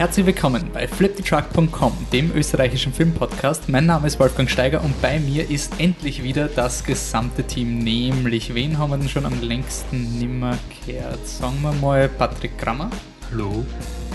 [0.00, 3.68] Herzlich willkommen bei flipthetruck.com, dem österreichischen Filmpodcast.
[3.68, 7.80] Mein Name ist Wolfgang Steiger und bei mir ist endlich wieder das gesamte Team.
[7.80, 10.56] Nämlich, wen haben wir denn schon am längsten nimmer
[10.86, 11.28] gehört?
[11.28, 12.88] Sagen wir mal Patrick Krammer.
[13.30, 13.62] Hallo.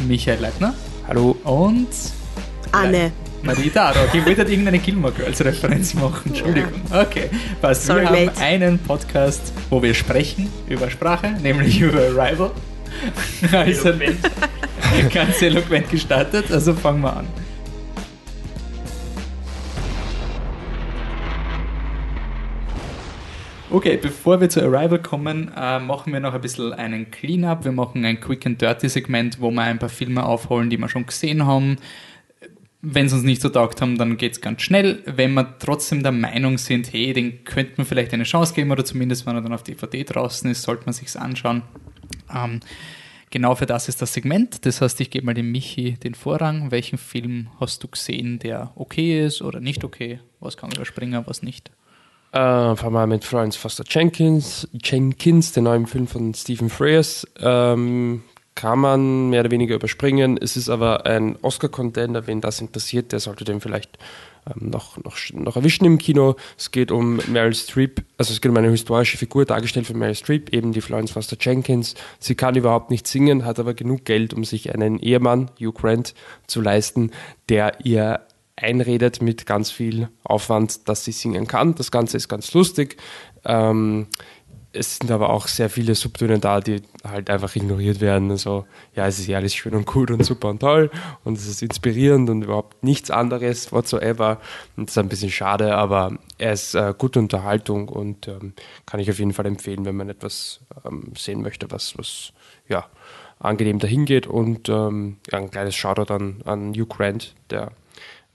[0.08, 0.74] Michael Leitner.
[1.08, 1.38] Hallo.
[1.44, 1.90] Und
[2.72, 3.12] Anne.
[3.44, 4.10] Marita Arok.
[4.12, 6.32] Ich wollte irgendeine Gilmore Girls Referenz machen.
[6.32, 6.82] Entschuldigung.
[6.92, 7.30] Okay,
[7.62, 7.86] passt.
[7.86, 8.42] Sorry, wir haben mate.
[8.42, 12.50] einen Podcast, wo wir sprechen über Sprache, nämlich über Arrival.
[13.52, 13.94] Also
[15.14, 17.28] ganz eloquent gestartet, also fangen wir an.
[23.76, 27.66] Okay, bevor wir zu Arrival kommen, äh, machen wir noch ein bisschen einen Cleanup.
[27.66, 30.88] Wir machen ein Quick and Dirty Segment, wo wir ein paar Filme aufholen, die wir
[30.88, 31.76] schon gesehen haben.
[32.82, 35.04] Wenn sie uns nicht so taugt haben, dann geht's ganz schnell.
[35.06, 38.86] Wenn wir trotzdem der Meinung sind, hey, den könnte man vielleicht eine Chance geben oder
[38.86, 41.64] zumindest, wenn er dann auf DVD draußen ist, sollte man sich's anschauen.
[42.34, 42.62] Ähm,
[43.36, 44.66] genau für das ist das Segment.
[44.66, 46.72] Das heißt, ich gebe mal dem Michi den Vorrang.
[46.72, 50.22] Welchen Film hast du gesehen, der okay ist oder nicht okay?
[50.40, 51.70] Was kann überspringen, was nicht?
[52.32, 57.28] Äh, fangen wir mit Florence Foster Jenkins, Jenkins, der neuen Film von Stephen Frears.
[57.38, 58.24] Ähm,
[58.56, 60.38] kann man mehr oder weniger überspringen.
[60.42, 63.98] Es ist aber ein Oscar-Contender, wen das interessiert, der sollte den vielleicht
[64.56, 66.36] noch, noch, noch erwischen im Kino.
[66.58, 70.16] Es geht um Meryl Streep, also es geht um eine historische Figur, dargestellt von Meryl
[70.16, 71.96] Streep, eben die Florence Foster Jenkins.
[72.20, 76.14] Sie kann überhaupt nicht singen, hat aber genug Geld, um sich einen Ehemann, Hugh Grant,
[76.48, 77.12] zu leisten,
[77.50, 78.22] der ihr
[78.56, 81.76] einredet mit ganz viel Aufwand, dass sie singen kann.
[81.76, 82.98] Das Ganze ist ganz lustig.
[83.44, 84.08] Ähm,
[84.76, 88.30] es sind aber auch sehr viele Subtöne da, die halt einfach ignoriert werden.
[88.32, 90.92] Also, ja, es ist ja alles schön und gut und super und toll
[91.24, 94.40] und es ist inspirierend und überhaupt nichts anderes whatsoever.
[94.76, 98.54] Und das ist ein bisschen schade, aber er ist äh, gute Unterhaltung und ähm,
[98.86, 102.34] kann ich auf jeden Fall empfehlen, wenn man etwas ähm, sehen möchte, was, was
[102.68, 102.86] ja,
[103.40, 104.28] angenehm dahin geht.
[104.28, 107.72] Und ähm, ein kleines Shoutout an, an Hugh Grant, der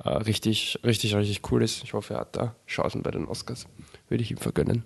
[0.05, 1.85] äh, richtig, richtig, richtig cool ist.
[1.85, 3.67] Ich hoffe, er hat da Chancen bei den Oscars.
[4.09, 4.85] Würde ich ihm vergönnen.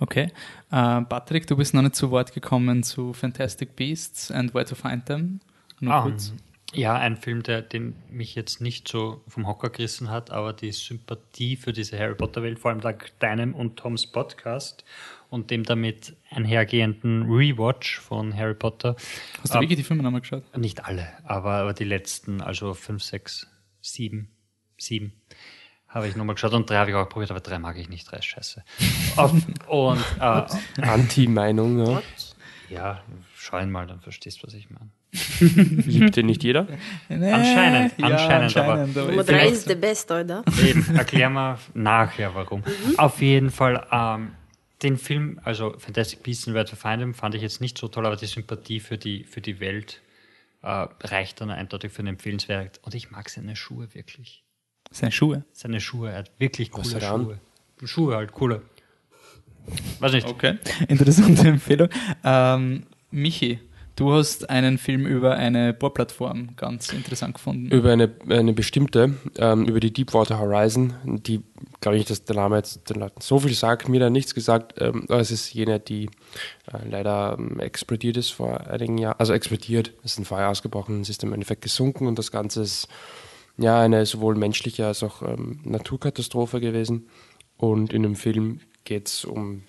[0.00, 0.30] Okay.
[0.70, 4.74] Äh, Patrick, du bist noch nicht zu Wort gekommen zu Fantastic Beasts and Where to
[4.74, 5.40] Find Them.
[5.80, 6.32] Nur Ah, kurz.
[6.72, 10.70] ja, ein Film, der den mich jetzt nicht so vom Hocker gerissen hat, aber die
[10.72, 14.84] Sympathie für diese Harry Potter Welt, vor allem dank deinem und Toms Podcast
[15.30, 18.96] und dem damit einhergehenden Rewatch von Harry Potter.
[19.42, 20.42] Hast du Ähm, wirklich die Filme nochmal geschaut?
[20.56, 23.46] Nicht alle, aber, aber die letzten, also fünf, sechs,
[23.80, 24.30] sieben,
[24.78, 25.12] sieben
[25.88, 28.10] habe ich nochmal geschaut und drei habe ich auch probiert, aber drei mag ich nicht,
[28.10, 28.62] drei ist scheiße.
[29.68, 30.42] Und äh,
[30.82, 32.02] Anti-Meinung, ja.
[32.68, 33.02] ja,
[33.36, 34.90] schau ihn mal, dann verstehst du, was ich meine.
[35.40, 36.66] Liebt den nicht jeder?
[37.08, 40.44] Nee, Anscheinend, anscheinend, aber- aber Nummer drei ist der Beste, oder?
[40.62, 42.62] Eben, erklär mal nachher, warum.
[42.98, 44.32] Auf jeden Fall, ähm,
[44.82, 47.88] den Film, also Fantastic Beasts and Where to Find Them, fand ich jetzt nicht so
[47.88, 50.02] toll, aber die Sympathie für die, für die Welt
[50.62, 52.78] äh, reicht dann eindeutig für einen Empfehlenswert.
[52.82, 54.44] Und ich mag seine Schuhe wirklich.
[54.90, 55.44] Seine Schuhe.
[55.52, 57.24] Seine Schuhe, er hat wirklich coole er an?
[57.24, 57.40] Schuhe.
[57.84, 58.62] Schuhe halt, coole.
[60.00, 60.26] Weiß nicht.
[60.26, 61.88] Okay, interessante Empfehlung.
[62.24, 63.58] Ähm, Michi,
[63.96, 67.70] du hast einen Film über eine Bohrplattform ganz interessant gefunden.
[67.70, 71.42] Über eine, eine bestimmte, ähm, über die Deepwater Horizon, die,
[71.80, 74.80] glaube ich, dass der Name jetzt den Leuten so viel sagt, mir da nichts gesagt,
[74.80, 76.06] ähm, es ist jene, die
[76.72, 81.00] äh, leider ähm, explodiert ist vor einigen Jahren, also explodiert, es ist ein Feuer ausgebrochen,
[81.00, 82.88] es ist im Endeffekt gesunken und das Ganze ist
[83.58, 87.08] ja eine sowohl menschliche als auch ähm, Naturkatastrophe gewesen.
[87.56, 89.62] Und in dem Film geht es um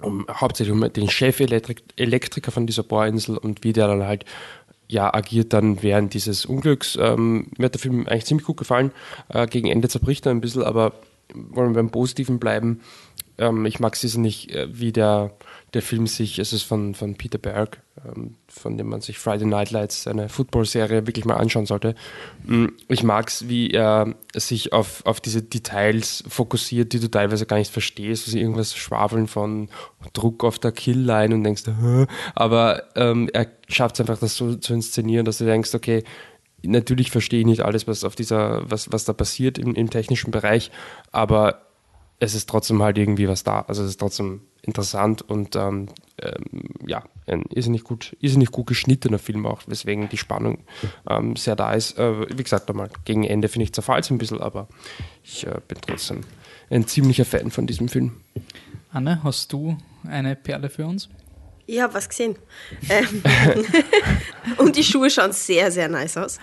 [0.00, 4.24] um hauptsächlich um den Chef-Elektriker von dieser Bohrinsel und wie der dann halt
[4.86, 6.96] ja agiert dann während dieses Unglücks.
[7.00, 8.92] Ähm, mir hat der Film eigentlich ziemlich gut gefallen.
[9.28, 10.92] Äh, gegen Ende zerbricht er ein bisschen, aber
[11.34, 12.80] wollen wir beim Positiven bleiben.
[13.38, 15.32] Ähm, ich mag es nicht, äh, wie der,
[15.74, 19.46] der Film sich, es ist von, von Peter Berg, ähm, von dem man sich Friday
[19.46, 21.94] Night Lights, eine Football-Serie, wirklich mal anschauen sollte.
[22.44, 27.44] Mm, Ich mag es, wie er sich auf, auf diese Details fokussiert, die du teilweise
[27.44, 29.68] gar nicht verstehst, also irgendwas schwafeln von
[30.14, 32.06] Druck auf der Kill-Line und denkst, Hä?
[32.34, 36.02] aber ähm, er schafft es einfach, das so zu inszenieren, dass du denkst, okay,
[36.62, 40.30] natürlich verstehe ich nicht alles, was auf dieser, was, was da passiert im, im technischen
[40.30, 40.70] Bereich,
[41.12, 41.67] aber
[42.20, 43.60] es ist trotzdem halt irgendwie was da.
[43.62, 45.88] Also es ist trotzdem interessant und ähm,
[46.20, 46.44] ähm,
[46.86, 50.58] ja, ein irrsinnig gut, irrsinnig gut geschnittener Film auch, weswegen die Spannung
[51.08, 51.98] ähm, sehr da ist.
[51.98, 54.68] Äh, wie gesagt, nochmal, gegen Ende finde ich zerfallt es ein bisschen, aber
[55.22, 56.20] ich äh, bin trotzdem
[56.70, 58.20] ein ziemlicher Fan von diesem Film.
[58.90, 59.76] Anne, hast du
[60.06, 61.08] eine Perle für uns?
[61.66, 62.36] Ich habe was gesehen.
[62.88, 63.22] Ähm,
[64.56, 66.38] und die Schuhe schauen sehr, sehr nice aus.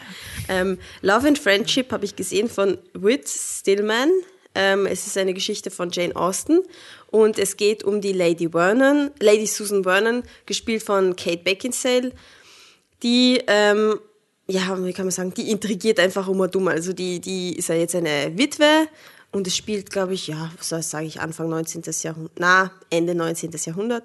[0.48, 4.12] Ähm, Love and Friendship habe ich gesehen von Whit Stillman.
[4.55, 6.61] Ähm, es ist eine Geschichte von Jane Austen
[7.11, 12.11] und es geht um die Lady Vernon, Lady Susan Vernon, gespielt von Kate Beckinsale,
[13.03, 13.99] die ähm,
[14.47, 16.67] ja, wie kann man sagen, die intrigiert einfach und um.
[16.67, 18.87] Also die, die ist ja jetzt eine Witwe
[19.31, 21.83] und es spielt, glaube ich, ja, was sage ich, Anfang 19.
[22.03, 23.51] Jahrhundert, na, Ende 19.
[23.65, 24.03] Jahrhundert.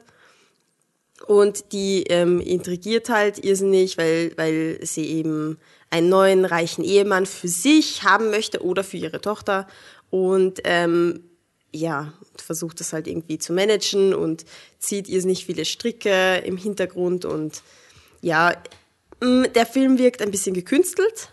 [1.26, 5.58] Und die ähm, intrigiert halt irrsinnig, weil, weil sie eben
[5.91, 9.67] einen neuen reichen Ehemann für sich haben möchte oder für ihre Tochter.
[10.11, 11.25] Und ähm,
[11.73, 14.45] ja, versucht das halt irgendwie zu managen und
[14.79, 17.25] zieht irrsinnig viele Stricke im Hintergrund.
[17.25, 17.62] Und
[18.23, 18.55] ja,
[19.23, 21.33] der Film wirkt ein bisschen gekünstelt.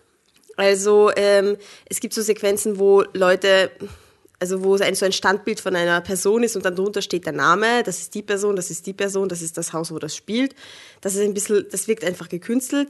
[0.55, 3.71] Also ähm, es gibt so Sequenzen, wo Leute
[4.39, 7.33] also wo ein, so ein Standbild von einer Person ist und dann drunter steht der
[7.33, 10.15] Name, das ist die Person, das ist die Person, das ist das Haus, wo das
[10.15, 10.53] spielt.
[11.01, 12.89] Das ist ein bisschen, das wirkt einfach gekünstelt.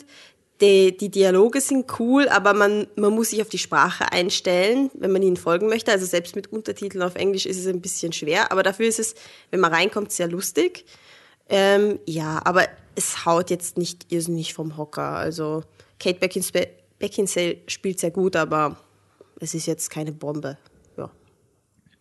[0.62, 5.12] Die, die Dialoge sind cool, aber man, man muss sich auf die Sprache einstellen, wenn
[5.12, 5.92] man ihnen folgen möchte.
[5.92, 9.14] Also selbst mit Untertiteln auf Englisch ist es ein bisschen schwer, aber dafür ist es,
[9.52, 10.86] wenn man reinkommt, sehr lustig.
[11.50, 15.16] Ähm, ja, aber es haut jetzt nicht irrsinnig vom Hocker.
[15.16, 15.64] Also
[16.00, 18.78] Kate Beckinsale spielt sehr gut, aber
[19.40, 20.58] es ist jetzt keine Bombe.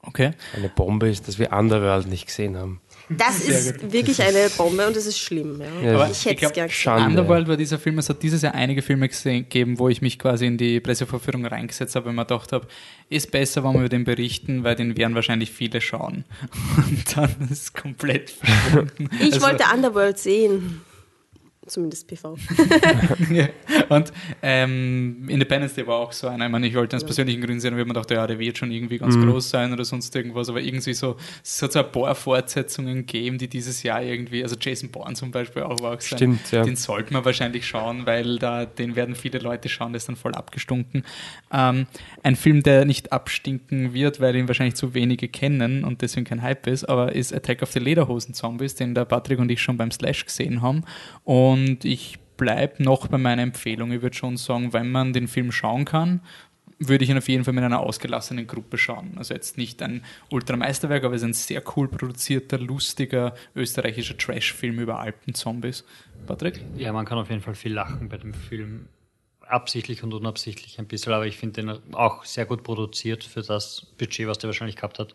[0.06, 0.30] Okay.
[0.54, 2.80] Eine Bombe ist, dass wir Underworld nicht gesehen haben.
[3.08, 5.60] Das ist wirklich eine Bombe und das ist schlimm.
[5.60, 5.92] Ja.
[5.92, 6.92] Ja, ich hätte es gern gesehen.
[6.92, 10.46] Underworld war dieser Film, es hat dieses Jahr einige Filme gegeben, wo ich mich quasi
[10.46, 12.66] in die Pressevorführung reingesetzt habe, weil man gedacht habe,
[13.08, 16.24] ist besser, wenn wir über den berichten, weil den werden wahrscheinlich viele schauen.
[16.76, 19.08] Und dann ist es komplett verschwunden.
[19.20, 20.80] Ich also, wollte Underworld sehen.
[21.66, 22.36] Zumindest PV.
[23.30, 23.48] ja.
[23.88, 26.46] Und ähm, Independence Day war auch so einer.
[26.46, 27.06] Ich meine, ich wollte aus ja.
[27.06, 29.28] persönlichen Gründen sehen, und wir gedacht, ja, der wird schon irgendwie ganz mhm.
[29.28, 30.48] groß sein oder sonst irgendwas.
[30.48, 34.56] Aber irgendwie so, es hat so ein paar Fortsetzungen gegeben, die dieses Jahr irgendwie, also
[34.58, 36.00] Jason Bourne zum Beispiel auch war.
[36.00, 36.18] Sein.
[36.18, 36.62] Stimmt, ja.
[36.62, 40.16] Den sollte man wahrscheinlich schauen, weil da, den werden viele Leute schauen, der ist dann
[40.16, 41.04] voll abgestunken.
[41.52, 41.86] Ähm,
[42.26, 46.42] ein Film, der nicht abstinken wird, weil ihn wahrscheinlich zu wenige kennen und deswegen kein
[46.42, 49.76] Hype ist, aber ist Attack of the Lederhosen Zombies, den der Patrick und ich schon
[49.76, 50.82] beim Slash gesehen haben.
[51.22, 53.92] Und ich bleibe noch bei meiner Empfehlung.
[53.92, 56.20] Ich würde schon sagen, wenn man den Film schauen kann,
[56.80, 59.12] würde ich ihn auf jeden Fall mit einer ausgelassenen Gruppe schauen.
[59.14, 64.80] Also jetzt nicht ein Ultrameisterwerk, aber es ist ein sehr cool produzierter, lustiger österreichischer Trash-Film
[64.80, 65.84] über Alpenzombies.
[66.26, 66.60] Patrick?
[66.76, 68.88] Ja, man kann auf jeden Fall viel lachen bei dem Film.
[69.48, 73.86] Absichtlich und unabsichtlich ein bisschen, aber ich finde den auch sehr gut produziert für das
[73.98, 75.14] Budget, was der wahrscheinlich gehabt hat.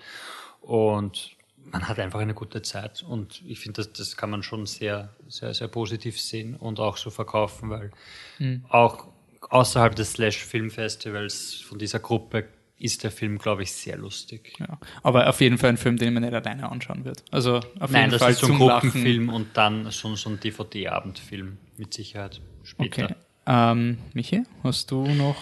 [0.61, 1.35] Und
[1.71, 5.09] man hat einfach eine gute Zeit und ich finde, das, das kann man schon sehr,
[5.27, 7.91] sehr, sehr positiv sehen und auch so verkaufen, weil
[8.39, 8.65] mhm.
[8.69, 9.07] auch
[9.49, 12.47] außerhalb des Slash Film Festivals von dieser Gruppe
[12.77, 14.53] ist der Film, glaube ich, sehr lustig.
[14.59, 17.23] Ja, aber auf jeden Fall ein Film, den man nicht alleine anschauen wird.
[17.29, 20.39] Also auf Nein, jeden das Fall ist so ein Gruppenfilm und dann schon so ein
[20.39, 23.03] DVD-Abendfilm mit Sicherheit später.
[23.05, 23.15] Okay.
[23.51, 25.35] Ähm, Michi, hast du noch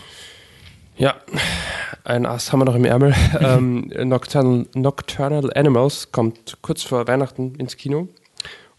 [0.98, 1.16] ja,
[2.04, 3.14] ein Ass haben wir noch im Ärmel.
[3.40, 8.10] ähm, Nocturnal, Nocturnal Animals kommt kurz vor Weihnachten ins Kino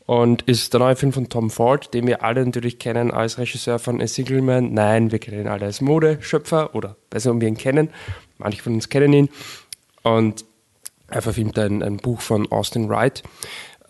[0.04, 3.78] und ist der neue Film von Tom Ford, den wir alle natürlich kennen als Regisseur
[3.78, 4.74] von A Single Man.
[4.74, 7.88] Nein, wir kennen ihn alle als Modeschöpfer oder besser, um wir ihn kennen.
[8.36, 9.28] Manche von uns kennen ihn.
[10.02, 10.44] Und
[11.08, 13.22] er verfilmt ein, ein Buch von Austin Wright.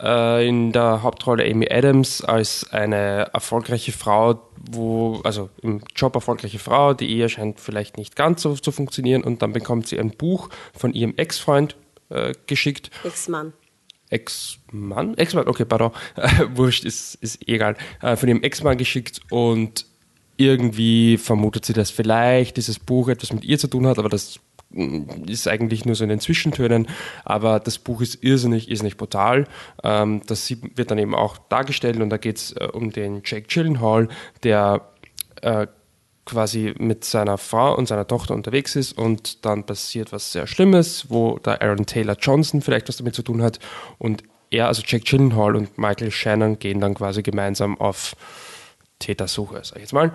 [0.01, 6.59] Äh, in der Hauptrolle Amy Adams als eine erfolgreiche Frau, wo, also im Job erfolgreiche
[6.59, 10.11] Frau, die Ehe scheint vielleicht nicht ganz so zu funktionieren und dann bekommt sie ein
[10.11, 11.75] Buch von ihrem Ex-Freund
[12.09, 12.89] äh, geschickt.
[13.03, 13.53] Ex-Mann.
[14.09, 15.17] Ex-Mann?
[15.17, 15.91] Ex-Mann, okay, pardon.
[16.55, 17.77] Wurscht, ist, ist egal.
[18.01, 19.85] Äh, von ihrem Ex-Mann geschickt und
[20.37, 24.39] irgendwie vermutet sie, dass vielleicht dieses Buch etwas mit ihr zu tun hat, aber das
[25.27, 26.87] ist eigentlich nur so in den Zwischentönen,
[27.25, 29.45] aber das Buch ist irrsinnig, irrsinnig brutal.
[29.83, 33.47] Ähm, das wird dann eben auch dargestellt und da geht es äh, um den Jake
[33.47, 34.07] Gyllenhaal,
[34.43, 34.81] der
[35.41, 35.67] äh,
[36.25, 41.09] quasi mit seiner Frau und seiner Tochter unterwegs ist und dann passiert was sehr Schlimmes,
[41.09, 43.59] wo der Aaron Taylor Johnson vielleicht was damit zu tun hat
[43.97, 48.15] und er, also Jake Gyllenhaal und Michael Shannon gehen dann quasi gemeinsam auf
[49.01, 50.13] Tätersuche, sag ich jetzt mal.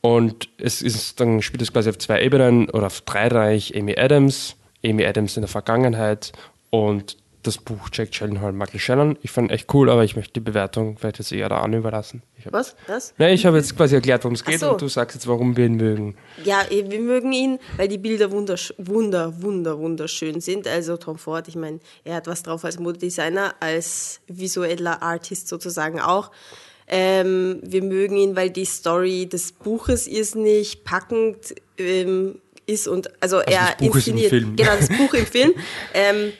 [0.00, 3.98] Und es ist, dann spielt es quasi auf zwei Ebenen oder auf drei Reich Amy
[3.98, 6.32] Adams, Amy Adams in der Vergangenheit
[6.70, 7.16] und
[7.46, 9.18] das Buch Jack Gyllenhaal, Michael Shannon.
[9.22, 12.22] Ich fand echt cool, aber ich möchte die Bewertung vielleicht jetzt eher da an überlassen.
[12.50, 12.74] Was?
[12.86, 13.14] Was?
[13.18, 14.72] Ja, ich habe jetzt quasi erklärt, worum es geht so.
[14.72, 16.16] und du sagst jetzt, warum wir ihn mögen.
[16.44, 20.66] Ja, eh, wir mögen ihn, weil die Bilder wundersch wunder, wunder, wunderschön sind.
[20.66, 26.00] Also Tom Ford, ich meine, er hat was drauf als Modedesigner, als visueller Artist sozusagen
[26.00, 26.30] auch.
[26.88, 33.08] Ähm, wir mögen ihn, weil die Story des Buches ist nicht packend ähm, ist und
[33.20, 34.30] also, also er inszeniert.
[34.30, 35.54] Genau, das Buch im Film.
[35.94, 36.32] Ähm,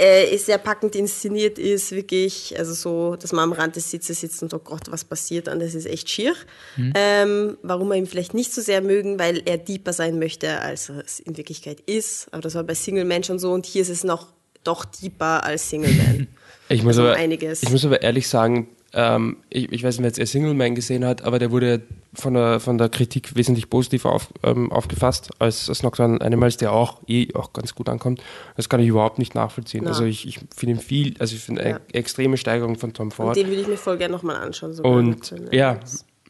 [0.00, 4.20] äh, ist sehr packend inszeniert ist, wirklich, also so, dass man am Rand des Sitzes
[4.20, 6.34] sitzt und oh Gott, was passiert dann, das ist echt schier.
[6.76, 6.92] Mhm.
[6.94, 10.88] Ähm, warum wir ihn vielleicht nicht so sehr mögen, weil er deeper sein möchte, als
[10.88, 12.28] es in Wirklichkeit ist.
[12.30, 14.28] Aber das war bei Single Man schon so und hier ist es noch
[14.62, 16.28] doch deeper als Single Man.
[16.70, 20.08] Ich muss, also aber, ich muss aber ehrlich sagen, ähm, ich, ich weiß nicht, wer
[20.08, 21.82] jetzt A Single Man gesehen hat, aber der wurde
[22.14, 26.72] von der, von der Kritik wesentlich positiver auf, ähm, aufgefasst als, als Nocturnal Animals, der
[26.72, 28.22] auch eh auch ganz gut ankommt.
[28.56, 29.82] Das kann ich überhaupt nicht nachvollziehen.
[29.84, 29.90] Na.
[29.90, 31.68] Also ich, ich finde ihn viel, also ich finde Ja.
[31.76, 33.36] eine extreme Steigerung von Tom Und Ford.
[33.36, 34.78] den würde ich mir voll gerne nochmal anschauen.
[34.80, 35.78] Und ja,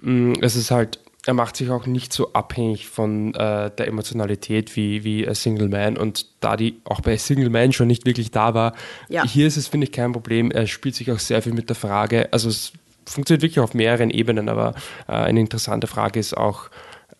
[0.02, 4.74] mh, es ist halt, er macht sich auch nicht so abhängig von äh, der Emotionalität
[4.76, 5.98] wie, wie A Single Man.
[5.98, 8.74] Und da die auch bei A Single Man schon nicht wirklich da war,
[9.10, 9.26] Ja.
[9.26, 10.50] hier ist es, finde ich, kein Problem.
[10.50, 12.72] Er spielt sich auch sehr viel mit der Frage, also es
[13.04, 14.74] funktioniert wirklich auf mehreren Ebenen, aber
[15.06, 16.70] äh, eine interessante Frage ist auch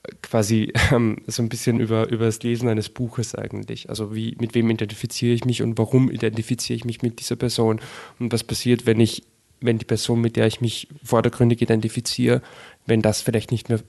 [0.04, 3.90] äh, quasi ähm, so ein bisschen über, über das Lesen eines Buches eigentlich.
[3.90, 7.78] Also wie, mit wem identifiziere ich mich und warum identifiziere ich mich mit dieser Person
[8.18, 9.24] und was passiert, wenn ich,
[9.60, 12.40] wenn die Person, mit der ich mich vordergründig identifiziere,
[12.86, 13.80] wenn das vielleicht nicht mehr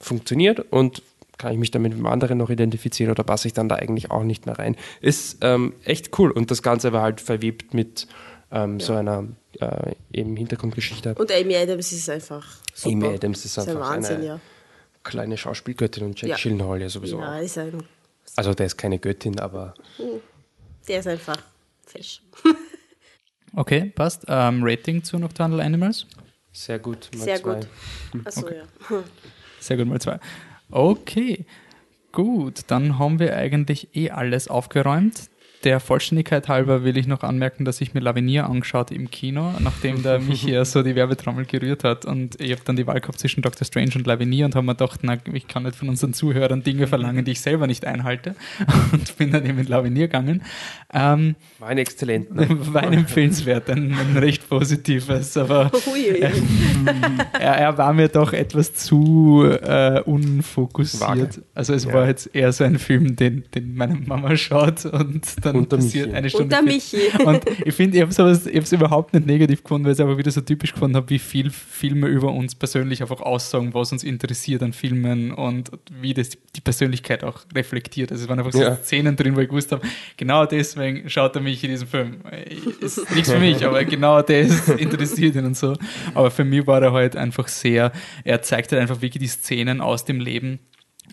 [0.00, 1.02] funktioniert und
[1.38, 4.10] kann ich mich dann mit dem anderen noch identifizieren oder passe ich dann da eigentlich
[4.10, 4.76] auch nicht mehr rein.
[5.00, 8.06] Ist ähm, echt cool und das Ganze war halt verwebt mit
[8.50, 9.24] ähm, so einer
[9.58, 11.14] äh, eben Hintergrundgeschichte.
[11.14, 12.94] Und Amy Adams ist einfach super.
[12.94, 14.40] Amy Adams ist ist ein einfach Wahnsinn, eine ja.
[15.02, 16.36] kleine Schauspielgöttin und Jack Ja.
[16.36, 17.20] Gyllenhaal ja sowieso.
[17.20, 17.82] Ja, ist ein,
[18.36, 19.74] Also der ist keine Göttin, aber
[20.88, 21.38] der ist einfach
[21.86, 22.22] fesch.
[23.56, 24.26] Okay, passt.
[24.28, 26.06] Ähm, Rating zu Nocturnal Animals?
[26.52, 27.10] sehr gut.
[27.16, 27.54] mal Sehr zwei.
[27.54, 27.68] gut.
[28.24, 28.62] Achso, ja.
[29.60, 30.18] Sehr gut, mal zwei.
[30.70, 31.44] Okay,
[32.12, 32.62] gut.
[32.66, 35.29] Dann haben wir eigentlich eh alles aufgeräumt.
[35.62, 40.02] Der Vollständigkeit halber will ich noch anmerken, dass ich mir Lavinier angeschaut im Kino, nachdem
[40.02, 42.06] der Michi ja so die Werbetrommel gerührt hat.
[42.06, 43.66] Und ich habe dann die Wahl gehabt zwischen Dr.
[43.66, 46.86] Strange und Lavinier und habe mir gedacht, na, ich kann nicht von unseren Zuhörern Dinge
[46.86, 48.34] verlangen, die ich selber nicht einhalte.
[48.92, 50.42] Und bin dann eben mit Lavinier gegangen.
[50.92, 52.34] Ähm, War ein exzellent.
[52.34, 52.46] Ne?
[52.72, 55.70] war ein empfehlenswert, ein, ein recht positives, aber
[57.38, 61.00] er, er war mir doch etwas zu äh, unfokussiert.
[61.02, 61.28] Vage.
[61.54, 61.92] Also es Ja.
[61.92, 65.76] war jetzt eher so ein Film, den, den meine Mama schaut und dann Und der
[65.78, 66.16] passiert Michi.
[66.16, 66.48] eine Und Stunde.
[66.48, 66.74] der Film.
[66.74, 67.24] Michi.
[67.24, 70.30] Und ich finde, ich habe es überhaupt nicht negativ gefunden, weil ich es aber wieder
[70.30, 74.62] so typisch gefunden habe, wie viel Filme über uns persönlich einfach aussagen, was uns interessiert
[74.62, 78.10] an Filmen und wie das die Persönlichkeit auch reflektiert.
[78.12, 78.76] Also es waren einfach so Ja.
[78.76, 79.82] Szenen drin, wo ich gewusst habe,
[80.16, 82.16] genau deswegen schaut er mich in diesem Film.
[82.80, 85.76] Ist nichts für mich, aber genau das interessiert ihn und so.
[86.14, 87.92] Aber für mich war er halt einfach sehr,
[88.24, 90.58] er zeigt halt einfach wirklich die Szenen aus dem Leben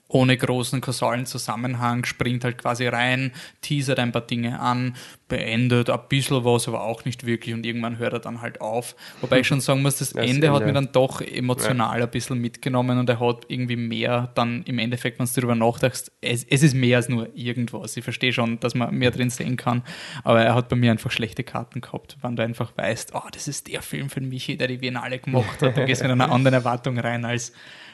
[0.09, 4.95] ohne großen kausalen Zusammenhang, springt halt quasi rein, teasert ein paar Dinge an,
[5.27, 8.95] beendet ein bisschen was, aber auch nicht wirklich und irgendwann hört er dann halt auf.
[9.19, 10.67] Wobei ich schon sagen muss, das Das Ende hat Ende.
[10.67, 15.19] mir dann doch emotional ein bisschen mitgenommen und er hat irgendwie mehr dann im Endeffekt,
[15.19, 17.97] wenn du darüber nachdenkst, es, es ist mehr als nur irgendwas.
[17.97, 19.83] Ich verstehe schon, dass man mehr drin sehen kann,
[20.23, 23.49] aber er hat bei mir einfach schlechte Karten gehabt, wenn du einfach weißt, oh, das
[23.49, 25.75] ist der Film für Michi, der die Biennale gemacht hat.
[25.75, 27.51] Du gehst mit einer anderen Erwartung rein als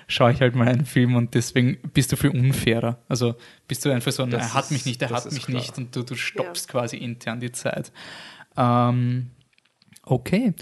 [0.07, 2.99] schaue ich halt mal einen Film und deswegen bist du viel unfairer.
[3.07, 3.35] Also
[3.67, 5.59] bist du einfach so, er hat mich nicht, er hat mich klar.
[5.59, 7.91] nicht und du, du stoppst quasi intern die Zeit.
[8.55, 9.31] Ähm,
[10.05, 10.53] okay,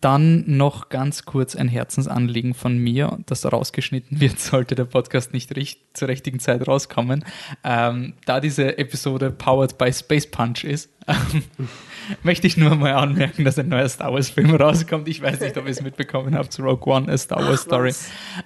[0.00, 5.54] dann noch ganz kurz ein Herzensanliegen von mir, das rausgeschnitten wird, sollte der Podcast nicht
[5.56, 7.24] richt zur richtigen Zeit rauskommen.
[7.64, 11.42] Ähm, da diese Episode powered by Space Punch ist, ähm,
[12.22, 15.08] möchte ich nur mal anmerken, dass ein neuer Star Wars Film rauskommt.
[15.08, 17.92] Ich weiß nicht, ob ihr es mitbekommen habt, Rogue One, a Star Wars Ach, Story.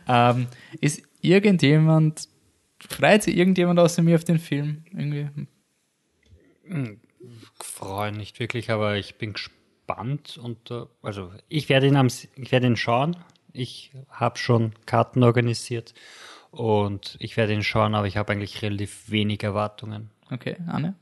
[0.09, 0.47] Ähm,
[0.81, 2.29] ist irgendjemand,
[2.81, 4.85] freut sich irgendjemand außer mir auf den Film?
[4.93, 5.29] Irgendwie?
[7.61, 9.58] freuen nicht wirklich, aber ich bin gespannt
[9.89, 13.17] und äh, also ich werde ihn am ich werde ihn schauen.
[13.53, 15.95] Ich habe schon Karten organisiert
[16.51, 20.11] und ich werde ihn schauen, aber ich habe eigentlich relativ wenig Erwartungen.
[20.31, 20.95] Okay, Anne?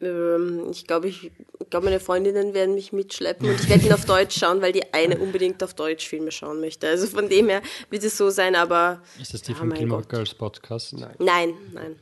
[0.00, 1.24] Ähm, ich glaube, ich,
[1.60, 4.72] ich glaube, meine Freundinnen werden mich mitschleppen und ich werde ihn auf Deutsch schauen, weil
[4.72, 6.88] die eine unbedingt auf Deutsch Filme schauen möchte.
[6.88, 10.02] Also von dem her wird es so sein, aber Ist das die Ja, von Gilmore
[10.02, 10.10] Gott.
[10.10, 10.94] Girls Podcast?
[10.94, 11.14] Nein.
[11.18, 11.96] nein, nein.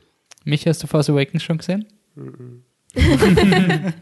[0.45, 1.85] Mich hast du Force Awakens schon gesehen?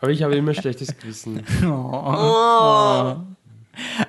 [0.00, 1.42] Aber ich habe immer schlechtes Gewissen.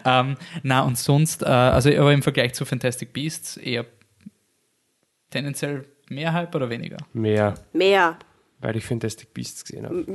[0.03, 3.85] Ähm, na, und sonst, äh, also aber im Vergleich zu Fantastic Beasts eher
[5.29, 6.97] tendenziell mehr Hype oder weniger?
[7.13, 8.17] Mehr, Mehr.
[8.59, 10.05] weil ich Fantastic Beasts gesehen habe.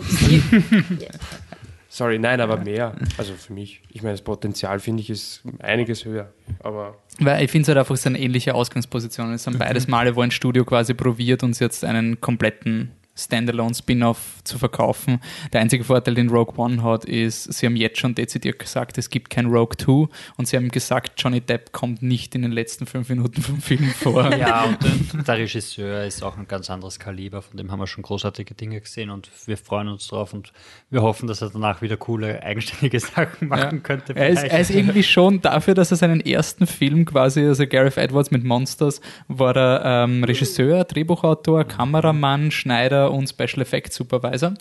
[1.88, 2.94] Sorry, nein, aber mehr.
[3.16, 3.80] Also für mich.
[3.90, 6.30] Ich meine, das Potenzial finde ich ist einiges höher.
[6.58, 9.32] Aber Weil ich finde es halt einfach so eine ähnliche Ausgangsposition.
[9.32, 14.58] Es sind beides Male, wo ein Studio quasi probiert, uns jetzt einen kompletten Standalone-Spin-Off zu
[14.58, 15.20] verkaufen.
[15.52, 19.10] Der einzige Vorteil, den Rogue One hat, ist, sie haben jetzt schon dezidiert gesagt, es
[19.10, 22.86] gibt kein Rogue 2 und sie haben gesagt, Johnny Depp kommt nicht in den letzten
[22.86, 24.30] fünf Minuten vom Film vor.
[24.36, 27.86] Ja, und der, der Regisseur ist auch ein ganz anderes Kaliber, von dem haben wir
[27.86, 30.52] schon großartige Dinge gesehen und wir freuen uns drauf und
[30.90, 33.82] wir hoffen, dass er danach wieder coole, eigenständige Sachen machen Ja.
[33.82, 34.14] könnte.
[34.14, 37.96] Er ist, er ist irgendwie schon dafür, dass er seinen ersten Film quasi, also Gareth
[37.96, 44.54] Edwards mit Monsters, war er ähm, Regisseur, Drehbuchautor, Kameramann, Schneider und Special Effects Supervisor.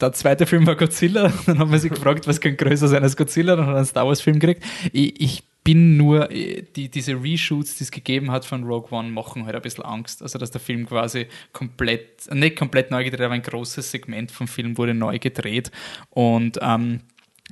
[0.00, 1.32] der zweite Film war Godzilla.
[1.46, 3.56] Dann haben wir sich gefragt, was kann größer sein als Godzilla.
[3.56, 4.64] Dann hat er einen Star Wars-Film gekriegt.
[4.92, 9.10] Ich, ich bin nur, äh, die, diese Reshoots, die es gegeben hat von Rogue One,
[9.10, 10.22] machen halt ein bisschen Angst.
[10.22, 14.48] Also, dass der Film quasi komplett, nicht komplett neu gedreht, aber ein großes Segment vom
[14.48, 15.70] Film wurde neu gedreht.
[16.10, 17.00] Und ähm,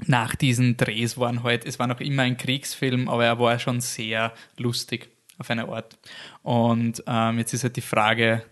[0.07, 3.81] nach diesen Drehs waren halt, es war noch immer ein Kriegsfilm, aber er war schon
[3.81, 5.99] sehr lustig auf eine Art.
[6.43, 8.43] Und ähm, jetzt ist halt die Frage,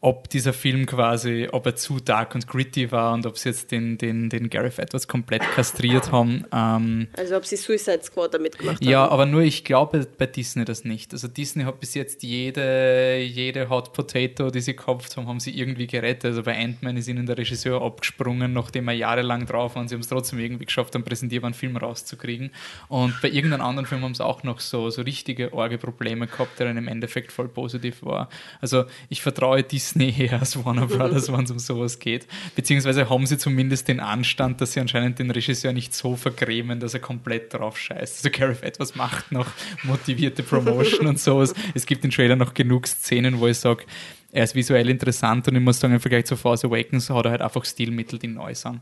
[0.00, 3.72] ob dieser Film quasi, ob er zu dark und gritty war und ob sie jetzt
[3.72, 6.44] den, den, den Gareth etwas komplett kastriert haben.
[6.52, 8.92] Ähm, also ob sie Suicide Squad damit gemacht ja, haben.
[8.92, 11.12] Ja, aber nur ich glaube bei Disney das nicht.
[11.12, 15.58] Also Disney hat bis jetzt jede, jede Hot Potato, die sie gekauft haben, haben sie
[15.58, 16.26] irgendwie gerettet.
[16.26, 19.96] Also bei Ant-Man ist ihnen der Regisseur abgesprungen, nachdem er jahrelang drauf war und sie
[19.96, 22.52] haben es trotzdem irgendwie geschafft, einen präsentierbaren Film rauszukriegen.
[22.86, 26.68] Und bei irgendeinem anderen Film haben sie auch noch so, so richtige Orge-Probleme gehabt, der
[26.68, 28.28] dann im Endeffekt voll positiv war.
[28.60, 32.26] Also ich vertraue Disney Disney eher als Warner Brothers, wenn es um sowas geht.
[32.54, 36.94] Beziehungsweise haben sie zumindest den Anstand, dass sie anscheinend den Regisseur nicht so vergrämen, dass
[36.94, 38.24] er komplett drauf scheißt.
[38.24, 39.46] Also Gareth etwas macht noch
[39.82, 41.54] motivierte Promotion und sowas.
[41.74, 43.84] Es gibt in Trailer noch genug Szenen, wo ich sage,
[44.30, 47.30] er ist visuell interessant und ich muss sagen, im Vergleich zu Force Awakens hat er
[47.32, 48.80] halt einfach Stilmittel, die neu sind.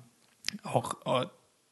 [0.65, 1.27] Auch äh,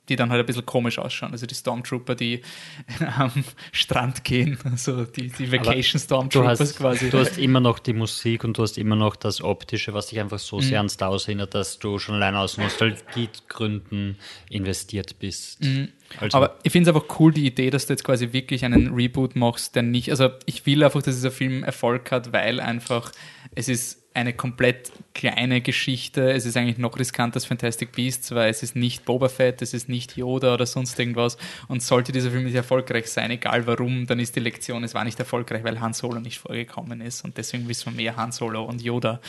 [0.08, 1.32] die dann halt ein bisschen komisch ausschauen.
[1.32, 2.42] Also die Stormtrooper, die
[3.16, 3.32] am
[3.73, 7.11] Strand gehen, also die, die Vacation Stormtroopers du hast, quasi.
[7.11, 10.20] Du hast immer noch die Musik und du hast immer noch das Optische, was dich
[10.20, 10.62] einfach so mhm.
[10.62, 14.18] sehr an Star Wars erinnert, dass du schon allein aus Nostalgiegründen
[14.50, 15.64] investiert bist.
[15.64, 15.88] Mhm.
[16.20, 16.37] Also.
[16.37, 19.37] Aber ich finde es einfach cool, die Idee, dass du jetzt quasi wirklich einen Reboot
[19.37, 23.11] machst, der nicht, also ich will einfach, dass dieser Film Erfolg hat, weil einfach
[23.54, 26.30] es ist eine komplett kleine Geschichte.
[26.33, 29.75] Es ist eigentlich noch riskanter als Fantastic Beasts, weil es ist nicht Boba Fett, es
[29.75, 31.37] ist nicht Yoda oder sonst irgendwas.
[31.66, 35.04] Und sollte dieser Film nicht erfolgreich sein, egal warum, dann ist die Lektion, es war
[35.04, 37.25] nicht erfolgreich, weil Han Solo nicht vorgekommen ist.
[37.25, 39.21] Und deswegen wissen wir mehr Han Solo und Yoda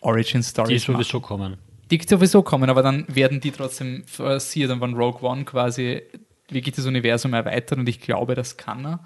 [0.00, 0.84] Origin Stories.
[0.84, 1.26] Die sowieso machen.
[1.26, 1.56] kommen.
[1.90, 6.02] Die sowieso kommen, aber dann werden die trotzdem forciert und wenn Rogue One quasi
[6.48, 9.00] wirklich das Universum erweitert und ich glaube, das kann er,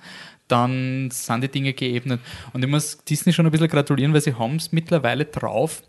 [0.48, 2.20] dann sind die Dinge geebnet.
[2.52, 5.82] Und ich muss Disney schon ein bisschen gratulieren, weil sie haben es mittlerweile drauf,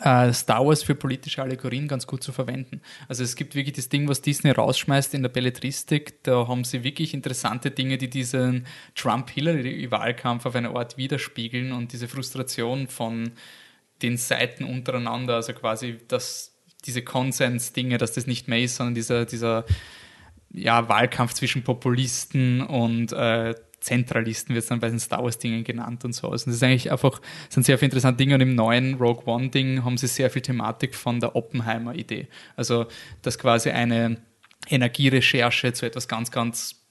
[0.00, 2.80] äh, Star Wars für politische Allegorien ganz gut zu verwenden.
[3.08, 6.84] Also es gibt wirklich das Ding, was Disney rausschmeißt in der Belletristik, da haben sie
[6.84, 13.32] wirklich interessante Dinge, die diesen Trump-Hillary-Wahlkampf auf eine Art widerspiegeln und diese Frustration von
[14.02, 19.24] den Seiten untereinander, also quasi dass diese Konsens-Dinge, dass das nicht mehr ist, sondern dieser,
[19.24, 19.64] dieser
[20.52, 26.04] ja, Wahlkampf zwischen Populisten und äh, Zentralisten wird es dann bei den Star Wars-Dingen genannt
[26.04, 26.28] und so.
[26.30, 29.84] Also das ist eigentlich einfach, sind sehr viele interessante Dinge und im neuen Rogue One-Ding
[29.84, 32.28] haben sie sehr viel Thematik von der Oppenheimer-Idee.
[32.56, 32.86] Also,
[33.22, 34.18] dass quasi eine
[34.68, 36.82] Energierecherche zu etwas ganz, ganz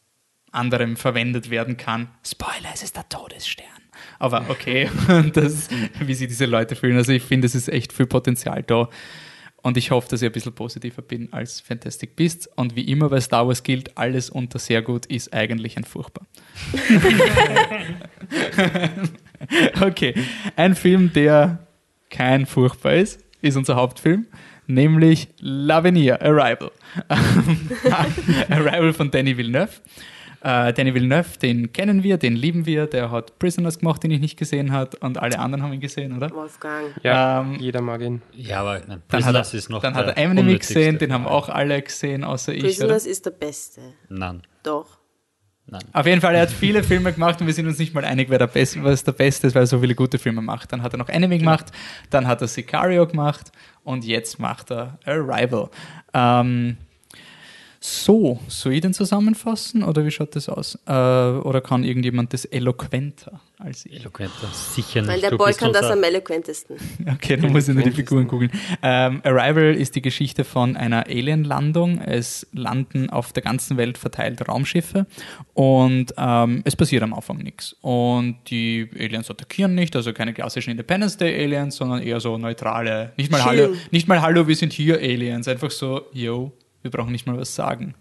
[0.51, 2.09] anderem verwendet werden kann.
[2.25, 3.65] Spoiler, es ist der Todesstern.
[4.19, 4.89] Aber okay,
[5.33, 6.97] das, wie sich diese Leute fühlen.
[6.97, 8.89] Also ich finde, es ist echt viel Potenzial da.
[9.61, 12.47] Und ich hoffe, dass ich ein bisschen positiver bin als Fantastic Beasts.
[12.55, 16.25] Und wie immer bei Star Wars gilt, alles unter sehr gut ist eigentlich ein furchtbar.
[19.81, 20.15] okay,
[20.55, 21.67] ein Film, der
[22.09, 24.25] kein furchtbar ist, ist unser Hauptfilm,
[24.67, 26.71] nämlich L'Avenir, Arrival.
[28.49, 29.73] Arrival von Danny Villeneuve.
[30.43, 32.87] Äh, Danny Villeneuve, den kennen wir, den lieben wir.
[32.87, 34.97] Der hat Prisoners gemacht, den ich nicht gesehen habe.
[34.97, 36.31] Und alle anderen haben ihn gesehen, oder?
[36.31, 36.87] Wolfgang.
[37.03, 38.21] Ja, ähm, jeder mag ihn.
[38.33, 41.27] Ja, aber nein, dann hat er, ist noch Dann hat er Eminem gesehen, den haben
[41.27, 42.79] auch alle gesehen, außer Prisoners ich.
[42.79, 43.81] Prisoners ist der Beste.
[44.09, 44.41] Nein.
[44.63, 45.01] Doch.
[45.67, 45.83] Nein.
[45.93, 48.29] Auf jeden Fall, er hat viele Filme gemacht und wir sind uns nicht mal einig,
[48.29, 50.73] wer der Beste, was der Beste ist, weil er so viele gute Filme macht.
[50.73, 51.67] Dann hat er noch Enemy gemacht,
[52.09, 53.51] dann hat er Sicario gemacht
[53.83, 55.69] und jetzt macht er Arrival.
[56.13, 56.77] Ähm,
[57.83, 60.77] so, soll ich den zusammenfassen oder wie schaut das aus?
[60.85, 63.93] Äh, oder kann irgendjemand das eloquenter als ich?
[63.93, 65.09] Eloquenter, sicher nicht.
[65.09, 66.77] Weil der Boy kann das am eloquentesten.
[67.11, 68.51] Okay, dann muss ich nur die Figuren googeln.
[68.83, 72.01] Ähm, Arrival ist die Geschichte von einer Alien-Landung.
[72.01, 75.07] Es landen auf der ganzen Welt verteilt Raumschiffe
[75.55, 77.75] und ähm, es passiert am Anfang nichts.
[77.81, 83.13] Und die Aliens attackieren nicht, also keine klassischen Independence Day Aliens, sondern eher so neutrale,
[83.17, 87.11] nicht mal Hallo, nicht mal Hallo, wir sind hier Aliens, einfach so, yo, wir brauchen
[87.11, 87.95] nicht mal was sagen.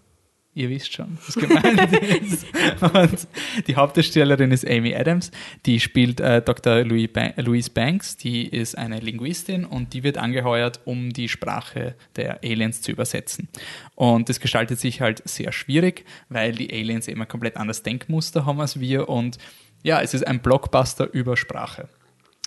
[0.53, 2.45] Ihr wisst schon, was gemeint ist.
[2.81, 3.27] Und
[3.67, 5.31] die Hauptdarstellerin ist Amy Adams,
[5.65, 6.83] die spielt äh, Dr.
[6.83, 11.95] Louis ba Louise Banks, die ist eine Linguistin und die wird angeheuert, um die Sprache
[12.17, 13.47] der Aliens zu übersetzen.
[13.95, 18.59] Und das gestaltet sich halt sehr schwierig, weil die Aliens immer komplett anderes Denkmuster haben
[18.59, 19.37] als wir und
[19.83, 21.87] ja, es ist ein Blockbuster über Sprache.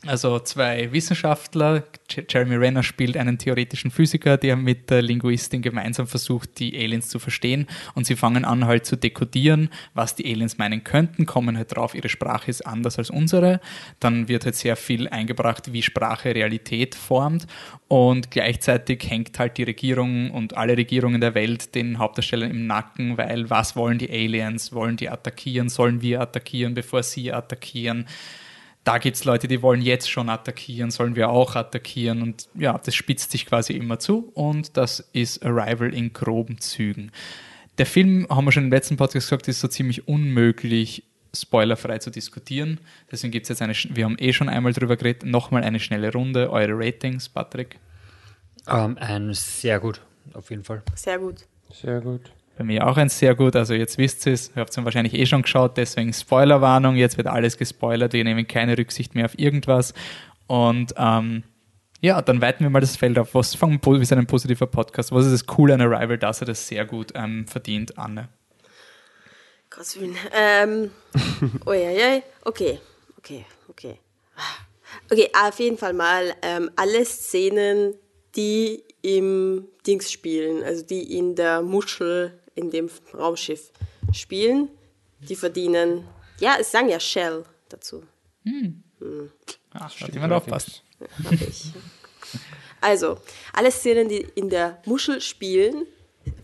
[0.07, 1.83] Also zwei Wissenschaftler,
[2.29, 7.19] Jeremy Renner spielt einen theoretischen Physiker, der mit der Linguistin gemeinsam versucht, die Aliens zu
[7.19, 11.75] verstehen und sie fangen an halt zu dekodieren, was die Aliens meinen könnten, kommen halt
[11.75, 13.61] drauf, ihre Sprache ist anders als unsere.
[13.99, 17.47] Dann wird halt sehr viel eingebracht, wie Sprache Realität formt
[17.88, 23.17] und gleichzeitig hängt halt die Regierung und alle Regierungen der Welt den Hauptdarstellern im Nacken,
[23.17, 24.73] weil was wollen die Aliens?
[24.75, 25.71] Wollen die attackieren?
[25.71, 28.07] Sollen wir attackieren, bevor sie attackieren?
[28.85, 32.79] Da gibt es Leute, die wollen jetzt schon attackieren, sollen wir auch attackieren und ja,
[32.79, 37.11] das spitzt sich quasi immer zu und das ist Arrival in groben Zügen.
[37.79, 41.03] Der Film, haben wir schon im letzten Podcast gesagt, ist so ziemlich unmöglich
[41.35, 42.79] spoilerfrei zu diskutieren.
[43.11, 46.12] Deswegen gibt es jetzt eine, wir haben eh schon einmal drüber geredet, nochmal eine schnelle
[46.12, 46.51] Runde.
[46.51, 47.81] Eure Ratings, Patrick?
[48.66, 50.01] Um, ähm, ein sehr gut,
[50.35, 50.83] auf jeden Fall.
[50.94, 51.47] Sehr gut.
[51.73, 52.31] Sehr gut.
[52.57, 55.14] Bei mir auch ein sehr gut, also jetzt wisst ihr es, ihr habt es wahrscheinlich
[55.14, 59.38] eh schon geschaut, deswegen Spoilerwarnung, jetzt wird alles gespoilert, wir nehmen keine Rücksicht mehr auf
[59.38, 59.93] irgendwas.
[60.47, 61.43] Und ähm,
[62.01, 63.35] ja, dann weiten wir mal das Feld auf.
[63.35, 65.11] Was fangen wir wie ein positiver Podcast?
[65.11, 68.29] Was ist das Coole an Arrival, dass er das sehr gut ähm, verdient, Anne?
[69.71, 70.17] Gottes Willen.
[70.33, 70.90] Ähm,
[71.67, 72.79] oh ja, ja, okay,
[73.19, 73.99] okay, okay.
[75.11, 77.95] Okay, auf jeden Fall mal ähm, alle Szenen,
[78.37, 83.71] die im Dings spielen, also die in der Muschel in dem Raumschiff
[84.12, 84.69] spielen.
[85.21, 86.07] Die verdienen,
[86.40, 88.03] ja, es sagen ja Shell dazu.
[88.45, 88.83] Hm.
[88.99, 89.31] Hm.
[89.71, 90.83] Ach, hat jemand aufpasst.
[92.81, 93.17] Also,
[93.55, 95.87] alle Szenen, die in der Muschel spielen,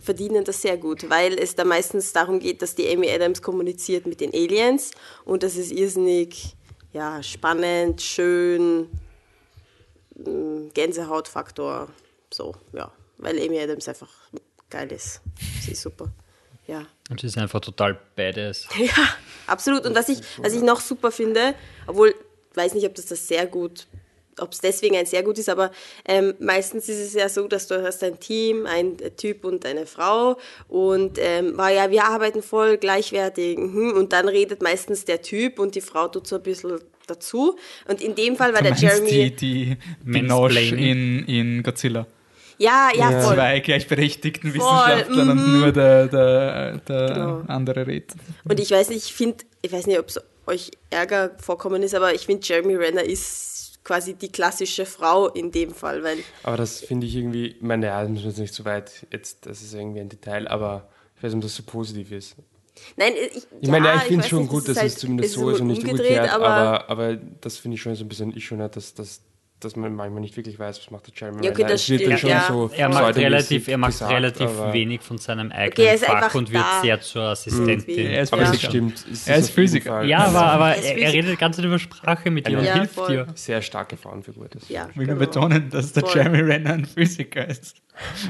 [0.00, 4.06] verdienen das sehr gut, weil es da meistens darum geht, dass die Amy Adams kommuniziert
[4.06, 4.92] mit den Aliens
[5.26, 6.56] und das ist irrsinnig
[6.94, 8.88] ja, spannend, schön,
[10.16, 11.88] hm, Gänsehautfaktor,
[12.32, 14.10] so, ja, weil Amy Adams einfach
[14.70, 15.20] geil ist.
[15.62, 16.12] Sie ist super.
[16.66, 16.86] Ja.
[17.10, 18.68] Und sie ist einfach total badass.
[18.78, 19.08] Ja,
[19.46, 19.84] absolut.
[19.86, 21.54] Und was ich, was ich noch super finde,
[21.86, 22.14] obwohl,
[22.54, 23.88] weiß nicht, ob das das sehr gut,
[24.38, 25.72] ob es deswegen ein sehr gut ist, aber
[26.06, 29.84] ähm, meistens ist es ja so, dass du hast ein Team, ein Typ und eine
[29.84, 35.20] Frau und ähm, war ja, wir arbeiten voll gleichwertig mhm, und dann redet meistens der
[35.22, 37.58] Typ und die Frau tut so ein bisschen dazu.
[37.88, 39.10] Und in dem Fall war der Jeremy.
[39.10, 42.06] Die, die Minoche in, in Godzilla.
[42.60, 43.20] Ja, ja, ja.
[43.22, 43.34] voll.
[43.34, 45.30] Zwei gleichberechtigten Wissenschaftler mhm.
[45.30, 47.42] und nur der, der, der genau.
[47.46, 48.12] andere redet.
[48.44, 51.94] Und ich weiß nicht, ich finde, ich weiß nicht, ob es euch Ärger vorkommen ist,
[51.94, 56.18] aber ich finde, Jeremy Renner ist quasi die klassische Frau in dem Fall, weil.
[56.42, 59.06] Aber das finde ich irgendwie, ich meine, ja, das müssen wir jetzt nicht so weit,
[59.10, 62.36] jetzt, das ist irgendwie ein Detail, aber ich weiß nicht, ob das so positiv ist.
[62.96, 65.48] Nein, ich, ich meine, ja, ich finde es schon nicht, gut, dass es zumindest so
[65.48, 68.44] ist und nicht umgekehrt, aber, aber, aber das finde ich schon so ein bisschen, ich
[68.44, 69.22] schon, dass, dass
[69.60, 72.16] dass man manchmal nicht wirklich weiß, was macht der Jeremy ja, okay, das stimmt, ja.
[72.16, 76.34] schon so er macht relativ, er macht gesagt, relativ wenig von seinem eigenen okay, Fach
[76.34, 78.06] und wird sehr zur Assistentin.
[78.06, 78.10] Mhm.
[78.10, 79.04] Er ist aber es stimmt.
[79.10, 80.02] Es er ist Physiker.
[80.02, 83.08] Ja, aber, aber er, er, redet ganz über Sprache mit dir und hilft voll.
[83.08, 83.26] dir.
[83.34, 84.48] Sehr starke Frauenfigur.
[84.48, 84.68] Das.
[84.68, 85.18] Ja, ich will genau.
[85.18, 86.16] nur betonen, dass der voll.
[86.16, 87.76] Jeremy Renner ein Physiker ist.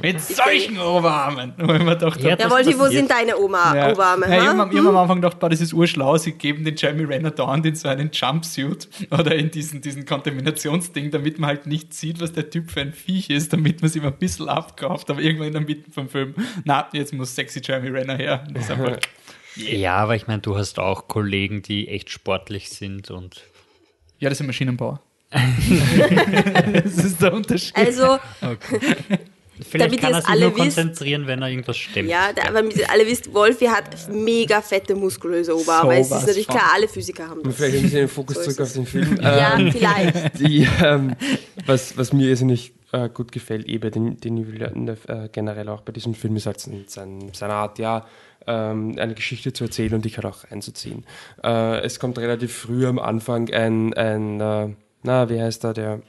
[0.03, 1.55] Mit solchen Oberarmen.
[1.59, 3.93] Wo ja, ja wo sind deine Oma ja.
[3.93, 4.27] Oberarme?
[4.27, 4.87] Ja, ich habe am, hm?
[4.89, 8.11] am Anfang gedacht, das ist urschlau, sie geben den Jeremy Renner dauernd in so einen
[8.13, 12.81] Jumpsuit oder in diesen, diesen Kontaminationsding, damit man halt nicht sieht, was der Typ für
[12.81, 15.91] ein Viech ist, damit man es ihm ein bisschen abkauft, aber irgendwann in der Mitte
[15.91, 18.47] vom Film, na, jetzt muss sexy Jeremy Renner her.
[18.55, 18.99] Einfach,
[19.57, 19.77] yeah.
[19.77, 23.43] Ja, aber ich meine, du hast auch Kollegen, die echt sportlich sind und.
[24.19, 25.03] Ja, das sind Maschinenbauer.
[25.31, 27.77] das ist der Unterschied.
[27.77, 28.81] Also, okay.
[29.63, 32.09] Vielleicht damit kann er sich alle nur konzentrieren, wenn er irgendwas stimmt.
[32.09, 35.95] Ja, da, damit ihr alle wisst, Wolfi hat mega fette, muskulöse Oberarme.
[35.95, 37.55] So es ist natürlich klar, alle Physiker haben das.
[37.55, 39.17] Vielleicht ein bisschen den Fokus so zurück auf den Film.
[39.23, 40.39] ja, ähm, vielleicht.
[40.39, 41.15] Die, ähm,
[41.67, 46.15] was, was mir irrsinnig äh, gut gefällt, eben den, den äh, generell auch bei diesem
[46.15, 48.07] Film, ist halt sein, seine Art, ja,
[48.47, 51.05] ähm, eine Geschichte zu erzählen und dich halt auch einzuziehen.
[51.43, 54.69] Äh, es kommt relativ früh am Anfang ein, ein äh,
[55.03, 56.03] na, wie heißt er, der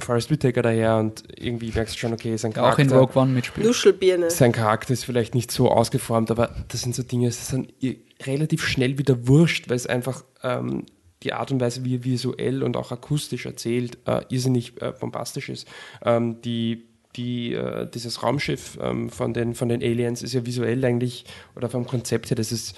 [0.00, 2.74] Forrest Whitaker daher und irgendwie merkst du schon, okay, sein Charakter.
[2.74, 3.66] Auch in Rogue One mitspielt.
[3.66, 4.30] Nuschelbirne.
[4.30, 7.72] Sein Charakter ist vielleicht nicht so ausgeformt, aber das sind so Dinge, das sind
[8.24, 10.84] relativ schnell wieder wurscht, weil es einfach ähm,
[11.22, 15.48] die Art und Weise, wie er visuell und auch akustisch erzählt, äh, irrsinnig äh, bombastisch
[15.48, 15.66] ist.
[16.04, 16.84] Ähm, die
[17.16, 21.24] die, äh, dieses Raumschiff ähm, von, den, von den Aliens ist ja visuell eigentlich,
[21.56, 22.76] oder vom Konzept her, das ist,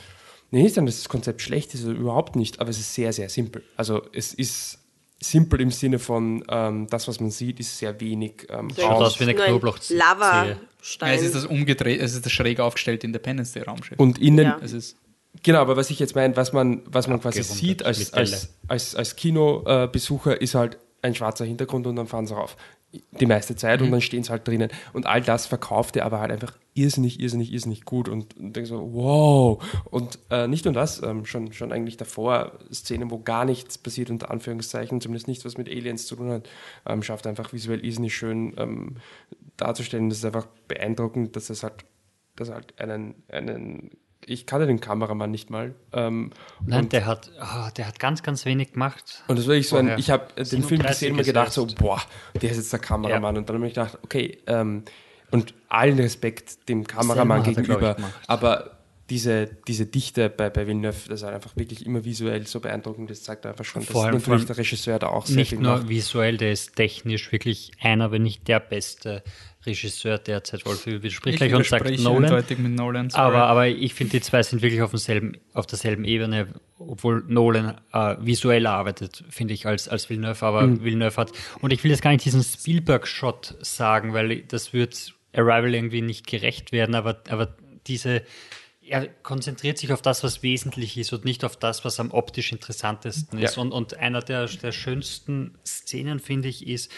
[0.50, 3.12] nee, nicht sagen, dass das Konzept schlecht ist, also überhaupt nicht, aber es ist sehr,
[3.12, 3.62] sehr simpel.
[3.76, 4.79] Also es ist
[5.22, 9.20] simpel im Sinne von, ähm, das, was man sieht, ist sehr wenig ähm, Schaut aus
[9.20, 9.96] wie eine Knoblauchzehe.
[9.96, 10.46] Lava.
[10.46, 10.56] Ja,
[11.08, 13.98] es ist das umgedreht, es ist das schräg aufgestellte Independence Day Raumschiff.
[13.98, 14.58] Und innen, ja.
[14.62, 14.96] es ist
[15.42, 18.94] Genau, aber was ich jetzt meine, was man, was man quasi sieht als, als, als,
[18.94, 22.56] als Kinobesucher, ist halt ein schwarzer Hintergrund und dann fahren sie rauf.
[22.92, 23.86] Die meiste Zeit mhm.
[23.86, 24.70] und dann stehen sie halt drinnen.
[24.92, 28.68] Und all das verkauft er aber halt einfach irrsinnig, irrsinnig, irrsinnig gut und, und denke
[28.68, 29.62] so, wow.
[29.84, 34.10] Und äh, nicht nur das, ähm, schon, schon eigentlich davor Szenen, wo gar nichts passiert,
[34.10, 36.48] unter Anführungszeichen, zumindest nichts, was mit Aliens zu tun hat,
[36.86, 38.96] ähm, schafft einfach visuell irrsinnig schön ähm,
[39.56, 40.08] darzustellen.
[40.08, 41.84] Das ist einfach beeindruckend, dass es halt,
[42.36, 43.90] dass er halt einen, einen
[44.26, 45.74] ich kannte den Kameramann nicht mal.
[45.92, 46.30] Ähm,
[46.64, 49.24] Nein, und, der hat, oh, der hat ganz, ganz wenig gemacht.
[49.28, 51.52] und das war ich so ein, ich habe den Film 37 gesehen und mir gedacht
[51.52, 52.00] so, boah,
[52.40, 53.38] der ist jetzt der Kameramann.
[53.38, 54.84] Und dann habe ich gedacht, okay, ähm,
[55.30, 57.96] und allen Respekt dem Kameramann Selma er, gegenüber.
[58.26, 58.76] aber
[59.08, 63.10] diese, diese Dichte bei, bei Villeneuve, das ist einfach wirklich immer visuell so beeindruckend.
[63.10, 65.34] Das zeigt einfach schon, dass Vor allem- natürlich vor allem der Regisseur da auch sehr
[65.36, 65.88] Nicht viel nur macht.
[65.88, 69.24] visuell, der ist technisch wirklich einer, wenn nicht der beste
[69.66, 70.64] Regisseur derzeit.
[70.64, 72.24] Wolf widerspricht Ich gleich und sagt Nolan.
[72.26, 73.12] eindeutig mit Nolan.
[73.14, 76.46] Aber, aber ich finde, die zwei sind wirklich auf, demselben, auf derselben Ebene,
[76.78, 80.84] obwohl Nolan äh, visuell arbeitet, finde ich, als, als Villeneuve, aber Mhm.
[80.84, 81.32] Villeneuve hat.
[81.60, 86.26] Und ich will jetzt gar nicht diesen Spielberg-Shot sagen, weil das wird Arrival irgendwie nicht
[86.26, 88.22] gerecht werden, aber, aber diese,
[88.82, 92.52] er konzentriert sich auf das, was wesentlich ist und nicht auf das, was am optisch
[92.52, 93.56] interessantesten ist.
[93.56, 93.62] Ja.
[93.62, 96.90] Und, und einer der, der schönsten Szenen, finde ich, ist,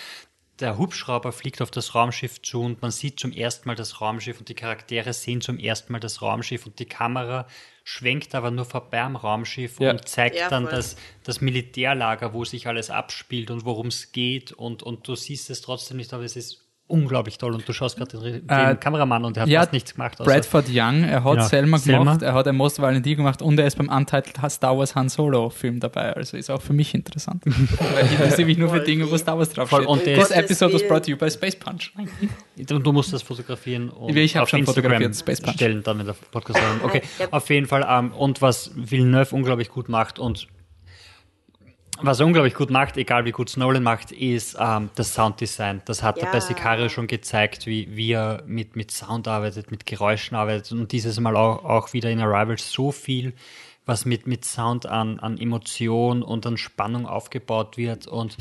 [0.61, 4.38] der Hubschrauber fliegt auf das Raumschiff zu und man sieht zum ersten Mal das Raumschiff
[4.38, 7.49] und die Charaktere sehen zum ersten Mal das Raumschiff und die Kamera
[7.85, 9.90] schwenkt aber nur vorbei am Raumschiff Ja.
[9.90, 14.53] und zeigt Ja, dann das, das Militärlager, wo sich alles abspielt und worum es geht
[14.53, 17.97] und, und du siehst es trotzdem nicht, aber es ist unglaublich toll und du schaust
[17.97, 20.21] gerade den, den Äh, Kameramann und er hat ja, fast nichts gemacht.
[20.21, 21.45] außer- Bradford Young, er hat Genau.
[21.49, 21.99] Selma Selma.
[22.01, 25.09] gemacht, er hat ein Most Valentine gemacht und er ist beim Untitled Star Wars Han
[25.09, 26.13] Solo Film dabei.
[26.15, 27.43] Also ist auch für mich interessant.
[27.95, 29.87] Weil ich interessiere mich nur für Dinge, wo Star Wars draufsteht.
[29.87, 31.93] Und This ist- episode was brought to you by Space Punch.
[32.57, 35.55] Du, du musst das fotografieren und Ich auf schon Instagram Space Punch.
[35.55, 36.61] stellen, dann wenn der Podcast.
[36.83, 37.27] Okay, Ja.
[37.31, 37.87] auf jeden Fall.
[37.89, 40.47] Ähm, und was Villeneuve unglaublich gut macht und
[42.01, 45.83] was er unglaublich gut macht, egal wie gut Nolan macht, ist ähm, das Sounddesign.
[45.85, 46.33] Das hat er Ja.
[46.33, 50.91] bei Sicario schon gezeigt, wie, wie er mit, mit Sound arbeitet, mit Geräuschen arbeitet und
[50.93, 53.35] dieses Mal auch, auch wieder in Arrival so viel,
[53.85, 58.37] was mit, mit Sound an, an Emotion und an Spannung aufgebaut wird und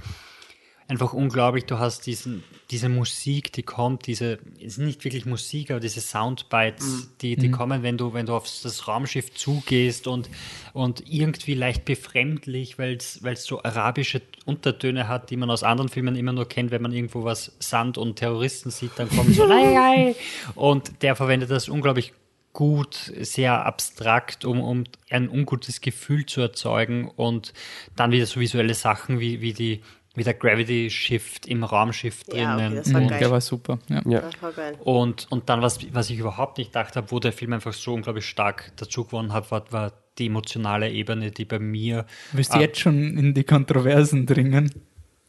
[0.91, 1.65] einfach unglaublich.
[1.65, 6.01] Du hast diesen, diese Musik, die kommt, diese, es ist nicht wirklich Musik, aber diese
[6.01, 10.30] Soundbites, die, die kommen, wenn du, wenn du auf das Raumschiff zugehst und,
[10.73, 16.17] und irgendwie leicht befremdlich, weil es so arabische Untertöne hat, die man aus anderen Filmen
[16.17, 19.80] immer nur kennt, wenn man irgendwo was Sand und Terroristen sieht, dann kommt so, ei,
[19.80, 20.15] ei.
[20.56, 22.12] und der verwendet das unglaublich
[22.51, 27.54] gut, sehr abstrakt, um, um ein ungutes Gefühl zu erzeugen und
[27.95, 29.82] dann wieder so visuelle Sachen wie, wie die
[30.15, 32.76] wie der Gravity Shift im Raumschiff Ja, okay, drinnen.
[32.76, 33.19] das war Mhm, geil.
[33.19, 33.80] Der war super.
[33.89, 34.02] Ja.
[34.06, 34.19] Ja.
[34.21, 34.76] Das war geil.
[34.84, 37.93] und, und dann, was, was ich überhaupt nicht gedacht habe, wo der Film einfach so
[37.93, 42.06] unglaublich stark dazu gewonnen hat, war, war die emotionale Ebene, die bei mir.
[42.34, 42.62] Willst du Ah.
[42.62, 44.71] jetzt schon in die Kontroversen dringen?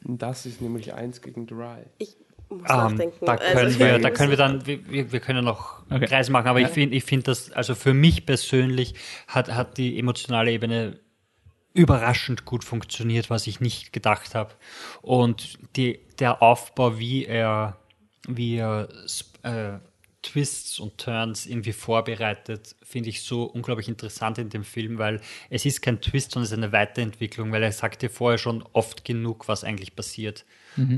[0.04, 1.86] Das ist nämlich eins gegen drei.
[1.98, 2.16] Ich
[2.48, 3.24] muss Ähm, nachdenken.
[3.24, 6.06] da Also, können wir, da können wir dann, wir, wir können noch Okay.
[6.06, 6.66] Kreis machen, aber Ja.
[6.66, 8.94] ich finde, ich finde das, also für mich persönlich
[9.28, 10.98] hat, hat die emotionale Ebene
[11.74, 14.54] überraschend gut funktioniert, was ich nicht gedacht habe.
[15.00, 17.78] Und die, der Aufbau, wie er,
[18.28, 18.88] wie er
[19.42, 19.78] äh,
[20.22, 25.66] Twists und Turns irgendwie vorbereitet, finde ich so unglaublich interessant in dem Film, weil es
[25.66, 29.04] ist kein Twist, sondern es ist eine Weiterentwicklung, weil er sagt dir vorher schon oft
[29.04, 30.44] genug, was eigentlich passiert.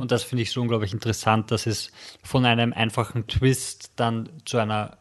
[0.01, 1.91] Und das finde ich so unglaublich interessant, dass es
[2.23, 4.99] von einem einfachen Twist dann zu einer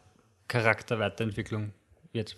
[0.48, 1.74] Charakterweiterentwicklung
[2.12, 2.38] wird.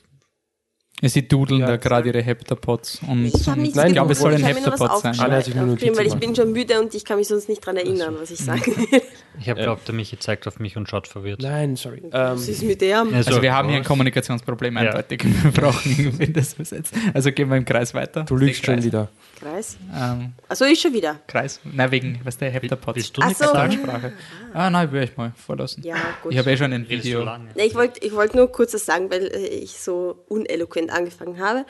[1.01, 3.01] Sie dudeln Ja, da gerade ihre Heptapods.
[3.08, 5.19] Und Ich habe nichts Nein, ich glaube, es soll ein ich Heptapod sein.
[5.19, 7.75] Alle nur aufgeschrieben, weil ich bin schon müde und ich kann mich sonst nicht dran
[7.75, 8.71] erinnern, was ich sage.
[9.38, 11.41] Ich habe glaubt, der Michi zeigt auf mich und schaut verwirrt.
[11.41, 12.01] Nein, sorry.
[12.10, 13.05] Was Ähm, ist mit der?
[13.13, 13.84] Also wir haben hier ein?
[13.84, 14.81] Kommunikationsproblem Ja.
[14.84, 15.25] eindeutig.
[15.43, 16.93] Wir brauchen irgendwie das besetzt.
[17.13, 18.23] Also gehen wir im Kreis weiter.
[18.23, 19.10] du lügst schon wieder.
[19.38, 19.77] Kreis?
[19.93, 21.19] Ähm, Achso, ich schon wieder.
[21.27, 21.60] Kreis.
[21.65, 22.95] Na, wegen, was der Heptapod.
[22.95, 23.45] Willst du nicht so.
[23.45, 24.13] Sprache.
[24.53, 25.84] Ah, nein, würde ich mal vorlassen.
[25.84, 26.31] Ja, gut.
[26.31, 27.27] Ich habe eh schon ein Video.
[27.55, 31.65] ich wollte ich wollt nur kurz was sagen, weil äh, ich so uneloquent angefangen habe.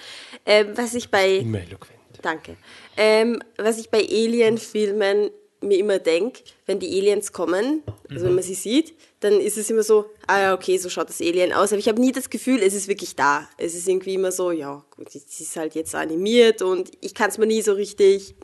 [0.45, 1.99] Ähm, was ich bei Immer eloquent.
[2.21, 2.57] Danke.
[2.97, 5.29] Ähm, was ich bei Alien-Filmen
[5.61, 9.69] mir immer denke, wenn die Aliens kommen, also wenn man sie sieht, dann ist es
[9.69, 11.71] immer so, ah ja, okay, so schaut das Alien aus.
[11.71, 13.47] Aber ich habe nie das Gefühl, es ist wirklich da.
[13.57, 17.29] Es ist irgendwie immer so, ja, gut, es ist halt jetzt animiert und ich kann
[17.29, 18.35] es mir nie so richtig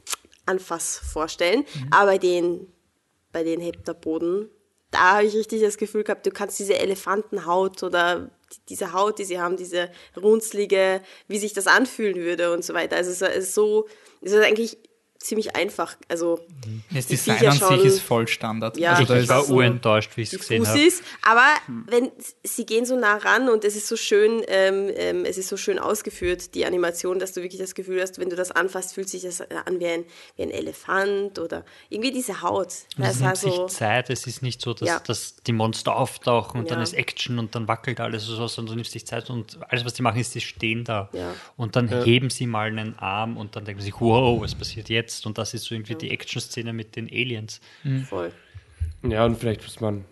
[0.45, 1.65] anfass vorstellen.
[1.91, 2.67] Aber bei den,
[3.31, 4.49] bei den Heptapoden,
[4.89, 8.31] da habe ich richtig das Gefühl gehabt, du kannst diese Elefantenhaut oder
[8.69, 12.95] diese Haut, die sie haben, diese runzlige, wie sich das anfühlen würde und so weiter.
[12.95, 13.87] Also es ist so,
[14.21, 14.77] es ist eigentlich
[15.23, 15.95] ziemlich einfach.
[16.07, 16.39] Also
[16.93, 18.77] Das die Design an sich ist voll Standard.
[18.77, 20.79] Ja, also da ich ist, war so urenttäuscht, wie ich es gesehen habe.
[20.79, 21.03] ist.
[21.21, 21.45] Aber
[21.87, 22.11] wenn
[22.43, 25.57] sie gehen so nah ran und es ist so schön, ähm, ähm, es ist so
[25.57, 29.09] schön ausgeführt, die Animation, dass du wirklich das Gefühl hast, wenn du das anfasst, fühlt
[29.09, 30.05] sich das an wie ein,
[30.37, 32.73] wie ein Elefant oder irgendwie diese Haut.
[32.97, 34.99] Und es nimmt so, sich Zeit, es ist nicht so, dass, Ja.
[34.99, 36.83] dass die Monster auftauchen und dann Ja.
[36.83, 39.93] ist Action und dann wackelt alles so, sondern du nimmst dich Zeit und alles, was
[39.93, 41.09] die machen, ist, die stehen da.
[41.13, 41.33] Ja.
[41.57, 45.10] Und dann heben sie mal einen Arm und dann denken sie, wow, was passiert jetzt?
[45.25, 47.59] Und das ist so irgendwie die Action-Szene mit den Aliens.
[48.09, 48.31] voll.
[49.07, 50.05] Ja, und vielleicht muss man.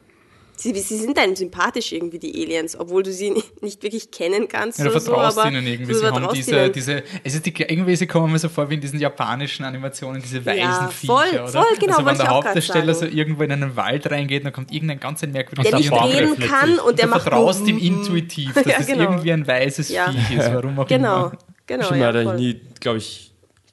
[0.56, 3.32] Sie, sie sind einem sympathisch irgendwie, die Aliens, obwohl du sie
[3.62, 4.78] nicht, wirklich kennen kannst.
[4.80, 5.94] ja, du oder so, vertraust aber ihnen irgendwie.
[5.94, 6.74] du Sie haben vertraust diese, ihnen.
[6.74, 10.22] diese, es ist die, irgendwie sie kommen mir so vor wie in diesen japanischen Animationen,
[10.22, 11.48] diese weisen Ja, Viecher, voll, oder?
[11.48, 14.74] voll, genau, Also wenn der ich Hauptdarsteller so irgendwo in einen Wald reingeht, dann kommt
[14.74, 16.84] irgendein ganz ein merkwürdiges der Und nicht reden kann sich.
[16.84, 19.04] und der du macht vertraust nur- ihm intuitiv, dass Ja, das genau.
[19.04, 20.12] irgendwie ein weißes Ja.
[20.12, 21.38] Viech ist, warum auch Genau, immer.
[21.68, 21.86] genau.
[21.88, 22.36] Schon Ja, mal, voll.
[22.36, 23.29] nie, glaube ich,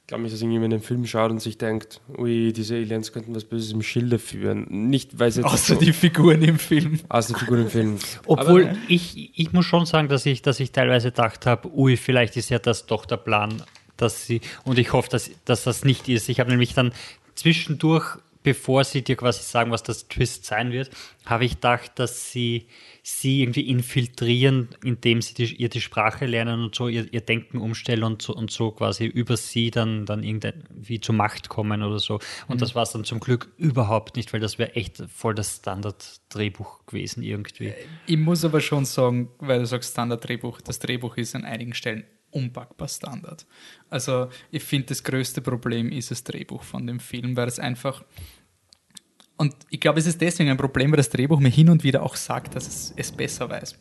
[0.07, 3.43] glaube nicht, dass irgendjemand einen Film schaut und sich denkt, ui, diese Aliens könnten was
[3.43, 4.65] Böses im Schilde führen.
[4.89, 7.01] Nicht, weil sie jetzt Außer so, die Figuren im Film.
[7.09, 7.97] außer die Figuren im Film.
[8.25, 12.37] Obwohl ich, ich muss schon sagen, dass ich, dass ich teilweise gedacht habe, ui, vielleicht
[12.37, 13.61] ist ja das doch der Plan,
[13.97, 16.29] dass sie, und ich hoffe, dass, dass das nicht ist.
[16.29, 16.93] Ich habe nämlich dann
[17.35, 20.89] zwischendurch, bevor sie dir quasi sagen, was das Twist sein wird,
[21.25, 22.67] habe ich gedacht, dass sie
[23.09, 27.57] sie irgendwie infiltrieren, indem sie die, ihr die Sprache lernen und so ihr, ihr Denken
[27.57, 31.99] umstellen und so, und so quasi über sie dann, dann irgendwie zur Macht kommen oder
[31.99, 32.19] so.
[32.49, 35.55] Und das war es dann zum Glück überhaupt nicht, weil das wäre echt voll das
[35.55, 37.73] Standard-Drehbuch gewesen irgendwie.
[38.07, 42.03] Ich muss aber schon sagen, weil du sagst Standard-Drehbuch, das Drehbuch ist an einigen Stellen
[42.31, 43.45] unpackbar Standard.
[43.89, 48.03] Also ich finde, das größte Problem ist das Drehbuch von dem Film, weil es einfach
[49.37, 52.03] und ich glaube, es ist deswegen ein Problem, weil das Drehbuch mir hin und wieder
[52.03, 53.75] auch sagt, dass es es besser weiß.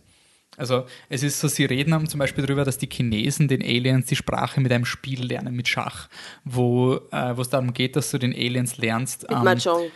[0.57, 4.07] Also es ist so, sie reden haben zum Beispiel darüber, dass die Chinesen den Aliens
[4.07, 6.09] die Sprache mit einem Spiel lernen, mit Schach,
[6.45, 9.29] wo äh, wo es darum geht, dass du den Aliens lernst.
[9.29, 9.91] Mit Mahjong.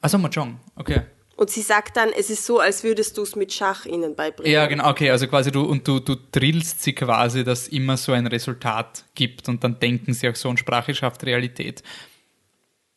[0.00, 1.02] Also Mahjong, okay.
[1.36, 4.52] Und sie sagt dann, es ist so, als würdest du es mit Schach ihnen beibringen.
[4.52, 8.12] Ja, genau, okay, also quasi du und du, du drillst sie quasi, dass immer so
[8.12, 11.82] ein Resultat gibt und dann denken sie auch so und Sprache schafft Realität.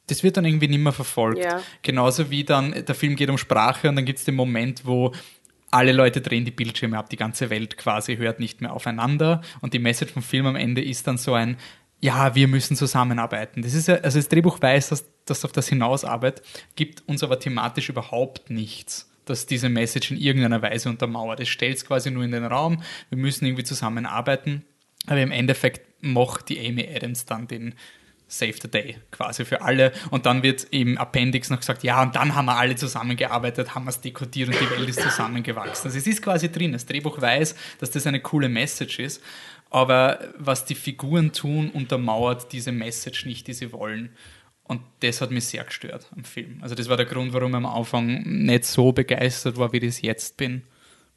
[0.07, 1.43] Das wird dann irgendwie nicht mehr verfolgt.
[1.43, 1.61] Ja.
[1.81, 5.13] Genauso wie dann, der Film geht um Sprache und dann gibt es den Moment, wo
[5.71, 9.73] alle Leute drehen die Bildschirme ab, die ganze Welt quasi hört nicht mehr aufeinander und
[9.73, 11.57] die Message vom Film am Ende ist dann so ein,
[11.99, 13.61] ja, wir müssen zusammenarbeiten.
[13.61, 17.39] Das ist ja, also das Drehbuch weiß, dass das auf das hinausarbeitet, gibt uns aber
[17.39, 21.39] thematisch überhaupt nichts, dass diese Message in irgendeiner Weise untermauert.
[21.39, 24.63] Es stellt es quasi nur in den Raum, wir müssen irgendwie zusammenarbeiten,
[25.07, 27.75] aber im Endeffekt macht die Amy Adams dann den
[28.37, 32.15] Save the Day quasi für alle und dann wird im Appendix noch gesagt, ja und
[32.15, 35.85] dann haben wir alle zusammengearbeitet, haben wir es dekodiert und die Welt ist zusammengewachsen.
[35.85, 39.21] Also es ist quasi drin, das Drehbuch weiß, dass das eine coole Message ist,
[39.69, 44.09] aber was die Figuren tun, untermauert diese Message nicht, die sie wollen.
[44.63, 46.57] Und das hat mich sehr gestört am Film.
[46.61, 49.83] Also das war der Grund, warum ich am Anfang nicht so begeistert war, wie ich
[49.83, 50.63] es jetzt bin.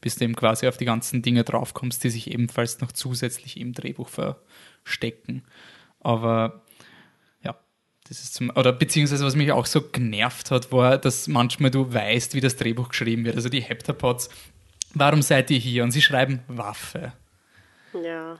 [0.00, 3.72] Bis du eben quasi auf die ganzen Dinge draufkommst, die sich ebenfalls noch zusätzlich im
[3.72, 5.44] Drehbuch verstecken.
[6.00, 6.62] Aber
[8.09, 11.92] das ist zum, oder beziehungsweise was mich auch so genervt hat, war, dass manchmal du
[11.92, 13.37] weißt, wie das Drehbuch geschrieben wird.
[13.37, 14.31] Also die Heptapods,
[14.94, 15.85] warum seid ihr hier?
[15.85, 17.12] Und sie schreiben Waffe.
[17.92, 18.38] Ja.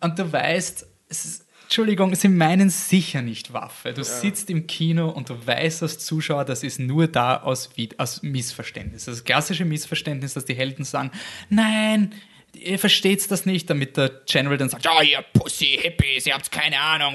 [0.00, 3.92] Und du weißt, es ist, Entschuldigung, sie meinen sicher nicht Waffe.
[3.92, 8.22] Du sitzt im Kino und du weißt als Zuschauer, das ist nur da aus, aus
[8.22, 9.06] Missverständnis.
[9.06, 11.10] Das klassische Missverständnis, dass die Helden sagen,
[11.48, 12.12] nein,
[12.56, 16.50] ihr versteht das nicht, damit der General dann sagt, ja, ihr Pussy, Hippies, ihr habt
[16.50, 17.14] keine Ahnung.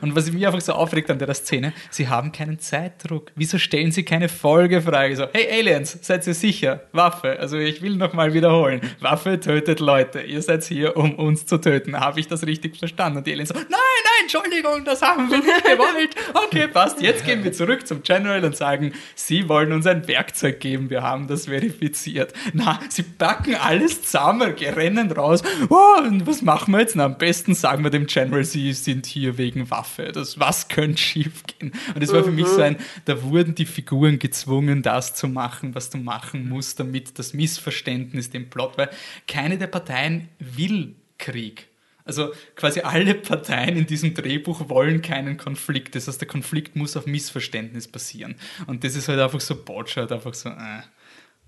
[0.00, 3.32] Und was mich einfach so aufregt an der Szene, sie haben keinen Zeitdruck.
[3.34, 5.16] Wieso stellen sie keine Folgefrage?
[5.16, 6.82] So, hey Aliens, seid ihr sicher?
[6.92, 7.38] Waffe.
[7.38, 8.80] Also ich will nochmal wiederholen.
[9.00, 10.20] Waffe tötet Leute.
[10.20, 11.98] Ihr seid hier, um uns zu töten.
[11.98, 13.18] Habe ich das richtig verstanden?
[13.18, 13.80] Und die Aliens so, nein, nein,
[14.22, 16.14] Entschuldigung, das haben wir nicht gewollt.
[16.34, 17.00] Okay, passt.
[17.00, 20.90] Jetzt gehen wir zurück zum General und sagen, sie wollen uns ein Werkzeug geben.
[20.90, 22.32] Wir haben das verifiziert.
[22.52, 25.42] Na, sie packen alles zusammen, rennen raus.
[25.68, 26.96] Oh, was machen wir jetzt?
[26.96, 30.12] Na, am besten sagen wir dem General, sie sind hier wegen Waffe.
[30.12, 31.72] Das, was könnte schief gehen?
[31.94, 35.74] Und das war für mich so ein, da wurden die Figuren gezwungen, das zu machen,
[35.74, 38.90] was du machen musst, damit das Missverständnis, den Plot, weil
[39.26, 41.68] keine der Parteien will Krieg.
[42.04, 45.94] Also quasi alle Parteien in diesem Drehbuch wollen keinen Konflikt.
[45.94, 48.36] Das heißt, der Konflikt muss auf Missverständnis passieren.
[48.66, 50.82] Und das ist halt einfach so botschert, einfach so, äh.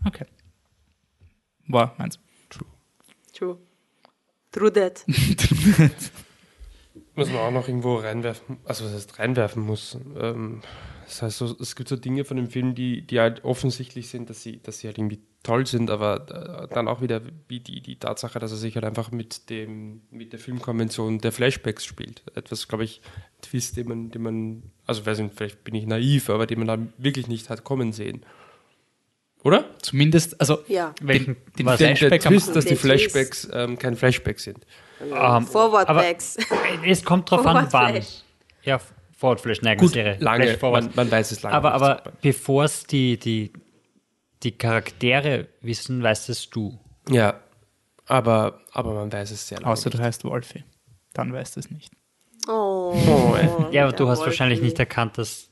[0.06, 0.24] Okay.
[1.68, 2.18] War meins.
[3.36, 3.58] True.
[4.50, 5.04] True that.
[7.14, 9.98] Was man auch noch irgendwo reinwerfen, also was heißt reinwerfen muss.
[10.18, 10.60] Ähm,
[11.06, 14.28] das heißt, so, es gibt so Dinge von dem Film, die, die halt offensichtlich sind,
[14.28, 17.80] dass sie, dass sie halt irgendwie toll sind, aber äh, dann auch wieder wie die,
[17.80, 22.22] die Tatsache, dass er sich halt einfach mit dem, mit der Filmkonvention der Flashbacks spielt.
[22.34, 23.00] Etwas, glaube ich,
[23.40, 26.68] Twist, den man, den man, also weiß nicht, vielleicht bin ich naiv, aber den man
[26.68, 28.24] dann wirklich nicht hat kommen sehen.
[29.44, 29.64] Oder?
[29.82, 30.92] Zumindest, also Ja.
[31.00, 32.78] Welchen, den Der, der Flashback am- Twist, dass die Der.
[32.78, 34.58] Flashbacks ähm, kein Flashback sind.
[35.00, 36.36] ähm, Forward-Backs.
[36.50, 38.02] aber Es kommt drauf an, wann.
[38.62, 38.80] Ja,
[39.16, 40.16] Forward Flash, nein, Gut, Serie.
[40.20, 41.54] lange, Flash man, man weiß es lange.
[41.56, 41.82] aber nicht.
[41.82, 43.52] aber bevor es die, die,
[44.42, 46.78] die Charaktere wissen, weißt es du.
[47.08, 47.40] Ja,
[48.06, 49.72] aber, aber man weiß es sehr lange.
[49.72, 50.64] außer du heißt Wolfi.
[51.14, 51.92] Dann weißt du es nicht.
[52.48, 52.94] Oh.
[52.94, 53.36] Oh.
[53.70, 54.70] Ja, aber du der hast wahrscheinlich Wolfi.
[54.70, 55.48] nicht erkannt, dass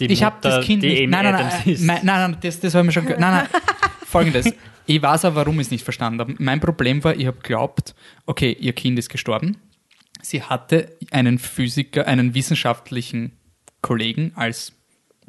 [0.00, 1.08] die Ich habe das Kind nicht.
[1.08, 3.20] Nein, nein, nein, nein, nein, nein, das, das haben wir schon gehört.
[3.20, 3.62] Nein, nein.
[4.06, 4.52] Folgendes.
[4.86, 6.34] Ich weiß auch, warum ich es nicht verstanden habe.
[6.38, 7.94] Mein Problem war, ich habe geglaubt,
[8.26, 9.56] okay, ihr Kind ist gestorben.
[10.20, 13.32] Sie hatte einen Physiker, einen wissenschaftlichen
[13.82, 14.72] Kollegen als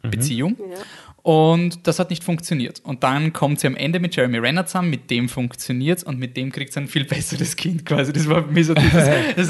[0.01, 0.57] Beziehung.
[0.59, 0.78] Ja.
[1.26, 2.82] Und das hat nicht funktioniert.
[2.84, 6.38] Und dann kommt sie am Ende mit Jeremy Renner zusammen, mit dem funktioniert und mit
[6.38, 8.13] dem kriegt sie ein viel besseres Kind quasi.
[8.13, 9.49] Das war mich so dieses.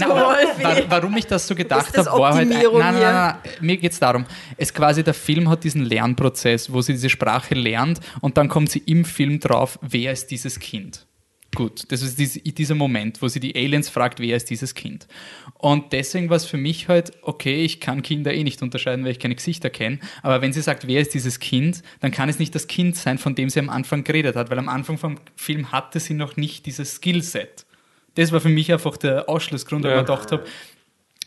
[0.00, 0.64] Aber Wolfi?
[0.64, 2.48] wa- warum ich das so gedacht habe, war halt.
[2.48, 3.34] Nein, nein, nein, nein.
[3.60, 4.24] Mir geht es darum,
[4.56, 8.70] es quasi der Film hat diesen Lernprozess, wo sie diese Sprache lernt und dann kommt
[8.72, 11.06] sie im Film drauf, wer ist dieses Kind.
[11.54, 15.08] Gut, das ist dies- dieser Moment, wo sie die Aliens fragt, wer ist dieses Kind.
[15.54, 19.10] Und deswegen war es für mich halt, okay, ich kann Kinder eh nicht unterscheiden, weil
[19.10, 22.38] ich keine Gesichter kenne, aber wenn sie sagt, wer ist dieses Kind, dann kann es
[22.38, 25.16] nicht das Kind sein, von dem sie am Anfang geredet hat, weil am Anfang vom
[25.34, 27.66] Film hatte sie noch nicht dieses Skillset.
[28.14, 29.96] Das war für mich einfach der Ausschlussgrund, weil Ja.
[29.96, 30.44] ich mir gedacht habe,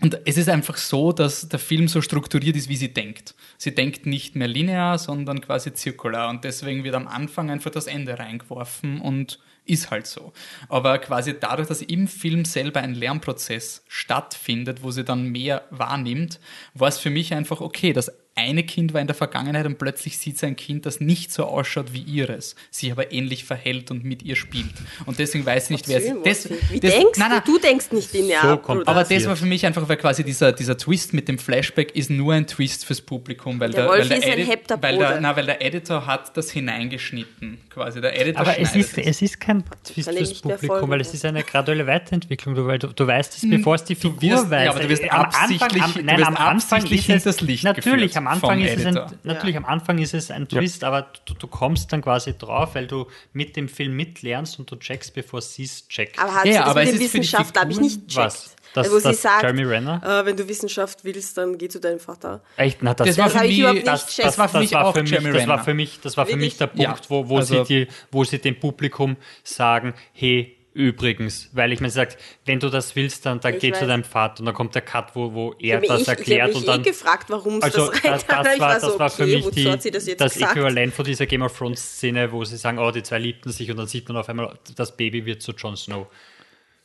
[0.01, 3.35] und es ist einfach so, dass der Film so strukturiert ist, wie sie denkt.
[3.57, 6.29] Sie denkt nicht mehr linear, sondern quasi zirkular.
[6.29, 10.33] Und deswegen wird am Anfang einfach das Ende reingeworfen und ist halt so.
[10.69, 16.39] Aber quasi dadurch, dass im Film selber ein Lernprozess stattfindet, wo sie dann mehr wahrnimmt,
[16.73, 17.93] war es für mich einfach okay.
[17.93, 21.31] Das eine Kind war in der Vergangenheit und plötzlich sieht sie ein Kind, das nicht
[21.31, 24.73] so ausschaut wie ihres, sich aber ähnlich verhält und mit ihr spielt.
[25.05, 26.15] Und deswegen weiß ich nicht, wer sie.
[26.25, 27.53] Das, Wie das- denkst nein, nein, du?
[27.53, 28.41] Du denkst nicht linear.
[28.41, 28.87] So Bruder.
[28.87, 32.09] aber das war für mich einfach, weil quasi dieser, dieser Twist mit dem Flashback ist
[32.09, 35.21] nur ein Twist fürs Publikum, weil Der der, weil der, ist ein Edit- weil der,
[35.21, 38.01] na, weil der Editor hat das hineingeschnitten, quasi.
[38.01, 39.52] Der Editor Aber es ist, es ist kein
[39.83, 40.89] Twist Kann ich fürs Publikum, folgen.
[40.89, 42.55] weil es ist eine graduelle Weiterentwicklung.
[42.55, 44.65] Du, weil du, du weißt es, bevor es die Figur wirst- weiß.
[44.65, 46.49] ja, aber du wirst Am Anfang- absichtlich- am, du nein, wirst am Anfang
[46.81, 50.13] absichtlich ist es, hinters Licht Natürlich, am Anfang ist es ein, natürlich, am Anfang ist
[50.13, 53.93] es ein Twist, aber du, du kommst dann quasi drauf, weil du mit dem Film
[53.95, 56.17] mitlernst und du checkst, bevor sie es checkt.
[56.19, 58.15] Aber hat Ja, sie das aber mit es ist Wissenschaftler, habe ich nicht checkt.
[58.17, 58.55] Was?
[58.73, 60.01] Das- wo sie das sagt, Jeremy Renner?
[60.03, 62.41] Äh, wenn du Wissenschaft willst, dann geh zu deinem Vater.
[62.57, 62.79] Echt?
[62.81, 64.85] Na, das, Das war für habe ich mich, nicht das, das war für mich war
[64.85, 66.87] auch für mich, Jeremy das war für mich, das war für mich der Ja.
[66.91, 71.81] Punkt, wo, wo, Also- sie die, wo sie dem Publikum sagen, hey, übrigens, weil ich
[71.81, 74.55] mir sagt, wenn du das willst, dann, dann Ich geh zu deinem Vater und dann
[74.55, 76.57] kommt der Cut, wo, wo Ich er habe das mich, ich, ich erklärt hab mich
[76.57, 79.09] und dann eh gefragt, warum es also das das, das, Ich war, so, das war
[79.11, 80.37] für okay, mich die, sie das das?
[80.37, 83.69] Äquivalent von dieser Game of Thrones Szene, wo sie sagen, oh, die zwei liebten sich
[83.69, 86.07] und dann sieht man auf einmal, das Baby wird zu Jon Snow.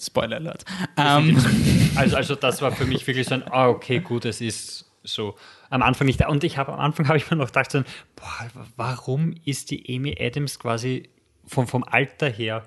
[0.01, 0.65] Spoiler Alert.
[0.97, 1.37] Ähm,
[1.97, 5.35] Also, also das war für mich wirklich so ein, ah, okay, gut, es ist so
[5.69, 6.25] am Anfang nicht.
[6.27, 7.83] Und ich habe am Anfang habe ich mir noch gedacht, so,
[8.15, 11.09] boah, warum ist die Amy Adams quasi
[11.45, 12.63] vom, vom Alter her,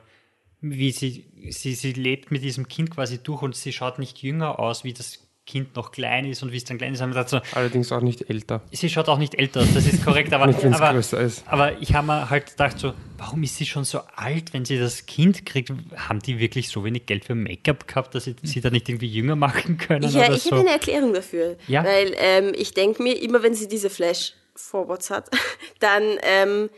[0.60, 4.60] wie sie, sie, sie lebt mit diesem Kind quasi durch und sie schaut nicht jünger
[4.60, 7.02] aus, wie das Kind noch klein ist und wie es dann klein ist.
[7.02, 8.62] Haben wir gedacht, so, Allerdings auch nicht älter.
[8.72, 11.44] sie schaut auch nicht älter aus, das ist korrekt, aber, Nicht, aber, größer ist.
[11.48, 14.80] aber ich habe mir halt gedacht, so, warum ist sie schon so alt, wenn sie
[14.80, 15.72] das Kind kriegt?
[15.96, 19.08] Haben die wirklich so wenig Geld für Make-up gehabt, dass sie sie da nicht irgendwie
[19.08, 20.04] jünger machen können?
[20.06, 20.52] Ich, ja, oder ich so?
[20.52, 21.58] habe eine Erklärung dafür.
[21.68, 21.84] Ja?
[21.84, 25.30] Weil ähm, ich denke mir, immer wenn sie diese Flash-Forwards hat,
[25.80, 26.70] dann ähm,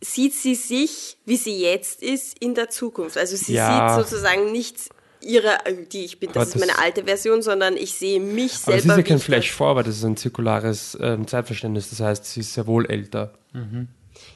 [0.00, 3.16] sieht sie sich, wie sie jetzt ist, in der Zukunft.
[3.16, 3.94] Also sie Ja.
[3.96, 4.76] sieht sozusagen nicht
[5.24, 8.20] ihre, äh, die ich bin, das Aber ist das- meine alte Version, sondern ich sehe
[8.20, 8.78] mich Aber selber.
[8.78, 11.90] es ist ja kein Flash-Forward, das ist ein zirkulares ähm, Zeitverständnis.
[11.90, 13.32] Das heißt, sie ist sehr wohl älter.
[13.52, 13.62] das-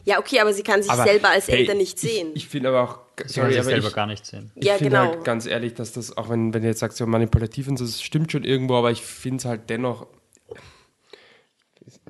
[0.04, 2.28] Ja, okay, aber sie kann sich Aber, selber als hey, älter nicht sehen.
[2.34, 4.50] Ich, ich finde aber auch, Sie kann sorry, sich aber selber ich, gar nicht sehen.
[4.54, 5.10] ich Ja, finde genau.
[5.12, 7.84] halt ganz ehrlich, dass das, auch wenn, wenn ihr jetzt sagt, so manipulativ und so,
[7.84, 10.06] das stimmt schon irgendwo, aber ich finde es halt dennoch,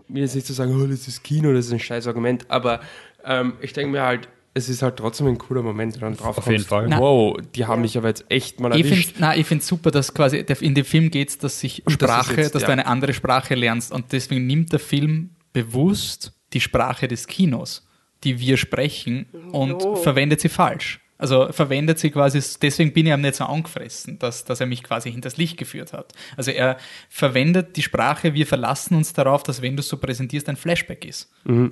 [0.08, 2.80] mir jetzt nicht zu sagen, oh, das ist Kino, das ist ein scheiß Argument, aber
[3.24, 6.16] ähm, ich denke mir halt, es ist halt trotzdem ein cooler Moment, wenn du dann
[6.16, 6.90] drauf Auf jeden kommst, Fall.
[6.98, 9.16] Wow, die haben mich aber jetzt echt mal ich erwischt.
[9.16, 12.10] finde ich find's super, dass quasi in dem Film geht es, dass sich Und das
[12.10, 12.66] Sprache, jetzt- dass ja.
[12.68, 17.86] du eine andere Sprache lernst und deswegen nimmt der Film bewusst die Sprache des Kinos,
[18.24, 19.96] die wir sprechen und Oh.
[19.96, 21.00] verwendet sie falsch.
[21.18, 24.82] Also verwendet sie quasi, deswegen bin ich ihm nicht so angefressen, dass, dass er mich
[24.82, 26.12] quasi hinters Licht geführt hat.
[26.36, 26.76] Also er
[27.08, 31.04] verwendet die Sprache, wir verlassen uns darauf, dass wenn du es so präsentierst, ein Flashback
[31.04, 31.30] ist.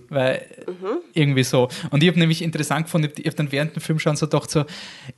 [0.08, 0.46] Weil
[1.12, 1.68] irgendwie so.
[1.90, 4.50] Und ich habe nämlich interessant gefunden, ich habe dann während dem Film schon so gedacht,
[4.50, 4.64] so,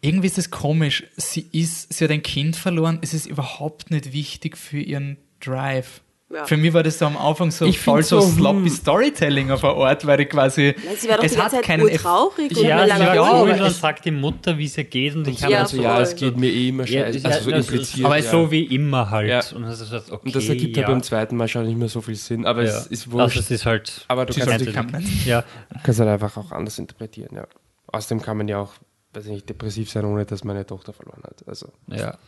[0.01, 4.13] irgendwie ist es komisch, sie ist, sie hat ein Kind verloren, es ist überhaupt nicht
[4.13, 6.01] wichtig für ihren Drive.
[6.29, 6.45] Ja.
[6.45, 8.69] Für mich war das so am Anfang so Ich voll so, so, sloppy hm.
[8.69, 10.75] Storytelling auf eine Art, weil ich quasi.
[10.85, 13.15] Nein, sie war doch es die hat Zeit keinen Eff- urtraurig und Ja, sie war
[13.15, 15.61] ja, cool, dann sagt die Mutter, wie es ihr geht und ich Ja, habe Ja,
[15.61, 17.19] also, ja, es geht mir eh immer scheiße.
[17.19, 18.07] ja, also so das- impliziert.
[18.07, 18.23] aber ja.
[18.29, 19.29] so wie immer halt.
[19.29, 19.41] Ja.
[19.55, 20.83] Und, das ist halt, okay, Und das ergibt ja.
[20.83, 22.45] ja beim zweiten Mal schon nicht mehr so viel Sinn.
[22.45, 22.71] Aber ja.
[22.71, 23.37] es ist Also wurscht.
[23.39, 24.05] es ist halt.
[24.09, 25.05] aber du kannst, man.
[25.25, 25.45] Ja,
[25.85, 27.37] kannst halt einfach auch anders interpretieren.
[27.37, 27.47] Ja.
[27.87, 28.73] Außerdem kann man ja auch,
[29.15, 31.45] weiß ich nicht, depressiv sein, ohne dass man eine Tochter verloren hat.
[31.47, 32.19] Also, ja.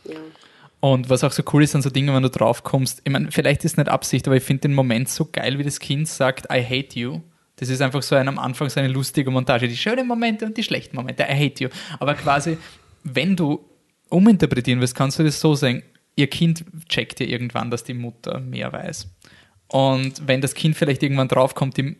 [0.81, 3.31] Und was auch so cool ist an so Dingen, wenn du drauf kommst, ich meine,
[3.31, 6.07] vielleicht ist es nicht Absicht, aber ich finde den Moment so geil, wie das Kind
[6.07, 7.21] sagt, I hate you.
[7.57, 9.67] Das ist einfach so ein, am Anfang so eine lustige Montage.
[9.67, 11.23] Die schönen Momente und die schlechten Momente.
[11.23, 11.69] I hate you.
[11.99, 12.57] Aber quasi,
[13.03, 13.59] wenn du
[14.09, 15.83] uminterpretieren willst, kannst du das so sagen,
[16.15, 19.09] ihr Kind checkt ja irgendwann, dass die Mutter mehr weiß.
[19.67, 21.97] Und wenn das Kind vielleicht irgendwann draufkommt, die,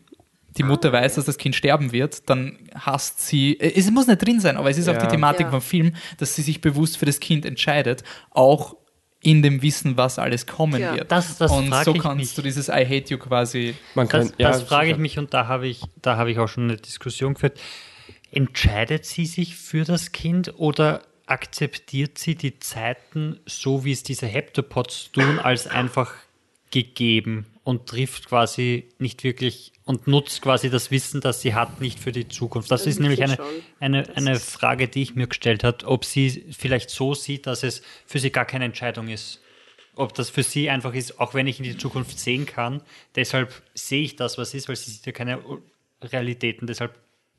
[0.56, 4.24] die Mutter weiß, dass das Kind sterben wird, dann hasst sie, äh, es muss nicht
[4.24, 5.00] drin sein, aber es ist auch Ja.
[5.02, 5.50] die Thematik Ja.
[5.50, 8.76] vom Film, dass sie sich bewusst für das Kind entscheidet, auch
[9.22, 10.94] in dem Wissen, was alles kommen Ja.
[10.94, 11.12] wird.
[11.12, 12.34] Das- das und so ich kannst mich.
[12.34, 13.74] du dieses I hate you quasi.
[13.94, 16.38] man kann, Das, ja, das frage ich mich und da habe ich, da habe ich
[16.38, 17.60] auch schon eine Diskussion geführt.
[18.32, 24.26] Entscheidet sie sich für das Kind oder akzeptiert sie die Zeiten, so wie es diese
[24.26, 26.12] Heptapods tun, als einfach
[26.70, 31.98] gegeben und trifft quasi nicht wirklich und nutzt quasi das Wissen, das sie hat, nicht
[31.98, 32.70] für die Zukunft.
[32.70, 33.46] Das Also ist ich nämlich eine, schon,
[33.80, 37.62] eine, das eine Frage, die ich mir gestellt habe, ob sie vielleicht so sieht, dass
[37.62, 39.40] es für sie gar keine Entscheidung ist.
[39.96, 42.82] Ob das für sie einfach ist, auch wenn ich in die Zukunft sehen kann,
[43.16, 45.40] deshalb sehe ich das, was ist, weil sie sieht ja keine
[46.00, 46.94] Realitäten, deshalb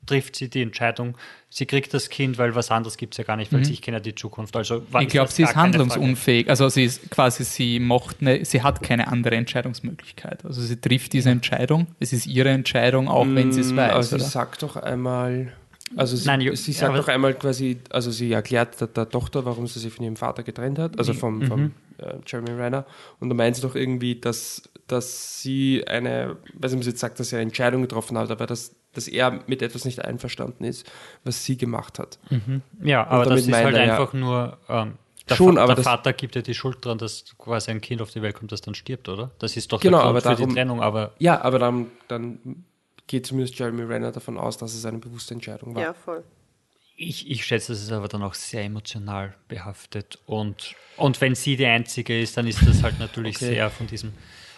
[0.06, 1.16] trifft sie die Entscheidung,
[1.48, 3.98] sie kriegt das Kind, weil was anderes gibt es ja gar nicht, weil ich kenne
[3.98, 4.56] ja die Zukunft.
[4.56, 6.48] Also war- Ich glaube, sie ist handlungsunfähig.
[6.50, 10.44] Also sie ist quasi, sie macht ne, sie hat keine andere Entscheidungsmöglichkeit.
[10.44, 11.86] Also sie trifft diese Entscheidung.
[12.00, 13.92] Es ist ihre Entscheidung, auch wenn sie es weiß.
[13.92, 14.24] Also sie oder?
[14.24, 15.52] sagt doch einmal,
[15.96, 19.44] also sie, Nein, jo- sie sagt doch einmal quasi, also sie erklärt der, der Tochter,
[19.44, 22.86] warum sie sich von ihrem Vater getrennt hat, also vom, vom äh, Jeremy Renner.
[23.20, 27.00] Und da meint sie doch irgendwie, dass, dass sie eine, weiß nicht, ob sie jetzt
[27.00, 30.64] sagt, dass er eine Entscheidung getroffen hat, aber dass, dass er mit etwas nicht einverstanden
[30.64, 30.90] ist,
[31.24, 32.18] was sie gemacht hat.
[32.82, 34.58] Ja, aber das ist halt ja- einfach nur.
[34.68, 34.94] Ähm,
[35.30, 37.80] der, Schon, Fa aber der das- Vater gibt ja die Schuld dran, dass quasi ein
[37.80, 39.30] Kind auf die Welt kommt, das dann stirbt, oder?
[39.38, 41.86] Das ist doch Genau, der aber Grund für darum- die Trennung, aber Ja, aber dann,
[42.08, 42.64] dann
[43.06, 45.82] geht zumindest Jeremy Renner davon aus, dass es eine bewusste Entscheidung war.
[45.82, 46.24] ja, voll.
[46.96, 50.18] ich, ich schätze, es ist aber dann auch sehr emotional behaftet.
[50.26, 53.46] Und, und wenn sie die Einzige ist, dann ist das halt natürlich Okay.
[53.46, 54.12] sehr von diesem.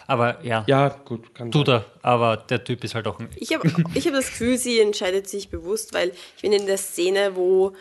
[0.07, 1.85] Aber ja, Ja, gut, kann tut er.
[2.01, 3.29] Aber der Typ ist halt auch ein.
[3.35, 6.77] Ich habe ich hab das Gefühl, sie entscheidet sich bewusst, weil ich bin in der
[6.77, 7.73] Szene, wo,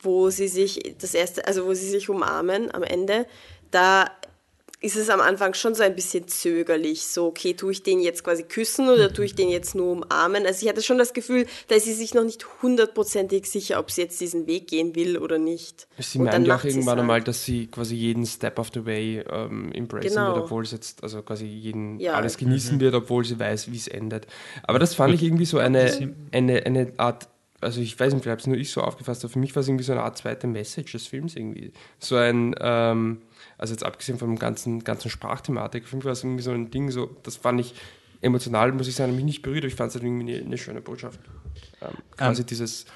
[0.00, 3.26] wo sie sich das erste, also wo sie sich umarmen am Ende,
[3.70, 4.10] da
[4.82, 7.06] ist es am Anfang schon so ein bisschen zögerlich.
[7.06, 10.44] So, okay, tue ich den jetzt quasi küssen oder tue ich den jetzt nur umarmen?
[10.44, 13.90] Also ich hatte schon das Gefühl, da ist sie sich noch nicht hundertprozentig sicher, ob
[13.90, 15.86] sie jetzt diesen Weg gehen will oder nicht.
[15.98, 17.00] Sie Und dann meint ja auch irgendwann halt.
[17.00, 20.26] einmal, dass sie quasi jeden Step of the way ähm, embracen Genau.
[20.34, 22.14] wird, obwohl es jetzt, also quasi jeden Ja.
[22.14, 24.26] alles genießen wird, obwohl sie weiß, wie es endet.
[24.64, 27.28] Aber das fand ich irgendwie so eine, eine, eine Art,
[27.60, 29.60] also ich weiß nicht, vielleicht habe es nur ich so aufgefasst, aber für mich war
[29.60, 31.72] es irgendwie so eine Art zweite Message des Films irgendwie.
[32.00, 33.22] So ein, ähm,
[33.62, 36.70] also jetzt abgesehen von dem ganzen, ganzen Sprachthematik, für mich war es irgendwie so ein
[36.72, 37.74] Ding, so, das fand ich
[38.20, 40.58] emotional, muss ich sagen, mich nicht berührt, aber ich fand es halt irgendwie eine, eine
[40.58, 41.20] schöne Botschaft.
[41.80, 42.86] Ähm, quasi dieses,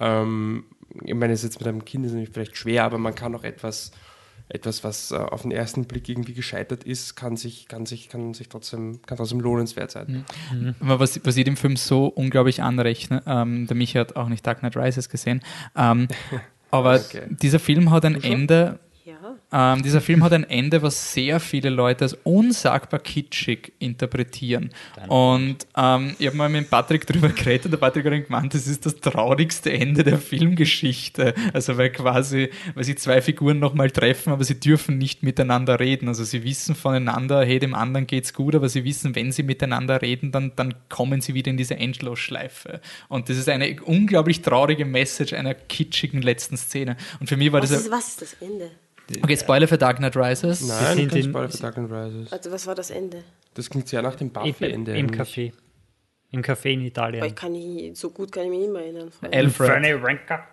[0.00, 0.64] ähm,
[1.04, 3.32] ich meine, es ist jetzt mit einem Kind ist natürlich vielleicht schwer, aber man kann
[3.36, 3.92] auch etwas,
[4.48, 8.34] etwas, was äh, auf den ersten Blick irgendwie gescheitert ist, kann sich, kann sich, kann
[8.34, 10.24] sich trotzdem, kann trotzdem lohnenswert sein.
[10.80, 14.44] Aber was, was ich dem Film so unglaublich anrechne, ähm, der Michi hat auch nicht
[14.44, 15.42] Dark Knight Rises gesehen,
[15.76, 16.08] ähm,
[16.72, 17.22] aber Okay.
[17.28, 19.14] dieser Film hat ein Ende, Ja.
[19.52, 24.70] Ähm, dieser Film hat ein Ende, was sehr viele Leute als unsagbar kitschig interpretieren.
[25.08, 28.54] Und ähm, ich habe mal mit Patrick drüber geredet und der Patrick hat dann gemeint,
[28.54, 31.34] das ist das traurigste Ende der Filmgeschichte.
[31.52, 36.08] Also weil quasi, weil sich zwei Figuren nochmal treffen, aber sie dürfen nicht miteinander reden.
[36.08, 40.02] Also sie wissen voneinander, hey, dem anderen geht's gut, aber sie wissen, wenn sie miteinander
[40.02, 42.80] reden, dann, dann kommen sie wieder in diese Endlosschleife.
[43.08, 46.96] Und das ist eine unglaublich traurige Message einer kitschigen letzten Szene.
[47.20, 47.80] Und für mich war Was das...
[47.82, 48.70] ist, was ist das Ende?
[49.22, 50.66] Okay, Spoiler für Dark Knight Rises.
[50.66, 52.32] Nein, kein in- Spoiler für Dark Knight Rises.
[52.32, 53.24] Also was war das Ende?
[53.54, 54.96] Das klingt sehr nach dem Buffy-Ende.
[54.96, 55.10] Im.
[55.10, 55.52] Café.
[56.30, 57.24] Im Café in Italien.
[57.24, 59.10] ich kann nicht, so gut kann ich mich nicht mehr erinnern.
[59.32, 60.02] Alfred.
[60.02, 60.46] Ranker.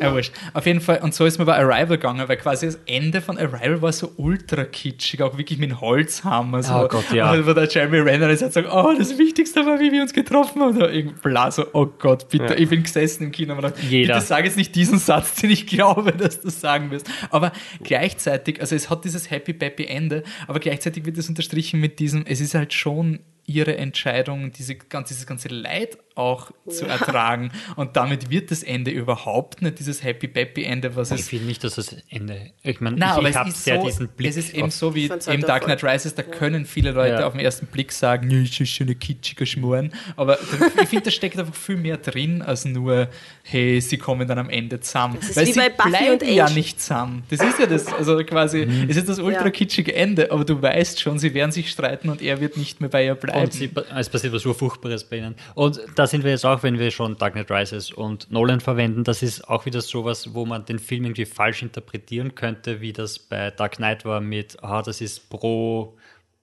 [0.00, 0.32] Ja, wurscht.
[0.54, 3.36] Auf jeden Fall, und so ist mir bei Arrival gegangen, weil quasi das Ende von
[3.36, 6.62] Arrival war so ultra kitschig, auch wirklich mit dem Holzhammer.
[6.62, 6.74] So.
[6.74, 7.32] Oh Gott, ja.
[7.32, 10.12] Und wo der Jeremy Renner ist, hat sagt, oh, das Wichtigste war, wie wir uns
[10.12, 10.76] getroffen haben.
[10.76, 12.44] Oder irgendwie bla, so, oh Gott, bitte.
[12.54, 12.56] Ja.
[12.56, 14.14] Ich bin gesessen im Kino und gedacht, Jeder.
[14.14, 17.08] bitte sag jetzt nicht diesen Satz, den ich glaube, dass du sagen wirst.
[17.30, 21.98] Aber gleichzeitig, also es hat dieses Happy Peppy Ende, aber gleichzeitig wird es unterstrichen mit
[21.98, 27.50] diesem, es ist halt schon ihre Entscheidung, diese, ganz- dieses ganze Leid auch zu ertragen.
[27.76, 31.46] Und damit wird das Ende überhaupt nicht dieses Happy Peppy Ende, was Ich es finde
[31.46, 32.50] nicht, dass das Ende.
[32.62, 34.30] Ich meine, Nein, ich, ich habe es ist, sehr so, diesen Blick.
[34.30, 37.14] es ist eben so wie Ich im halt Dark Knight Rises, da können viele Leute
[37.20, 37.26] Ja.
[37.26, 39.92] auf den ersten Blick sagen, ja, ist schon ein kitschiger Schmoren.
[40.16, 40.38] Aber
[40.82, 43.08] ich finde, da steckt einfach viel mehr drin, als nur,
[43.42, 45.16] hey, sie kommen dann am Ende zusammen.
[45.20, 47.22] Das ist Weil wie sie bei Buffy bleiben und ja nicht zusammen.
[47.30, 49.50] Das ist ja das, also quasi, es ist das ultra Ja.
[49.50, 52.90] kitschige Ende, aber du weißt schon, sie werden sich streiten und er wird nicht mehr
[52.90, 53.44] bei ihr bleiben.
[53.44, 55.34] Und sie, es passiert was Urfurchtbares bei ihnen.
[55.54, 59.04] Und da sind wir jetzt auch, wenn wir schon Dark Knight Rises und Nolan verwenden,
[59.04, 63.18] das ist auch wieder sowas, wo man den Film irgendwie falsch interpretieren könnte, wie das
[63.18, 65.96] bei Dark Knight war mit, ah, das ist pro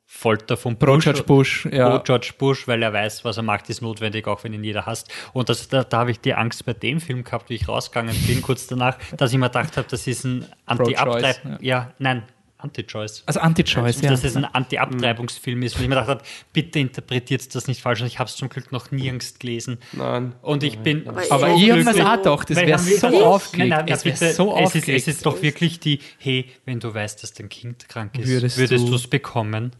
[0.07, 1.03] Folter von Pro Bush.
[1.03, 1.89] George Bush, ja.
[1.89, 4.85] Pro George Bush, weil er weiß, was er macht, ist notwendig, auch wenn ihn jeder
[4.85, 5.11] hasst.
[5.33, 8.15] Und das, da, da habe ich die Angst bei dem Film gehabt, wie ich rausgegangen
[8.27, 11.41] bin, kurz danach, dass ich mir gedacht habe, das ist ein Anti-Abtreib...
[11.41, 11.91] Pro-Choice, ja.
[11.97, 12.23] nein,
[12.65, 13.23] Anti-Choice.
[13.25, 14.09] also Anti-Choice, ja.
[14.11, 15.75] Dass es ein Anti-Abtreibungsfilm ist.
[15.75, 16.21] Und ich mir gedacht habe,
[16.53, 18.01] bitte interpretiert das nicht falsch.
[18.01, 19.77] Und ich habe es zum Glück noch nirgends gelesen.
[19.93, 20.33] Nein.
[20.41, 21.07] Und ich bin.
[21.07, 22.03] Aber aber so ich habe mir glücklich.
[22.05, 25.41] auch gedacht, das wäre so Nein, nein, es wäre so es ist, es ist doch
[25.41, 29.07] wirklich die, hey, wenn du weißt, dass dein Kind krank ist, Würdest würdest du- es
[29.07, 29.71] bekommen.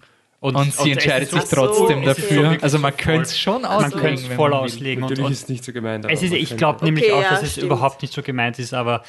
[0.41, 2.43] Und sie es entscheidet sich so- trotzdem so dafür.
[2.43, 3.99] wirklich also so man könnte es schon Man auslegen.
[3.99, 5.03] könnte es voll man auslegen.
[5.03, 6.05] Und, Natürlich und ist es nicht so gemeint.
[6.05, 7.65] aber es ist, man ich glaube nämlich Okay, auch, ja, dass es stimmt.
[7.65, 9.01] überhaupt nicht so gemeint ist, aber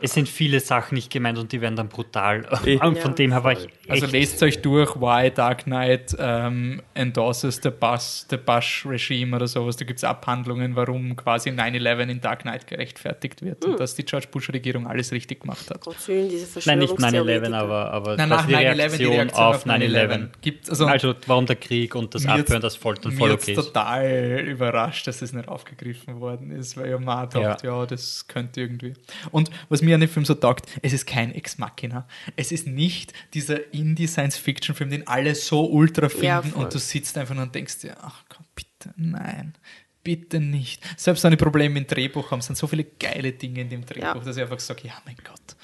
[0.00, 2.46] es sind viele Sachen nicht gemeint und die werden dann brutal.
[2.82, 3.68] Und von Ja, dem her war ich.
[3.88, 9.46] Also lest euch durch, why Dark Knight ähm, endorses the Bush, the Bush Regime oder
[9.46, 9.76] sowas.
[9.76, 13.72] Da gibt es Abhandlungen, warum quasi 9-11 in Dark Knight gerechtfertigt wird Hm.
[13.72, 15.80] und dass die George Bush-Regierung alles richtig gemacht hat.
[15.82, 17.56] Gott willen, diese Nein, nicht 9-11, Verschwörungstheoretiker.
[17.58, 20.08] aber, aber Nein, nach die 9-11 Reaktion, die Reaktion auf auf 9-11.
[20.08, 20.28] 9-11.
[20.40, 23.66] Gibt, also, Also warum der Krieg und das Abhören, das Foltern voll okay jetzt ist.
[23.72, 27.86] total überrascht, dass das nicht aufgegriffen worden ist, weil ich mir auch dachte, ja.
[27.86, 28.94] das könnte irgendwie.
[29.30, 32.06] Und was mir an dem Film so taugt, es ist kein Ex Machina.
[32.36, 37.34] Es ist nicht dieser Indie-Science-Fiction-Film, den alle so ultra finden Ja, und du sitzt einfach
[37.34, 39.54] nur und denkst dir, ach komm, bitte, nein.
[40.02, 40.82] Bitte nicht.
[40.98, 44.02] Selbst wenn die Probleme im Drehbuch haben, sind so viele geile Dinge in dem Drehbuch,
[44.06, 44.14] Ja.
[44.20, 45.56] dass ich einfach sage, ja, mein Gott.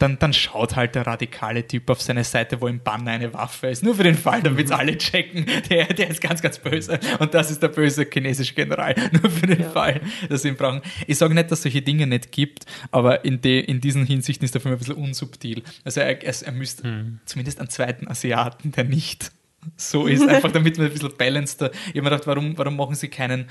[0.00, 3.68] Dann, dann schaut halt der radikale Typ auf seine Seite, wo im Banner eine Waffe
[3.68, 3.84] ist.
[3.84, 5.46] Nur für den Fall, damit es alle checken.
[5.70, 6.98] Der, der ist ganz, ganz böse.
[7.20, 8.94] Und das ist der böse chinesische General.
[9.12, 10.80] Nur für den Fall, dass sie ihn brauchen.
[11.06, 14.44] Ich sage nicht, dass es solche Dinge nicht gibt, aber in, de, in diesen Hinsichten
[14.44, 15.62] ist der Film ein bisschen unsubtil.
[15.84, 19.30] Also er, er, er müsste zumindest einen zweiten Asiaten, der nicht
[19.76, 21.70] so ist, einfach damit man ein bisschen balanceder.
[21.72, 23.46] Ich habe mir gedacht, warum, warum machen sie keinen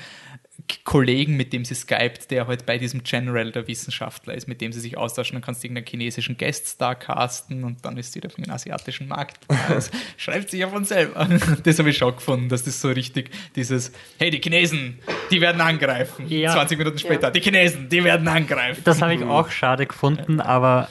[0.83, 4.71] Kollegen, mit dem sie skypt, der halt bei diesem General der Wissenschaftler ist, mit dem
[4.71, 8.41] sie sich austauschen, dann kannst du irgendeinen chinesischen Gueststar casten und dann ist wieder für
[8.41, 9.45] den asiatischen Markt.
[9.69, 11.27] Das schreibt sich ja von selber.
[11.63, 14.99] Das habe ich schon gefunden, dass das so richtig dieses, hey, die Chinesen,
[15.31, 16.27] die werden angreifen.
[16.27, 16.51] Ja.
[16.51, 18.81] 20 Minuten später, die Chinesen, die werden angreifen.
[18.83, 20.89] Das habe ich auch schade gefunden, aber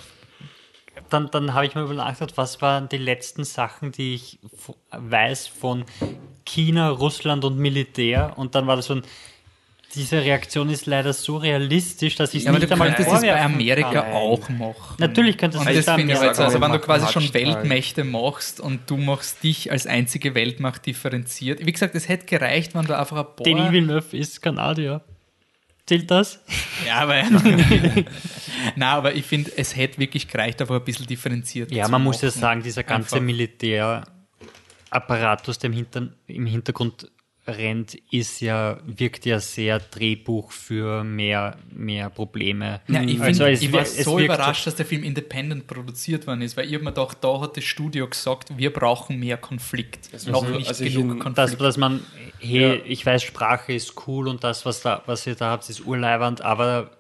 [1.11, 4.39] dann, dann habe ich mir nachgedacht, was waren die letzten Sachen, die ich
[4.93, 5.85] weiß von
[6.45, 9.03] China, Russland und Militär und dann war das so ein
[9.95, 13.09] diese Reaktion ist leider so realistisch, dass ich es Ja, aber nicht du einmal könntest
[13.09, 14.13] es bei vorwerfen Amerika kann.
[14.13, 14.97] auch machen.
[14.99, 16.83] Natürlich könntest du das es bei finde ich Amerika halt so, also wenn du machen,
[16.83, 17.35] quasi schon halt.
[17.35, 21.65] Weltmächte machst und du machst dich als einzige Weltmacht differenziert.
[21.65, 23.45] Wie gesagt, es hätte gereicht, wenn du einfach ein paar...
[23.45, 25.01] Denis Villeneuve ist Kanadier.
[25.87, 26.41] Zählt das?
[26.87, 27.23] Ja, aber...
[28.77, 32.21] Nein, aber ich finde, es hätte wirklich gereicht, einfach ein bisschen differenziert Ja, man muss
[32.21, 32.41] ja machen.
[32.41, 33.25] sagen, dieser ganze Einfach.
[33.25, 37.11] Militärapparatus, der im, Hinter im Hintergrund
[37.49, 42.81] rennt, ist ja, wirkt ja sehr Drehbuch für mehr, mehr Probleme.
[42.89, 46.27] Ja, ich, Also find, es ich war es so überrascht, dass der Film independent produziert
[46.27, 50.11] worden ist, weil ich mir gedacht, da hat das Studio gesagt, wir brauchen mehr Konflikt.
[50.29, 51.39] Noch also- nicht also ich genug in- Konflikt.
[51.39, 52.01] dass, dass man,
[52.39, 52.75] hey, Ja.
[52.85, 56.43] ich weiß, Sprache ist cool und das, was, da, was ihr da habt, ist urleibernd,
[56.43, 56.91] aber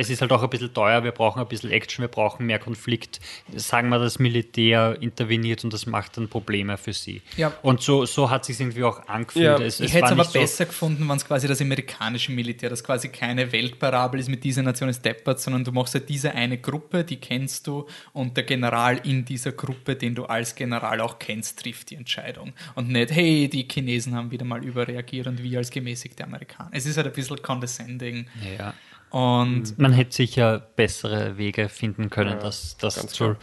[0.00, 2.58] es ist halt auch ein bisschen teuer, wir brauchen ein bisschen Action, wir brauchen mehr
[2.58, 3.20] Konflikt.
[3.54, 7.22] Sagen wir, das Militär interveniert und das macht dann Probleme für sie.
[7.36, 7.52] Ja.
[7.62, 9.44] Und so, so hat sich irgendwie auch angefühlt.
[9.44, 9.58] Ja.
[9.60, 12.32] Es, Ich es hätte es aber nicht so- besser gefunden, wenn es quasi das amerikanische
[12.32, 16.08] Militär, das quasi keine Weltparabel ist mit dieser Nation ist deppert, sondern du machst halt
[16.08, 20.54] diese eine Gruppe, die kennst du und der General in dieser Gruppe, den du als
[20.54, 22.52] General auch kennst, trifft die Entscheidung.
[22.74, 26.70] Und nicht, hey, die Chinesen haben wieder mal überreagiert und wir als gemäßigte Amerikaner.
[26.72, 28.26] Es ist halt ein bisschen condescending
[28.58, 28.74] Ja.
[29.10, 33.24] Und Man hätte sicher bessere Wege finden können, das, das ganz zu.
[33.24, 33.36] klar.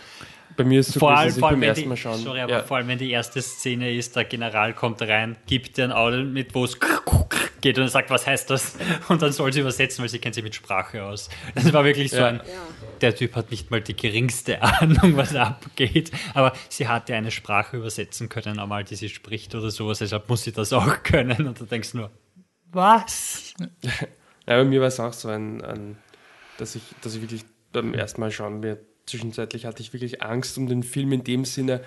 [0.56, 2.18] Bei mir ist es so Vor allem, vor allem, beim wenn ersten die, Mal schauen.
[2.20, 5.78] sorry, aber ja, vor allem, wenn die erste Szene ist, der General kommt rein, gibt
[5.78, 6.78] dir ein Auto mit, wo es
[7.62, 8.76] geht und sagt, was heißt das?
[9.10, 11.30] Und dann soll sie übersetzen, weil sie kennt sich mit Sprache aus.
[11.54, 12.28] Das war wirklich so Ja.
[12.28, 12.42] ein,
[13.02, 17.30] der Typ hat nicht mal die geringste Ahnung, was abgeht, aber sie hat ja eine
[17.30, 21.46] Sprache übersetzen können, einmal, die sie spricht oder sowas, deshalb muss sie das auch können
[21.48, 22.10] und du denkst nur,
[22.72, 23.54] was?
[24.48, 25.98] ja, bei mir war es auch so ein, ein
[26.58, 30.58] dass ich, dass ich wirklich beim ersten Mal schauen mir zwischenzeitlich hatte ich wirklich Angst
[30.58, 31.82] um den Film in dem Sinne,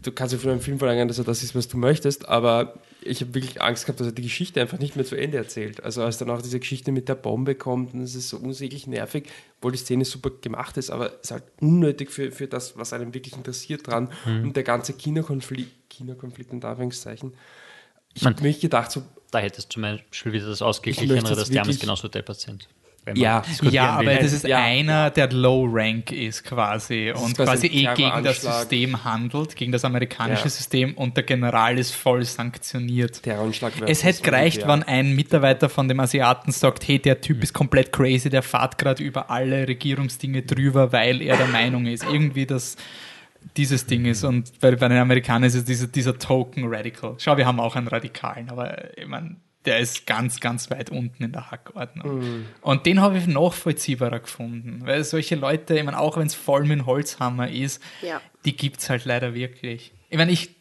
[0.00, 2.74] du kannst ja von einem Film verlangen, dass er das ist, was du möchtest, aber
[3.02, 5.82] ich habe wirklich Angst gehabt, dass er die Geschichte einfach nicht mehr zu Ende erzählt.
[5.84, 8.86] Also als dann auch diese Geschichte mit der Bombe kommt und es ist so unsäglich
[8.86, 9.28] nervig,
[9.58, 12.92] obwohl die Szene super gemacht ist, aber es ist halt unnötig für, für das, was
[12.92, 14.44] einem wirklich interessiert dran Mhm.
[14.44, 17.34] und der ganze China-Konflikt, China-Konflikt in Anführungszeichen.
[18.14, 21.50] Ich habe mich gedacht, so, Da hättest du zum Beispiel wieder das Ausgeglichenere, das dass
[21.50, 22.66] die Amis genauso deppert sind.
[23.14, 23.42] Ja.
[23.62, 24.18] Ja, aber will.
[24.18, 24.58] das ist Ja.
[24.58, 28.42] einer, der Low Rank ist quasi und quasi quasi eh gegen das.
[28.42, 30.50] System handelt, gegen das amerikanische Ja.
[30.50, 33.22] System und der General ist voll sanktioniert.
[33.86, 37.92] Es hätte gereicht, wenn ein Mitarbeiter von dem Asiaten sagt, hey, der Typ ist komplett
[37.92, 42.04] crazy, der fährt gerade über alle Regierungsdinge drüber, weil er der Meinung ist.
[42.04, 42.76] Irgendwie das
[43.56, 47.14] dieses Ding ist und bei, bei den Amerikanern ist es dieser, dieser Token Radical.
[47.18, 51.22] Schau, wir haben auch einen Radikalen, aber ich meine, der ist ganz, ganz weit unten
[51.24, 52.44] in der Hackordnung.
[52.62, 56.64] Und den habe ich nachvollziehbarer gefunden, weil solche Leute, ich meine, auch wenn es voll
[56.64, 58.20] mit Holzhammer ist, Ja.
[58.44, 59.92] die gibt es halt leider wirklich.
[60.10, 60.54] Ich meine, ich,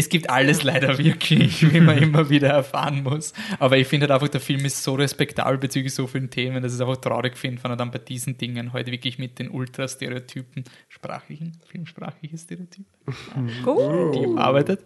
[0.00, 3.34] es gibt alles leider wirklich, wie man immer wieder erfahren muss.
[3.58, 6.72] Aber ich finde halt einfach, der Film ist so respektabel bezüglich so vielen Themen, dass
[6.72, 9.50] ich es einfach traurig finde, wenn er dann bei diesen Dingen heute wirklich mit den
[9.50, 12.86] Ultra-Stereotypen, sprachlichen, filmsprachliche Stereotypen,
[13.66, 14.38] Cool.
[14.38, 14.80] arbeitet.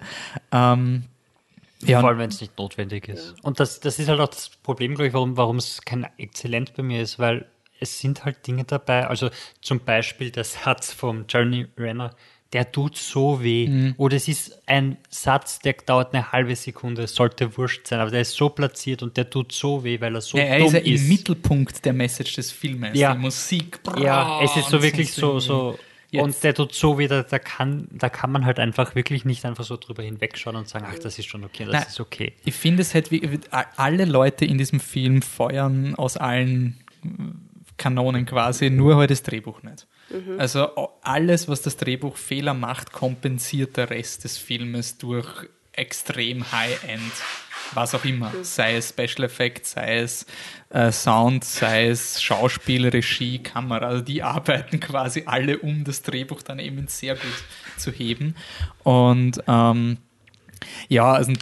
[0.50, 1.04] Ähm,
[1.82, 3.34] ja, Vor allem, wenn es nicht notwendig ist.
[3.42, 6.74] Und das, das ist halt auch das Problem, glaube ich, warum, warum es kein Exzellent
[6.74, 7.46] bei mir ist, weil
[7.78, 12.14] es sind halt Dinge dabei, also zum Beispiel der Satz vom Jeremy Renner,
[12.54, 13.68] der tut so weh.
[13.68, 13.94] Mhm.
[13.98, 18.10] Oder es ist ein Satz, der dauert eine halbe Sekunde, es sollte wurscht sein, aber
[18.10, 20.68] der ist so platziert und der tut so weh, weil er so ja, er dumm
[20.68, 21.02] ist ja ist.
[21.02, 22.96] im Mittelpunkt der Message des Filmes.
[22.98, 23.12] Ja.
[23.14, 23.80] Die Musik.
[24.00, 25.78] Ja, es ist so wirklich so, so.
[26.10, 29.44] Jetzt- Und der tut so weh, da, kann, da kann man halt einfach wirklich nicht
[29.44, 31.84] einfach so drüber hinwegschauen und sagen, ach, das ist schon okay, das Nein.
[31.88, 32.34] ist okay.
[32.44, 33.28] Ich finde, es hätte wie-
[33.76, 36.78] alle Leute in diesem Film feuern aus allen
[37.76, 39.88] Kanonen quasi, nur halt das Drehbuch nicht.
[40.38, 47.12] Also alles, was das Drehbuch Fehler macht, kompensiert der Rest des Filmes durch extrem High-End,
[47.72, 48.32] was auch immer.
[48.42, 50.26] Sei es Special Effects, sei es
[50.70, 53.86] äh, Sound, sei es Schauspiel, Regie, Kamera.
[53.86, 57.44] Also die arbeiten quasi alle, um das Drehbuch dann eben sehr gut
[57.76, 58.36] zu heben.
[58.82, 59.98] Und ähm,
[60.88, 61.32] ja, also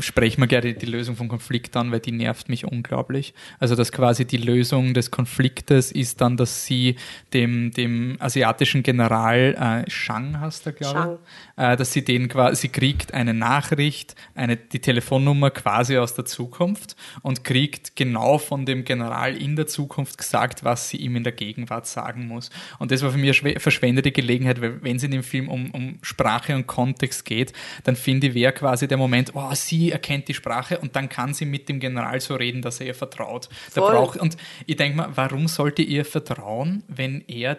[0.00, 3.34] sprechen wir gerne die Lösung vom Konflikt an, weil die nervt mich unglaublich.
[3.58, 6.96] Also, dass quasi die Lösung des Konfliktes ist dann, dass sie
[7.32, 11.18] dem, dem asiatischen General äh, Shang hast du, glaube
[11.56, 16.14] ich, äh, dass sie den quasi, sie kriegt eine Nachricht, eine, die Telefonnummer quasi aus
[16.14, 21.16] der Zukunft und kriegt genau von dem General in der Zukunft gesagt, was sie ihm
[21.16, 22.50] in der Gegenwart sagen muss.
[22.78, 25.48] Und das war für mich eine schwe- verschwendete Gelegenheit, weil wenn es in dem Film
[25.48, 27.52] um, um Sprache und Kontext geht,
[27.84, 31.34] dann finde ich, wäre quasi der Moment, oh, sie erkennt die Sprache und dann kann
[31.34, 33.48] sie mit dem General so reden, dass er ihr vertraut.
[33.74, 34.36] Da braucht, und
[34.66, 37.58] ich denke mal, warum sollte ihr vertrauen, wenn er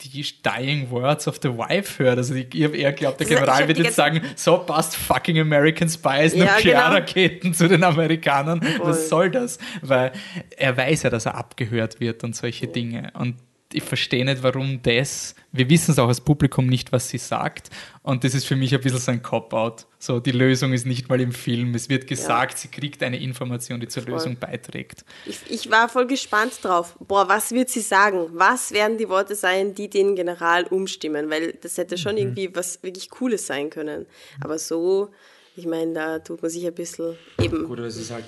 [0.00, 2.18] die dying words of the wife hört.
[2.18, 5.88] Also die, ihr- er glaubt, der ich General wird jetzt sagen, so passt fucking American
[5.88, 8.60] Spies, Ja, Nuklearraketen zu den Amerikanern.
[8.62, 8.80] Voll.
[8.88, 9.58] Was soll das?
[9.80, 10.10] Weil
[10.56, 13.12] er weiß ja, dass er abgehört wird und solche Dinge.
[13.14, 13.36] Und
[13.74, 17.70] ich verstehe nicht, warum das, wir wissen es auch als Publikum nicht, was sie sagt.
[18.02, 19.86] Und das ist für mich ein bisschen so ein Cop-Out.
[19.98, 21.74] So, die Lösung ist nicht mal im Film.
[21.74, 25.04] Es wird gesagt, sie kriegt eine Information, die zur Lösung beiträgt.
[25.26, 26.96] Ich, ich war voll gespannt drauf.
[27.00, 28.26] Boah, was wird sie sagen?
[28.32, 31.30] Was werden die Worte sein, die den General umstimmen?
[31.30, 34.06] Weil das hätte schon irgendwie was wirklich Cooles sein können.
[34.40, 35.10] Aber so,
[35.56, 37.66] ich meine, da tut man sich ein bisschen eben.
[37.66, 38.24] Gut, aber es ist halt,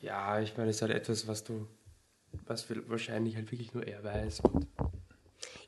[0.00, 1.66] ja, ich meine, es ist halt etwas, was du,
[2.46, 4.40] was wahrscheinlich halt wirklich nur er weiß.
[4.40, 4.66] Und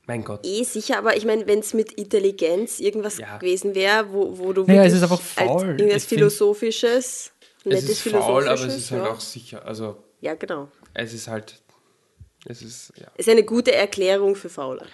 [0.06, 0.46] mein Gott.
[0.46, 3.38] Eh sicher, aber ich meine, wenn es mit Intelligenz irgendwas Ja.
[3.38, 5.46] gewesen wäre, wo, wo du Naja, es wirklich ist einfach faul.
[5.48, 8.48] als irgendwas Ich find- Philosophisches, Es nettes ist faul, Philosophisches.
[8.60, 9.10] aber es ist halt ja.
[9.10, 9.64] auch sicher.
[9.66, 10.68] Also, ja, genau.
[10.92, 11.62] es ist halt,
[12.46, 13.06] es ist, ja.
[13.16, 14.84] Ist eine gute Erklärung für Faule.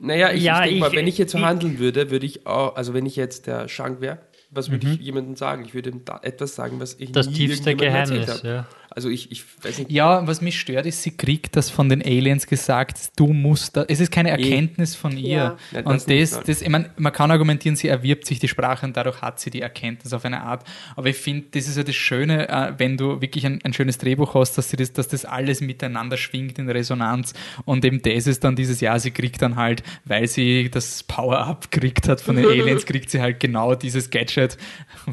[0.00, 2.46] Naja, ich, Ja, ich denke mal, ich- wenn ich jetzt so handeln würde, würde ich
[2.46, 4.18] auch, also wenn ich jetzt der Shang wäre,
[4.54, 5.64] was würde ich jemandem sagen?
[5.64, 7.12] Ich würde ihm da etwas sagen, was ich Mhm.
[7.14, 8.48] Das nie tiefste Geheimnis, habe.
[8.48, 8.66] ja.
[8.90, 9.90] Also ich, ich weiß nicht.
[9.90, 13.84] Ja, was mich stört, ist, sie kriegt das von den Aliens gesagt, du musst da,
[13.88, 15.28] es ist keine Erkenntnis von ihr.
[15.28, 15.56] Ja.
[15.72, 16.42] Ja, das und nicht, das, nein.
[16.46, 19.50] das, ich mein, man kann argumentieren, sie erwirbt sich die Sprache und dadurch hat sie
[19.50, 20.64] die Erkenntnis auf eine Art.
[20.94, 23.98] Aber ich finde, das ist ja das Schöne, äh, wenn du wirklich ein, ein schönes
[23.98, 27.34] Drehbuch hast, dass, sie das, dass das alles miteinander schwingt in Resonanz.
[27.64, 31.72] Und eben das ist dann dieses Jahr, sie kriegt dann halt, weil sie das Power-Up
[31.72, 34.43] gekriegt hat von den Aliens, kriegt sie halt genau dieses Gadget,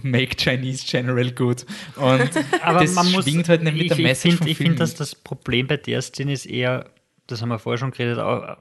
[0.03, 1.65] make Chinese General good.
[1.95, 2.29] Und
[2.63, 4.79] Aber das man muss, schwingt halt nicht mit ich, der ich Message finde, ich find,
[4.79, 6.89] dass das Problem bei der Szene ist eher,
[7.27, 8.55] das haben wir vorher schon geredet, au-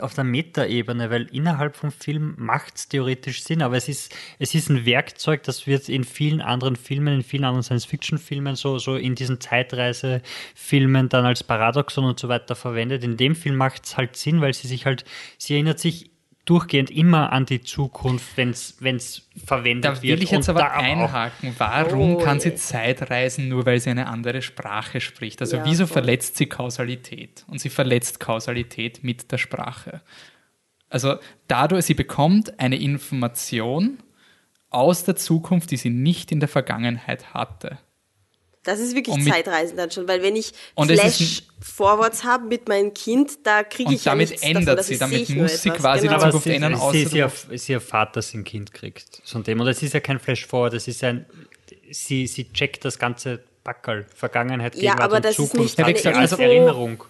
[0.00, 4.56] auf der Metaebene, weil innerhalb vom Film macht es theoretisch Sinn, aber es ist, es
[4.56, 8.96] ist ein Werkzeug, das wird in vielen anderen Filmen, in vielen anderen Science-Fiction-Filmen, so, so
[8.96, 13.04] in diesen Zeitreise-Filmen dann als Paradoxon und so weiter verwendet.
[13.04, 15.04] In dem Film macht es halt Sinn, weil sie sich halt,
[15.38, 16.09] sie erinnert sich
[16.50, 20.18] durchgehend immer an die Zukunft, wenn es verwendet Da wird.
[20.18, 21.54] will ich jetzt Und aber da auch- einhaken.
[21.58, 22.54] Warum Oh, kann sie.
[22.56, 25.40] Zeit reisen, nur weil sie eine andere Sprache spricht?
[25.40, 25.94] Also Ja, wieso voll.
[26.02, 27.44] verletzt sie Kausalität?
[27.46, 30.00] Und sie verletzt Kausalität mit der Sprache.
[30.88, 33.98] Also dadurch, sie bekommt eine Information
[34.70, 37.78] aus der Zukunft, die sie nicht in der Vergangenheit hatte.
[38.62, 42.92] Das ist wirklich mit- Zeitreisen dann schon, weil wenn ich ist Flash-Forwards habe mit meinem
[42.92, 45.70] Kind, da kriege ich Und ja damit nichts ändert davon, sie, ist- damit muss sie
[45.70, 46.18] quasi genau.
[46.18, 49.22] die Zukunft sie, ändern, sie, außer sie, erf- sie erfahrt, dass sie ein Kind kriegt.
[49.24, 49.60] Von dem.
[49.60, 51.24] Und es ist ja kein Flash-Forward, es ist ein,
[51.90, 54.06] sie, sie checkt das ganze Backerl.
[54.14, 55.78] Vergangenheit, Ja, Gegenwart aber und das ist Zukunft.
[55.78, 57.04] nicht als, eine als Info- Erinnerung.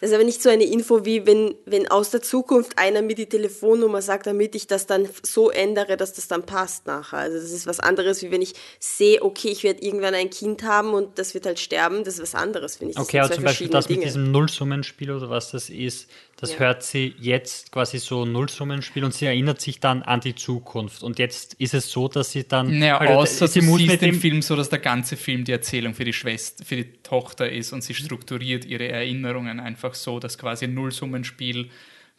[0.00, 3.14] Das ist aber nicht so eine Info, wie wenn, wenn aus der Zukunft einer mir
[3.14, 7.18] die Telefonnummer sagt, damit ich das dann so ändere, dass das dann passt nachher.
[7.18, 10.62] Also das ist was anderes, wie wenn ich sehe, okay, ich werde irgendwann ein Kind
[10.64, 12.04] haben und das wird halt sterben.
[12.04, 12.96] Das ist was anderes, finde ich.
[12.96, 14.06] Das Okay, aber zum Beispiel das mit Dinge.
[14.06, 16.08] diesem Nullsummenspiel oder was das ist,
[16.44, 16.60] das Ja.
[16.60, 21.02] hört sie jetzt quasi so Nullsummenspiel und sie erinnert sich dann an die Zukunft.
[21.02, 22.78] Und jetzt ist es so, dass sie dann.
[22.78, 25.94] Naja, also, außer sie muss mit dem, Film so, dass der ganze Film die Erzählung
[25.94, 30.38] für die Schwester, für die Tochter ist und sie strukturiert ihre Erinnerungen einfach so, dass
[30.38, 31.70] quasi ein Nullsummenspiel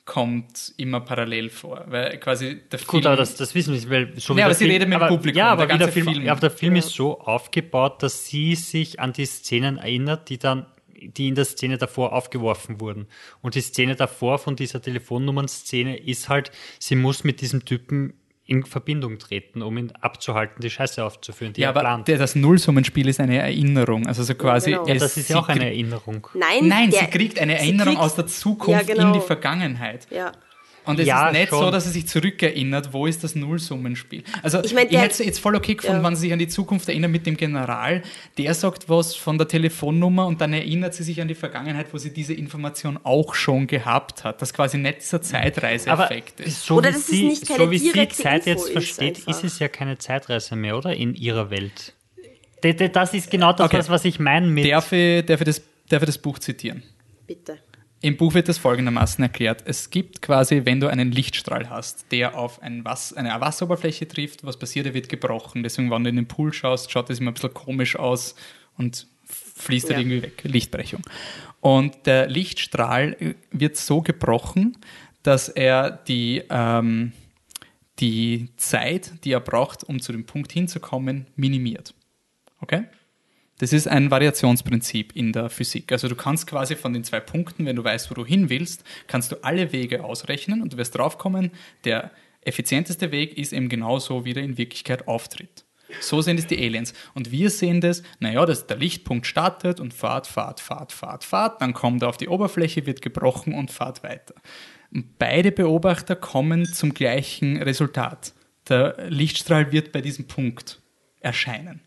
[0.05, 1.83] kommt immer parallel vor.
[1.87, 2.87] Weil quasi der Film.
[2.87, 5.01] Gut, aber das, das wissen wir nicht, weil so wie aber sie Film, redet mit
[5.01, 6.23] dem Publikum, Ja, aber der der Film, Film.
[6.25, 6.79] ja, aber der Film Ja.
[6.79, 10.67] ist so aufgebaut, dass sie sich an die Szenen erinnert, die dann
[11.01, 13.07] die in der Szene davor aufgeworfen wurden.
[13.41, 18.13] Und die Szene davor von dieser Telefonnummern-Szene ist halt, sie muss mit diesem Typen
[18.47, 22.07] in Verbindung treten, um ihn abzuhalten, die Scheiße aufzuführen, die ja, er aber plant.
[22.07, 24.05] der, das Nullsummenspiel ist eine Erinnerung.
[24.05, 24.69] Also so quasi.
[24.71, 24.85] genau.
[24.87, 26.27] ja, es- das ist ja auch eine Erinnerung.
[26.35, 29.07] Nein, Nein, der, sie kriegt eine Erinnerung kriegt- aus der Zukunft Ja, genau.
[29.07, 30.05] in die Vergangenheit.
[30.11, 30.31] Ja.
[30.85, 31.59] Und es Ja, ist nicht schon.
[31.59, 34.23] so, dass sie sich zurückerinnert, wo ist das Nullsummenspiel.
[34.43, 36.07] Also ich, Ich mein, der- hätte es jetzt voll okay gefunden, Ja.
[36.07, 38.01] wenn sie sich an die Zukunft erinnert mit dem General.
[38.37, 41.97] Der sagt was von der Telefonnummer und dann erinnert sie sich an die Vergangenheit, wo
[41.97, 44.41] sie diese Information auch schon gehabt hat.
[44.41, 46.65] Das quasi nicht dieser Zeitreiseeffekt ist.
[46.65, 49.27] so Oder es sie, nicht keine so wie sie Zeit Info jetzt ist versteht, ist,
[49.27, 49.43] einfach.
[49.43, 50.95] es ja keine Zeitreise mehr, oder?
[50.95, 51.93] In ihrer Welt.
[52.93, 53.77] Das ist genau das, Okay.
[53.77, 54.71] was, was ich meine mit.
[54.71, 56.81] Darf ich, darf, ich das, darf ich das Buch zitieren?
[57.27, 57.59] Bitte.
[58.01, 59.63] Im Buch wird das folgendermaßen erklärt.
[59.65, 64.43] Es gibt quasi, wenn du einen Lichtstrahl hast, der auf ein Was eine Wasseroberfläche trifft,
[64.43, 65.63] was passiert, er wird gebrochen.
[65.63, 68.35] Deswegen, wenn du in den Pool schaust, schaut das immer ein bisschen komisch aus
[68.77, 69.99] und fließt halt Ja.
[70.01, 70.43] irgendwie weg.
[70.43, 71.01] Lichtbrechung.
[71.61, 74.77] Und der Lichtstrahl äh, wird so gebrochen,
[75.23, 77.11] dass er die, ähm,
[77.99, 81.95] die Zeit, die er braucht, um zu dem Punkt hinzukommen, minimiert.
[82.59, 82.83] Okay?
[83.57, 85.91] Das ist ein Variationsprinzip in der Physik.
[85.91, 88.83] Also du kannst quasi von den zwei Punkten, wenn du weißt, wo du hin willst,
[89.07, 91.51] kannst du alle Wege ausrechnen und du wirst draufkommen,
[91.85, 95.63] der effizienteste Weg ist eben genauso, wie der in Wirklichkeit auftritt.
[96.01, 96.93] So sehen es die Aliens.
[97.13, 101.61] Und wir sehen das, naja, dass der Lichtpunkt startet und fahrt, fahrt, fahrt, fahrt, fahrt,
[101.61, 104.35] dann kommt er auf die Oberfläche, wird gebrochen und fahrt weiter.
[104.91, 108.33] Beide Beobachter kommen zum gleichen Resultat.
[108.67, 110.81] Der Lichtstrahl wird bei diesem Punkt
[111.19, 111.84] erscheinen.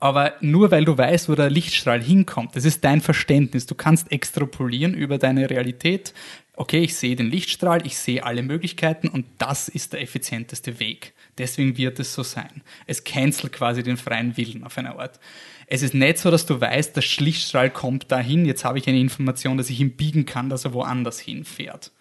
[0.00, 3.66] Aber nur weil du weißt, wo der Lichtstrahl hinkommt, das ist dein Verständnis.
[3.66, 6.14] Du kannst extrapolieren über deine Realität.
[6.54, 11.12] Okay, ich sehe den Lichtstrahl, ich sehe alle Möglichkeiten und das ist der effizienteste Weg.
[11.36, 12.62] Deswegen wird es so sein.
[12.86, 15.20] Es cancelt quasi den freien Willen auf eine Art.
[15.66, 18.98] Es ist nicht so, dass du weißt, der Lichtstrahl kommt dahin, jetzt habe ich eine
[18.98, 21.92] Information, dass ich ihn biegen kann, dass er woanders hinfährt.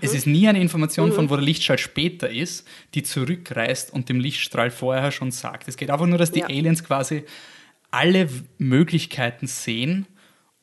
[0.00, 4.20] Es ist nie eine Information, von wo der Lichtstrahl später ist, die zurückreist und dem
[4.20, 5.68] Lichtstrahl vorher schon sagt.
[5.68, 6.46] Es geht einfach nur, dass die Ja.
[6.46, 7.24] Aliens quasi
[7.90, 8.28] alle
[8.58, 10.06] Möglichkeiten sehen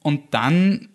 [0.02, 0.90] und dann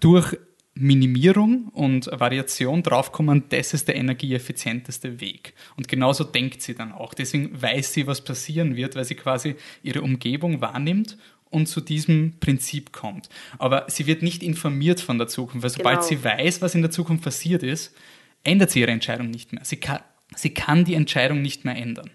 [0.00, 0.36] durch
[0.76, 5.54] Minimierung und Variation draufkommen, das ist der energieeffizienteste Weg.
[5.76, 7.14] Und genauso denkt sie dann auch.
[7.14, 9.54] Deswegen weiß sie, was passieren wird, weil sie quasi
[9.84, 11.16] ihre Umgebung wahrnimmt
[11.54, 13.28] und zu diesem Prinzip kommt.
[13.58, 16.08] Aber sie wird nicht informiert von der Zukunft, weil sobald Genau.
[16.08, 17.94] sie weiß, was in der Zukunft passiert ist,
[18.42, 19.64] ändert sie ihre Entscheidung nicht mehr.
[19.64, 20.00] Sie kann,
[20.36, 22.10] sie kann die Entscheidung nicht mehr ändern.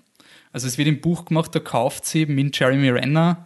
[0.52, 3.44] Also es wird im Buch gemacht, da kauft sie mit Jeremy Renner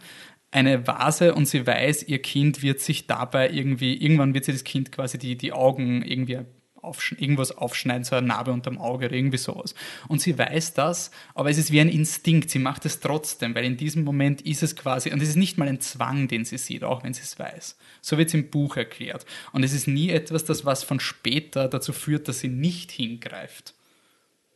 [0.50, 4.64] eine Vase und sie weiß, ihr Kind wird sich dabei irgendwie, irgendwann wird sie das
[4.64, 6.38] Kind quasi die, die Augen irgendwie
[6.84, 9.74] aufsch irgendwas aufschneiden, so eine Narbe unterm Auge oder irgendwie sowas.
[10.08, 13.64] Und sie weiß das, aber es ist wie ein Instinkt, sie macht es trotzdem, weil
[13.64, 16.58] in diesem Moment ist es quasi, und es ist nicht mal ein Zwang, den sie
[16.58, 17.76] sieht, auch wenn sie es weiß.
[18.00, 19.26] So wird es im Buch erklärt.
[19.52, 23.74] Und es ist nie etwas, das was von später dazu führt, dass sie nicht hingreift.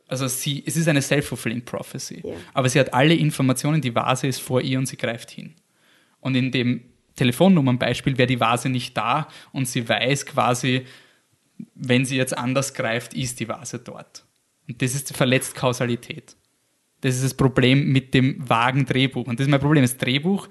[0.08, 2.22] Also sie, es ist eine self-fulfilling prophecy.
[2.24, 2.34] Ja.
[2.54, 5.54] Aber sie hat alle Informationen, die Vase ist vor ihr und sie greift hin.
[6.20, 6.82] Und in dem
[7.16, 10.86] Telefonnummernbeispiel wäre die Vase nicht da und sie weiß quasi,
[11.74, 14.24] wenn sie jetzt anders greift, ist die Vase dort.
[14.68, 16.36] Und das ist verletzt Kausalität.
[17.00, 19.26] Das ist das Problem mit dem vagen Drehbuch.
[19.26, 19.82] Und das ist mein Problem.
[19.82, 20.48] Das Drehbuch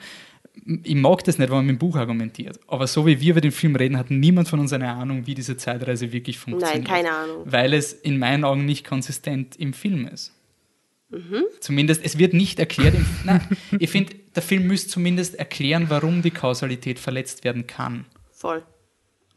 [0.83, 2.59] ich mag das nicht, wenn man mit dem Buch argumentiert.
[2.67, 5.35] Aber so wie wir über den Film reden, hat niemand von uns eine Ahnung, wie
[5.35, 6.87] diese Zeitreise wirklich funktioniert.
[6.87, 7.43] Nein, keine Ahnung.
[7.45, 10.33] Weil es in meinen Augen nicht konsistent im Film ist.
[11.09, 11.43] Mhm.
[11.61, 12.95] Zumindest, es wird nicht erklärt.
[12.95, 13.41] Im, nein,
[13.79, 18.05] ich finde, der Film müsste zumindest erklären, warum die Kausalität verletzt werden kann.
[18.31, 18.63] Voll.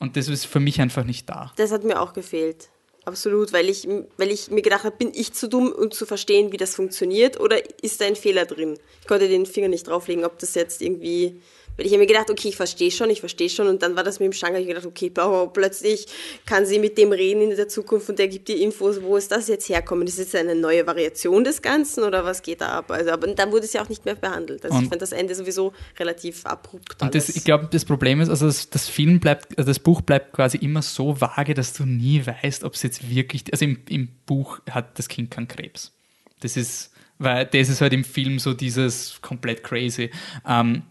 [0.01, 1.53] Und das ist für mich einfach nicht da.
[1.57, 2.70] Das hat mir auch gefehlt.
[3.05, 6.53] Absolut, weil ich, weil ich mir gedacht habe, bin ich zu dumm, um zu verstehen,
[6.53, 8.78] wie das funktioniert, oder ist da ein Fehler drin?
[9.01, 11.40] Ich konnte den Finger nicht drauflegen, ob das jetzt irgendwie
[11.76, 13.66] weil ich habe mir gedacht, okay, ich verstehe schon, ich verstehe schon.
[13.66, 15.10] Und dann war das mit dem Schang, ich gedacht, okay,
[15.52, 16.06] plötzlich
[16.46, 19.32] kann sie mit dem reden in der Zukunft und der gibt dir Infos, wo ist
[19.32, 20.06] das jetzt herkommen?
[20.06, 22.90] Ist das jetzt eine neue Variation des Ganzen oder was geht da ab?
[22.90, 24.64] Also, aber dann wurde es ja auch nicht mehr behandelt.
[24.64, 27.00] Also und ich fand das Ende sowieso relativ abrupt.
[27.00, 30.00] Und das, ich glaube, das Problem ist, also das, das Film bleibt, also das Buch
[30.00, 33.78] bleibt quasi immer so vage, dass du nie weißt, ob es jetzt wirklich, also im,
[33.88, 35.92] im Buch hat das Kind keinen Krebs.
[36.40, 40.10] Das ist, weil das ist halt im Film so dieses komplett crazy.
[40.46, 40.82] Ähm,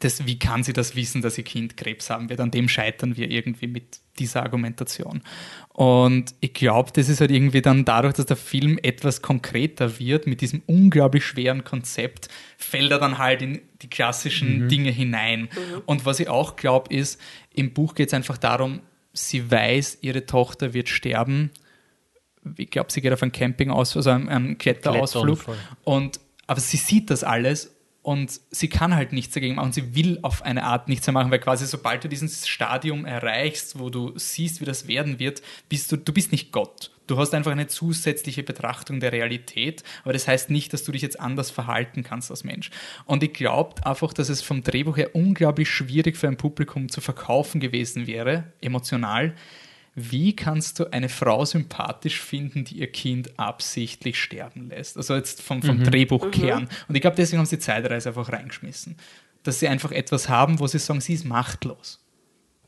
[0.00, 2.40] das, wie kann sie das wissen, dass ihr Kind Krebs haben wird?
[2.40, 5.22] An dem scheitern wir irgendwie mit dieser Argumentation.
[5.68, 10.26] Und ich glaube, das ist halt irgendwie dann dadurch, dass der Film etwas konkreter wird,
[10.26, 14.68] mit diesem unglaublich schweren Konzept, fällt er dann halt in die klassischen mhm.
[14.68, 15.42] Dinge hinein.
[15.42, 15.82] Mhm.
[15.84, 17.20] Und was ich auch glaube, ist,
[17.54, 18.80] im Buch geht es einfach darum,
[19.12, 21.50] sie weiß, ihre Tochter wird sterben.
[22.56, 25.44] Ich glaube, sie geht auf ein Camping aus, also einen, einen Kletterausflug.
[25.84, 29.72] Und, aber sie sieht das alles und sie kann halt nichts dagegen machen.
[29.72, 33.78] Sie will auf eine Art nichts mehr machen, weil quasi sobald du dieses Stadium erreichst,
[33.78, 36.90] wo du siehst, wie das werden wird, bist du, du bist nicht Gott.
[37.06, 41.02] Du hast einfach eine zusätzliche Betrachtung der Realität, aber das heißt nicht, dass du dich
[41.02, 42.70] jetzt anders verhalten kannst als Mensch.
[43.04, 47.00] Und ich glaube einfach, dass es vom Drehbuch her unglaublich schwierig für ein Publikum zu
[47.00, 49.34] verkaufen gewesen wäre, emotional,
[50.00, 54.96] wie kannst du eine Frau sympathisch finden, die ihr Kind absichtlich sterben lässt?
[54.96, 55.84] Also jetzt vom, vom mhm.
[55.84, 56.62] Drehbuchkern.
[56.62, 56.68] Mhm.
[56.88, 58.96] Und ich glaube, deswegen haben sie die Zeitreise einfach reingeschmissen.
[59.42, 62.00] Dass sie einfach etwas haben, wo sie sagen, sie ist machtlos.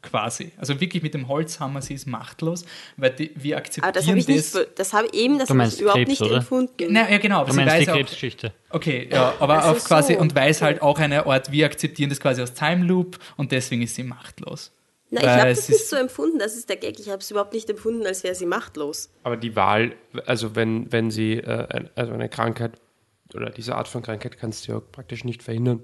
[0.02, 0.50] Quasi.
[0.56, 2.64] Also wirklich mit dem Holzhammer, sie ist machtlos,
[2.96, 4.08] weil die, wir akzeptieren aber das.
[4.08, 6.36] Habe ich das, nicht, das habe eben, das habe ich überhaupt Krebs, nicht oder?
[6.38, 6.86] empfunden.
[6.88, 7.42] Na, ja, genau.
[7.42, 8.52] Aber du meinst sie weiß die Krebsgeschichte.
[8.70, 10.18] Auch, okay, ja, aber also auf quasi, so.
[10.18, 13.82] und weiß halt auch eine Art, wir akzeptieren das quasi als Time Loop und deswegen
[13.82, 14.72] ist sie machtlos.
[15.12, 16.98] Na, ich habe das nicht so empfunden, das ist der Gag.
[16.98, 19.10] Ich habe es überhaupt nicht empfunden, als wäre sie machtlos.
[19.24, 19.94] Aber die Wahl,
[20.24, 22.80] also wenn, wenn sie äh, also eine Krankheit
[23.34, 25.82] oder diese Art von Krankheit kannst du ja praktisch nicht verhindern.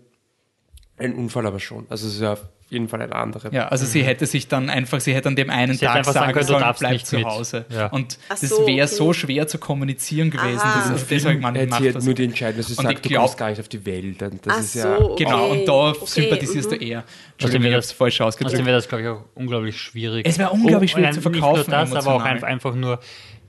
[0.97, 1.87] Ein Unfall aber schon.
[1.91, 2.39] Also es ist ja
[2.71, 3.53] jeden Fall eine andere.
[3.53, 6.33] Ja, also sie hätte sich dann einfach, sie hätte an dem einen sie Tag sagen
[6.33, 7.65] können, sollen, bleib zu Hause.
[7.71, 7.87] Ja.
[7.87, 8.87] Und Ach das wäre okay.
[8.87, 10.61] so schwer zu kommunizieren gewesen.
[10.61, 10.91] Aha.
[10.91, 13.51] Das ist deshalb man macht das nur die Entscheidung, dass sie sagt, du kommst gar
[13.51, 14.21] nicht auf die Welt.
[14.21, 15.25] Das Ach ist ja so, okay.
[15.25, 15.99] Genau, und da okay.
[16.05, 16.79] sympathisierst mhm.
[16.79, 17.05] du eher.
[17.33, 18.55] Entschuldigung, ich habe es falsch ausgedrückt.
[18.55, 20.27] Außerdem wäre das, glaube ich, auch unglaublich schwierig.
[20.27, 21.59] Es wäre unglaublich oh, schwierig zu verkaufen.
[21.59, 23.01] Nicht nur das, aber auch einfach nur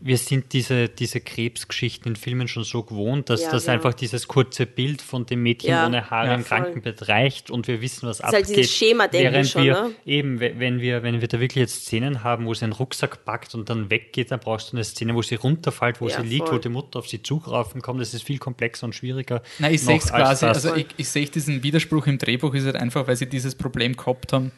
[0.02, 3.74] wir sind diese, diese Krebsgeschichten in Filmen schon so gewohnt, dass ja, das genau.
[3.76, 7.68] einfach dieses kurze Bild von dem Mädchen ja, ohne Haare ja, im Krankenbett reicht und
[7.68, 8.42] wir wissen, was das abgeht.
[8.42, 9.92] Ist halt dieses Schema, während schon, wir ne?
[10.06, 13.56] eben, wenn wir, wenn wir da wirklich jetzt Szenen haben, wo sie einen Rucksack packt
[13.56, 16.58] und dann weggeht, dann brauchst du eine Szene, wo sie runterfällt, wo sie liegt, voll.
[16.58, 18.00] wo die Mutter auf sie zugraufen kommt.
[18.00, 19.42] Das ist viel komplexer und schwieriger.
[19.60, 22.78] Nein, ich sehe es quasi, also ich, ich sehe diesen Widerspruch im Drehbuch ist halt
[22.78, 24.52] einfach, weil sie dieses Problem gehabt haben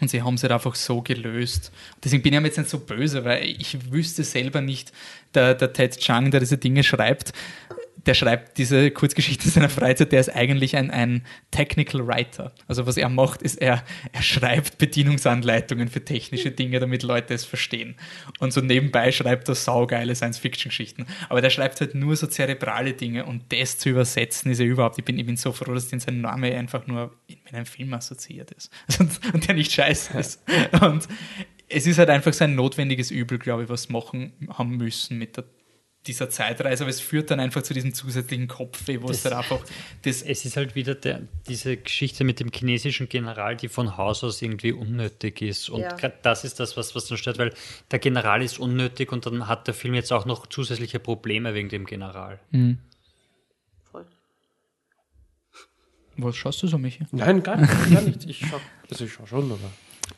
[0.00, 1.72] und sie haben es halt einfach so gelöst.
[2.02, 4.92] Deswegen bin ich jetzt nicht so böse, weil ich wüsste selber nicht,
[5.34, 7.32] der, der Ted Chang, der diese Dinge schreibt,
[8.06, 12.52] der schreibt diese Kurzgeschichte in seiner Freizeit, der ist eigentlich ein, ein Technical Writer.
[12.68, 17.44] Also was er macht, ist, er, er schreibt Bedienungsanleitungen für technische Dinge, damit Leute es
[17.44, 17.96] verstehen.
[18.38, 21.06] Und so nebenbei schreibt er saugeile Science-Fiction-Geschichten.
[21.28, 24.98] Aber der schreibt halt nur so zerebrale Dinge und das zu übersetzen ist ja überhaupt,
[24.98, 27.94] ich bin, ich bin so froh, dass denn sein Name einfach nur mit einem Film
[27.94, 28.70] assoziiert ist.
[29.32, 30.42] und der nicht scheiße ist.
[30.80, 31.08] Und
[31.68, 35.36] es ist halt einfach so ein notwendiges Übel, glaube ich, was machen haben müssen mit
[35.36, 35.44] der
[36.06, 39.32] dieser Zeitreise, aber es führt dann einfach zu diesem zusätzlichen Kopfweh, wo das, es dann
[39.34, 39.60] einfach.
[40.02, 44.22] Das es ist halt wieder der, diese Geschichte mit dem chinesischen General, die von Haus
[44.22, 45.70] aus irgendwie unnötig ist.
[45.70, 45.96] Und ja.
[46.22, 47.54] das ist das, was, was dann stört, weil
[47.90, 51.70] der General ist unnötig und dann hat der Film jetzt auch noch zusätzliche Probleme wegen
[51.70, 52.38] dem General.
[52.50, 52.78] Mhm.
[53.90, 54.04] Voll.
[56.18, 57.06] Was schaust du so, Michi?
[57.12, 57.72] Nein, gar nicht.
[57.92, 58.24] Gar nicht.
[58.26, 59.70] Ich schaue also schau schon, aber.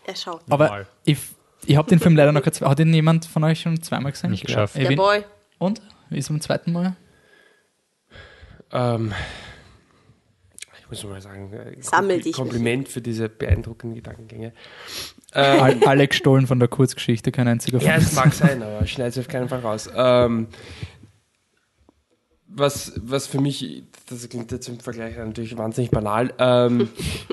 [0.05, 0.43] Er schaut.
[0.51, 1.19] Aber ich,
[1.65, 2.45] ich habe den Film leider noch.
[2.45, 4.33] Hat ihn jemand von euch schon zweimal gesehen?
[4.33, 4.77] Nicht geschafft.
[4.77, 5.25] Der Boy.
[5.59, 5.81] Und?
[6.11, 6.97] Wie ist es beim zweiten Mal?
[8.73, 9.13] Ähm,
[10.81, 14.53] ich muss mal sagen, äh, Sammel dich Kompliment für diese beeindruckenden Gedankengänge.
[15.35, 19.19] Ähm, Alle gestohlen von der Kurzgeschichte, kein einziger Ja, es mag sein, aber schneid es
[19.19, 19.89] auf keinen Fall raus.
[19.95, 20.49] Ähm,
[22.47, 26.89] was, was für mich, das klingt jetzt im Vergleich natürlich wahnsinnig banal, ähm,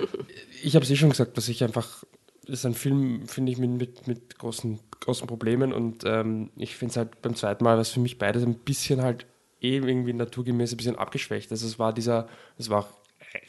[0.64, 2.04] ich habe es eh schon gesagt, dass ich einfach,
[2.46, 6.76] das ist ein Film, finde ich, mit, mit, mit großen großen Problemen und ähm, ich
[6.76, 9.26] finde es halt beim zweiten Mal, was für mich beides ein bisschen halt
[9.62, 11.52] eh irgendwie naturgemäß ein bisschen abgeschwächt.
[11.52, 12.28] Also es war dieser,
[12.58, 12.90] es war auch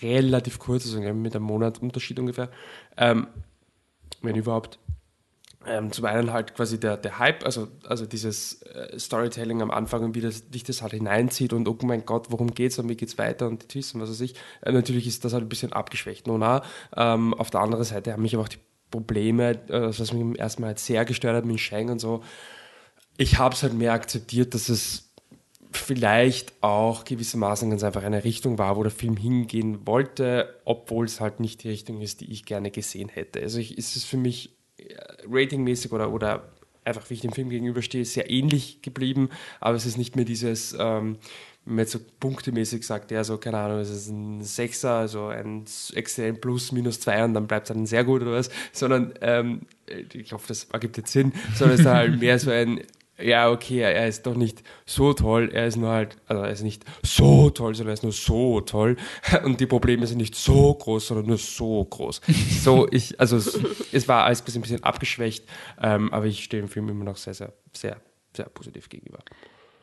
[0.02, 2.50] relativ kurz, also mit einem Monat Unterschied ungefähr,
[2.96, 3.26] ähm,
[4.22, 4.78] wenn überhaupt.
[5.66, 10.04] Ähm, zum einen halt quasi der, der Hype, also, also dieses äh, Storytelling am Anfang
[10.04, 12.96] und wie das, dich das halt hineinzieht und oh mein Gott, worum geht's und wie
[12.96, 14.34] geht's weiter und die Twists und was weiß ich.
[14.60, 16.26] Äh, natürlich ist das halt ein bisschen abgeschwächt.
[16.26, 16.44] Nun,
[16.96, 18.58] ähm, auf der anderen Seite haben mich aber auch die
[18.94, 22.22] Probleme, äh, was mich im ersten Mal halt sehr gestört hat mit Shang und so.
[23.16, 25.12] Ich habe es halt mehr akzeptiert, dass es
[25.72, 31.20] vielleicht auch gewissermaßen ganz einfach eine Richtung war, wo der Film hingehen wollte, obwohl es
[31.20, 33.40] halt nicht die Richtung ist, die ich gerne gesehen hätte.
[33.40, 34.94] Also ich, ist es für mich äh,
[35.28, 36.52] ratingmäßig oder, oder
[36.84, 40.76] einfach, wie ich dem Film gegenüberstehe, sehr ähnlich geblieben, aber es ist nicht mehr dieses,
[40.78, 41.18] ähm,
[41.64, 45.28] wenn man jetzt so punktemäßig sagt, ja, so, keine Ahnung, es ist ein Sechser, also
[45.28, 49.14] ein extrem plus, minus zwei und dann bleibt es dann sehr gut oder was, sondern,
[49.22, 49.62] ähm,
[50.12, 52.80] ich hoffe, das ergibt jetzt Sinn, sondern es ist halt mehr so ein,
[53.18, 56.62] ja, okay, er ist doch nicht so toll, er ist nur halt, also er ist
[56.62, 58.96] nicht so toll, sondern er ist nur so toll
[59.44, 62.20] und die Probleme sind nicht so groß, sondern nur so groß.
[62.62, 63.58] So, ich, also es,
[63.92, 65.46] es war alles ein bisschen abgeschwächt,
[65.80, 67.96] ähm, aber ich stehe dem Film immer noch sehr, sehr, sehr,
[68.36, 69.20] sehr positiv gegenüber.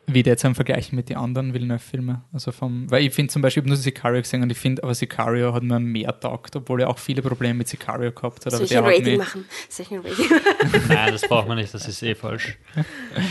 [0.06, 2.22] Wie der jetzt im Vergleich mit den anderen Villeneuve-Filmen.
[2.32, 4.82] Also vom, weil ich finde zum Beispiel, ich habe nur Sicario gesehen und ich finde,
[4.82, 8.52] aber Sicario hat mir mehr taugt, obwohl er auch viele Probleme mit Sicario gehabt hat.
[8.52, 9.44] Soll ich ein Rating machen?
[9.68, 10.40] Soll ich ein Rating
[10.88, 12.58] Nein, das braucht man nicht, das ist eh falsch.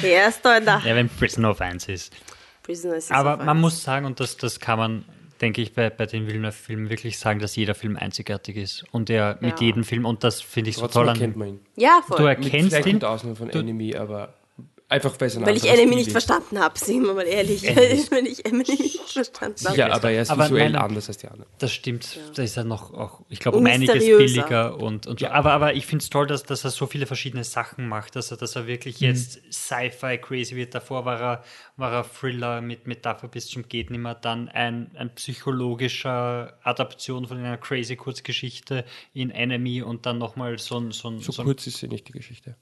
[0.02, 0.82] Er ist da in der.
[0.86, 2.14] Ja, wenn Prisoner of 1 ist.
[2.64, 5.06] Prisoner ist Aber man muss sagen, und das, das kann man,
[5.42, 8.86] denke ich, bei, bei den Villeneuve-Filmen wirklich sagen, dass jeder Film einzigartig ist.
[8.92, 9.66] Und er mit Ja.
[9.68, 11.40] jedem Film, und das finde ich so Trotzdem toll erkennt an.
[11.40, 11.60] man ihn.
[11.76, 12.30] Ja, Du voll.
[12.30, 12.94] Mit, erkennst vielleicht ihn.
[12.94, 14.36] mit Ausnahme von Enemy, aber
[14.92, 17.64] einfach weil es ein Weil ich Stil nicht verstanden habe, sind wir mal ehrlich.
[18.12, 19.78] Wenn ich Enemy nicht verstanden habe.
[19.78, 21.50] Ja, aber er ist Aber visuell nein, anders als die anderen.
[21.60, 25.28] Das stimmt, da ist er noch auch, ich glaube, um einiges billiger und, und so.
[25.28, 28.32] Aber, aber ich finde es toll, dass, dass er so viele verschiedene Sachen macht, dass
[28.32, 30.76] er, dass er wirklich jetzt Sci-Fi crazy wird.
[30.76, 31.44] Davor war er,
[31.78, 37.38] war er Thriller mit Metapher bis zum Geht nimmer, dann ein, ein psychologischer Adaption von
[37.38, 38.84] einer crazy Kurzgeschichte
[39.14, 41.88] in Enemy und dann nochmal so ein, so ein, So so ein kurz ist sie
[41.88, 42.56] nicht, die Geschichte.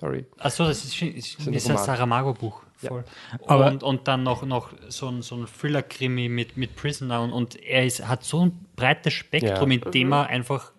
[0.00, 0.24] Sorry.
[0.38, 1.84] Achso, das ist, ist, ein ist ein Roman.
[1.84, 2.62] Saramago-Buch.
[2.76, 3.04] Voll.
[3.46, 7.32] Aber- und, und dann noch, noch so ein, so ein Thriller-Krimi mit, mit Prisoner und,
[7.32, 9.78] und er ist, hat so ein breites Spektrum, Ja.
[9.84, 10.72] in dem er einfach,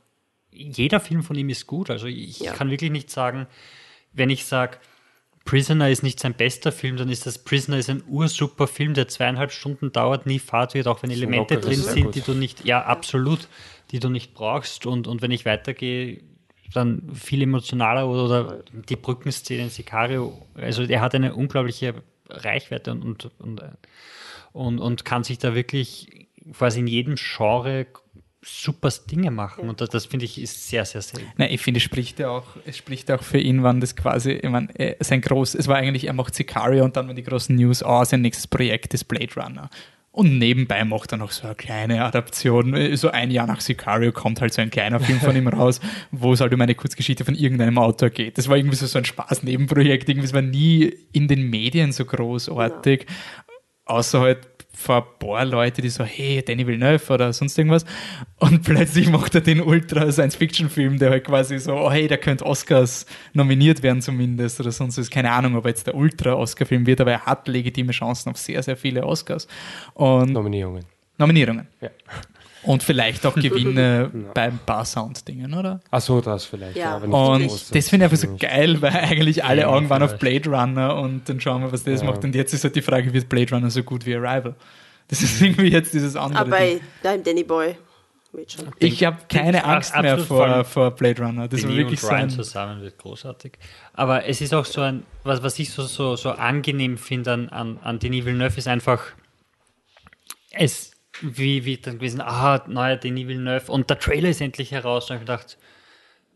[0.51, 1.91] jeder Film von ihm ist gut.
[1.91, 2.53] Also ich Ja.
[2.53, 3.45] kann wirklich nicht sagen,
[4.13, 4.77] wenn ich sage,
[5.45, 9.07] Prisoner ist nicht sein bester Film, dann ist das Prisoner ist ein ursuper Film, der
[9.07, 12.15] zweieinhalb Stunden dauert, nie Fahrt wird, auch wenn ein Elemente drin sind, gut.
[12.15, 13.47] die du nicht, ja, absolut,
[13.91, 14.85] die du nicht brauchst.
[14.85, 16.21] Und, und wenn ich weitergehe,
[16.73, 20.47] dann viel emotionaler oder, oder die Brückenszene in Sicario.
[20.55, 21.95] Also er hat eine unglaubliche
[22.29, 23.61] Reichweite und, und, und,
[24.53, 27.87] und, und kann sich da wirklich quasi in jedem Genre
[28.43, 29.69] super Dinge machen.
[29.69, 31.27] Und das, das finde ich ist sehr, sehr selten.
[31.37, 34.31] Nein, ich finde, es spricht ja auch, es spricht auch für ihn, wann das quasi,
[34.31, 37.55] ich meine, sein groß, es war eigentlich, er macht Sicario und dann waren die großen
[37.55, 39.69] News, oh, sein nächstes Projekt ist Blade Runner.
[40.13, 42.97] Und nebenbei macht er noch so eine kleine Adaption.
[42.97, 45.79] So ein Jahr nach Sicario kommt halt so ein kleiner Film von ihm raus,
[46.11, 48.37] wo es halt um eine Kurzgeschichte von irgendeinem Autor geht.
[48.37, 50.09] Das war irgendwie so, so ein Spaß-Nebenprojekt.
[50.09, 53.05] Irgendwie, es war nie in den Medien so großartig.
[53.85, 57.85] Außer halt vor ein paar Leute, die so, hey, Danny Villeneuve oder sonst irgendwas.
[58.39, 63.05] Und plötzlich macht er den Ultra-Science-Fiction-Film, der halt quasi so, oh hey, der könnte Oscars
[63.33, 65.09] nominiert werden zumindest oder sonst was.
[65.09, 68.77] Keine Ahnung, ob jetzt der Ultra-Oscar-Film wird, aber er hat legitime Chancen auf sehr, sehr
[68.77, 69.47] viele Oscars.
[69.93, 70.85] Und Nominierungen.
[71.17, 71.67] Nominierungen.
[71.81, 71.89] Ja.
[72.63, 75.79] Und vielleicht auch Gewinne beim paar Sound-Dingen, oder?
[75.89, 76.77] Ach so, das vielleicht.
[76.77, 76.99] Ja.
[76.99, 80.03] nicht Und so das finde ich einfach so geil, weil eigentlich alle Ja, Augen waren
[80.03, 80.17] auf.
[80.19, 82.07] Blade Runner und dann schauen wir, was das Ja.
[82.07, 82.23] macht.
[82.23, 84.55] Und jetzt ist halt die Frage, wird Blade Runner so gut wie Arrival?
[85.07, 86.41] Das ist irgendwie jetzt dieses andere.
[86.41, 86.81] Aber Ding.
[87.01, 87.75] beim Danny Boy
[88.31, 88.67] wird schon.
[88.79, 91.47] Ich habe keine Angst mehr vor, vor Blade Runner.
[91.47, 93.53] Das war Denis wirklich und so Ryan ein, zusammen wird großartig.
[93.93, 97.49] Aber es ist auch so ein, was, was ich so, so, so angenehm finde an,
[97.49, 99.01] an, an Denis Villeneuve ist einfach,
[100.51, 100.90] es,
[101.21, 105.09] wie, wie dann gewesen, ah, neuer Denis Villeneuve und der Trailer ist endlich heraus.
[105.09, 105.57] Und ich gedacht,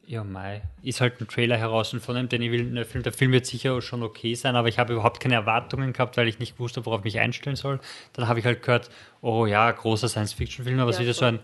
[0.07, 3.03] ja, Mai, ist halt ein Trailer heraus und von einem Denis Villeneuve-Film.
[3.03, 6.27] Der Film wird sicher schon okay sein, aber ich habe überhaupt keine Erwartungen gehabt, weil
[6.27, 7.79] ich nicht wusste, worauf ich mich einstellen soll.
[8.13, 8.89] Dann habe ich halt gehört,
[9.21, 11.39] oh ja, großer Science-Fiction-Film, aber es Ja, ist wieder so ein,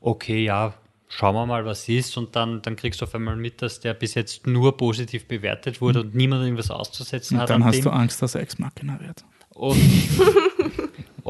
[0.00, 0.74] okay, ja,
[1.06, 2.16] schauen wir mal, was ist.
[2.16, 5.80] Und dann, dann kriegst du auf einmal mit, dass der bis jetzt nur positiv bewertet
[5.80, 7.50] wurde und niemand irgendwas auszusetzen und hat.
[7.50, 7.84] dann an hast dem.
[7.84, 9.24] du Angst, dass er Ex-Machina wird.
[9.50, 9.78] Und,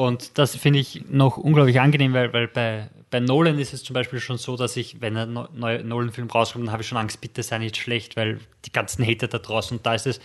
[0.06, 3.94] und das finde ich noch unglaublich angenehm, weil, weil bei, bei Nolan ist es zum
[3.94, 6.98] Beispiel schon so, dass ich, wenn ein neu- neuer Nolan-Film rauskommt, dann habe ich schon
[6.98, 10.20] Angst, bitte sei nicht schlecht, weil die ganzen Hater da draußen, und da ist es,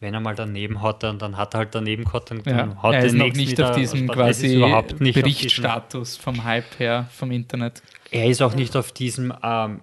[0.00, 2.94] wenn er mal daneben hat, dann, dann hat er halt daneben gehabt, dann, Ja, haut
[2.94, 6.78] er den ist noch nicht auf diesem quasi überhaupt nicht auf diesem- Berichtstatus vom Hype
[6.78, 7.82] her, vom Internet.
[8.12, 9.80] er ist auch nicht auf diesem ähm,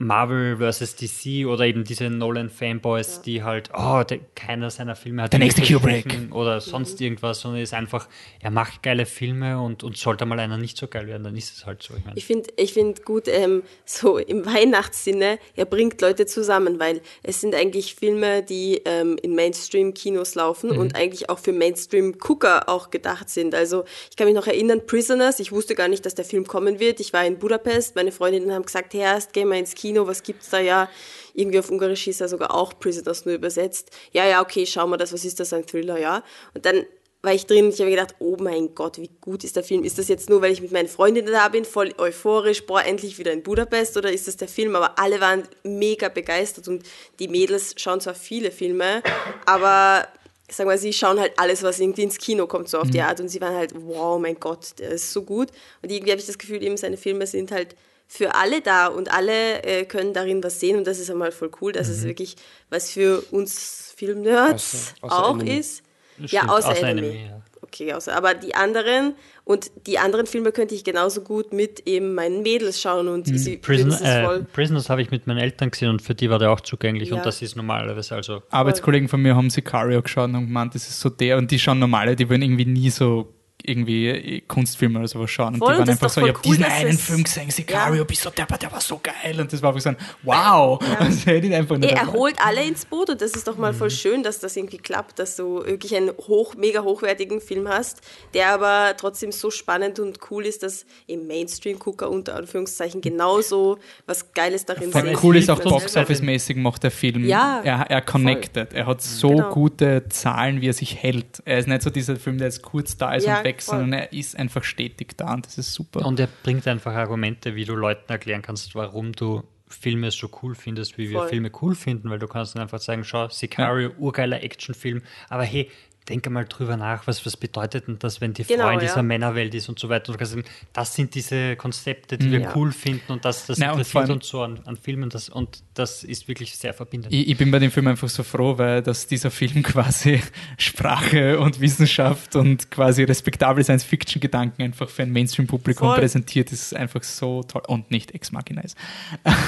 [0.00, 5.32] Marvel versus DC oder eben diese Nolan-Fanboys, die halt, oh, der, keiner seiner Filme hat
[5.34, 6.32] Der nächste Kubrick.
[6.32, 8.08] oder sonst irgendwas, sondern ist einfach,
[8.40, 11.54] er macht geile Filme und, und sollte mal einer nicht so geil werden, dann ist
[11.54, 11.92] es halt so.
[11.98, 16.80] Ich meine, Ich finde ich find gut, ähm, so im Weihnachtssinne, er bringt Leute zusammen,
[16.80, 22.70] weil es sind eigentlich Filme, die ähm, in Mainstream-Kinos laufen und eigentlich auch für Mainstream-Gucker
[22.70, 23.54] auch gedacht sind.
[23.54, 26.80] Also ich kann mich noch erinnern, Prisoners, ich wusste gar nicht, dass der Film kommen
[26.80, 27.00] wird.
[27.00, 30.22] Ich war in Budapest, meine Freundinnen haben gesagt, hey, erst gehen wir ins Kino, was
[30.22, 30.88] gibt's da ja?
[31.34, 33.90] Irgendwie auf Ungarisch hieß er sogar auch Prisoners nur übersetzt.
[34.12, 36.22] Ja, ja, okay, schauen wir das, was ist das, ein Thriller, ja?
[36.54, 36.84] Und dann
[37.22, 39.84] war ich drin und ich habe gedacht, oh mein Gott, wie gut ist der Film?
[39.84, 43.18] Ist das jetzt nur, weil ich mit meinen Freundinnen da bin, voll euphorisch, boah, endlich
[43.18, 44.74] wieder in Budapest oder ist das der Film?
[44.74, 46.82] Aber alle waren mega begeistert und
[47.18, 49.02] die Mädels schauen zwar viele Filme,
[49.44, 50.08] aber
[50.50, 53.20] sagen wir, sie schauen halt alles, was irgendwie ins Kino kommt, so auf die Art
[53.20, 55.50] und sie waren halt, wow, mein Gott, der ist so gut.
[55.82, 57.76] Und irgendwie habe ich das Gefühl, eben seine Filme sind halt
[58.12, 61.50] für alle da und alle äh, können darin was sehen und das ist einmal voll
[61.60, 62.34] cool, dass es wirklich
[62.68, 65.58] was für uns Filmnerds Außer- außer auch Enemy.
[65.58, 65.82] ist.
[66.18, 67.06] Das Ja, stimmt, außer, außer Enemy.
[67.08, 67.42] Enemy, ja.
[67.62, 69.14] Okay, außer, aber die anderen
[69.44, 73.58] und die anderen Filme könnte ich genauso gut mit eben meinen Mädels schauen und sie
[73.58, 74.46] Prison, würden äh, voll.
[74.52, 77.16] Prisoners habe ich mit meinen Eltern gesehen und für die war der auch zugänglich Ja.
[77.16, 80.98] und das ist normalerweise also Arbeitskollegen von mir haben Sicario geschaut und gemeint, das ist
[80.98, 83.32] so der und die schauen normale, die wollen irgendwie nie so
[83.64, 85.54] irgendwie Kunstfilme oder sowas schauen.
[85.54, 87.96] Und Voll, die waren einfach so, voll ich habe cool, diesen einen Film gesehen, Sicario,
[87.98, 88.04] Ja.
[88.04, 89.40] bist du der, der war so geil.
[89.40, 90.78] Und das war einfach so ein Wow.
[90.98, 93.72] Das hätte ich einfach nicht er holt alle ins Boot und das ist doch mal
[93.72, 98.00] voll schön, dass das irgendwie klappt, dass du wirklich einen hoch, mega hochwertigen Film hast,
[98.34, 104.32] der aber trotzdem so spannend und cool ist, dass im Mainstream-Gucker unter Anführungszeichen genauso was
[104.32, 107.24] Geiles darin Voll sehen cool ist auch Box-Office-mäßig macht der Film.
[107.24, 108.72] Ja, er, er connected.
[108.72, 109.50] Er hat so Genau.
[109.50, 111.42] gute Zahlen, wie er sich hält.
[111.44, 113.78] Er ist nicht so dieser Film, der jetzt kurz da ist Ja, und weg, voll.
[113.78, 116.04] sondern er ist einfach stetig da und das ist super.
[116.04, 120.54] Und er bringt einfach Argumente, wie du Leuten erklären kannst, warum du Filme so cool
[120.54, 121.28] findest, wie wir Voll.
[121.28, 125.70] Filme cool finden, weil du kannst dann einfach sagen, schau, Sicario, urgeiler Actionfilm, aber hey,
[126.08, 128.80] denk mal drüber nach, was, was bedeutet denn das, wenn die Genau, Frau in ja.
[128.80, 130.12] dieser Männerwelt ist und so weiter.
[130.12, 132.52] Und sagen, das sind diese Konzepte, die wir Ja.
[132.56, 135.28] cool finden und das, das Na, und interessiert allem- uns so an, an Filmen das,
[135.28, 137.12] und das ist wirklich sehr verbindend.
[137.14, 140.20] Ich, ich bin bei dem Film einfach so froh, weil dass dieser Film quasi
[140.58, 147.42] Sprache und Wissenschaft und quasi respektable Science-Fiction-Gedanken einfach für ein Mainstream-Publikum präsentiert, ist einfach so
[147.42, 148.76] toll und nicht Ex Machina ist.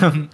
[0.03, 0.29] Ähm,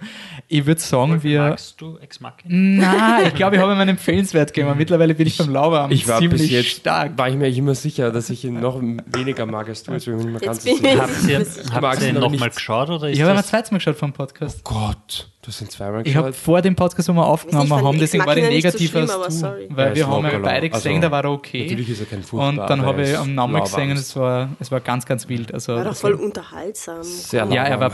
[0.47, 1.41] ich würde sagen, wir.
[1.41, 2.49] Magst du Ex Machina?
[2.49, 4.75] Na, ich glaube, ich habe ihm einen Empfehlenswert gegeben.
[4.77, 7.17] Mittlerweile bin ich beim Lauwarm Ich war ziemlich bis jetzt, stark.
[7.17, 9.91] war ich mir eigentlich immer sicher, dass ich ihn noch weniger mag als du.
[9.93, 11.01] Jetzt bin ich mir ganz sicher.
[11.01, 12.55] Habt ihr, habt ihr ihn noch nochmal nicht.
[12.55, 14.63] geschaut oder ist Ich habe das zweites Mal geschaut vom Podcast.
[14.63, 16.43] Gott, du hast ihn zweimal Ich habe geschaut.
[16.43, 19.39] vor dem Podcast, wo wir aufgenommen haben, deswegen war ich so negativer schlimm, aber als
[19.39, 19.47] du.
[19.69, 21.63] Weil Er wir haben ja beide also, gesehen, da war er okay.
[21.63, 22.49] Natürlich ist er kein Fußball.
[22.49, 25.53] Und dann habe ich am Namen gesehen und es war, es war ganz, ganz wild.
[25.53, 27.03] Also, War doch voll war- unterhaltsam.
[27.03, 27.89] Sehr ja, er war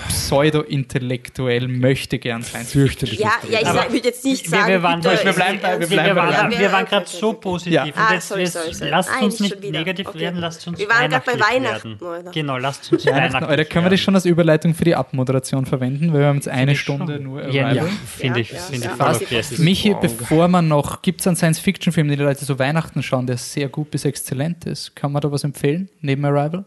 [0.69, 2.65] pseudo-intellektuell, möchte gern sein.
[2.65, 3.19] Fürchterlich.
[3.19, 5.79] Ja, ja, ich sag- würde jetzt nicht wir, sagen, wir waren, bitte, wir bleiben bei-
[5.79, 7.73] wir bleiben wir bei- waren, Ja, wir waren okay, gerade so positiv.
[7.73, 7.85] Ja.
[7.95, 8.89] Ah, jetzt, sorry, sorry, sorry.
[8.91, 10.19] lasst Nein, uns schon nicht negativ Okay.
[10.19, 12.31] werden, lasst uns Wir waren grad bei Weihnachten, werden.
[12.33, 16.11] Genau, lasst uns Weihnachten, Alter, können wir das schon als Überleitung für die Abmoderation verwenden?
[16.13, 17.75] Weil wir haben jetzt eine Stunde nur Ja, Arrival.
[17.75, 18.91] ja, finde ich, Ja, finde ja.
[18.91, 19.43] ich voll okay.
[19.63, 20.01] Michi, Wow.
[20.01, 23.69] bevor man noch, gibt es einen Science-Fiction-Film, den die Leute so Weihnachten schauen, der sehr
[23.69, 24.95] gut bis exzellent ist?
[24.95, 26.65] Kann man da was empfehlen, neben Arrival?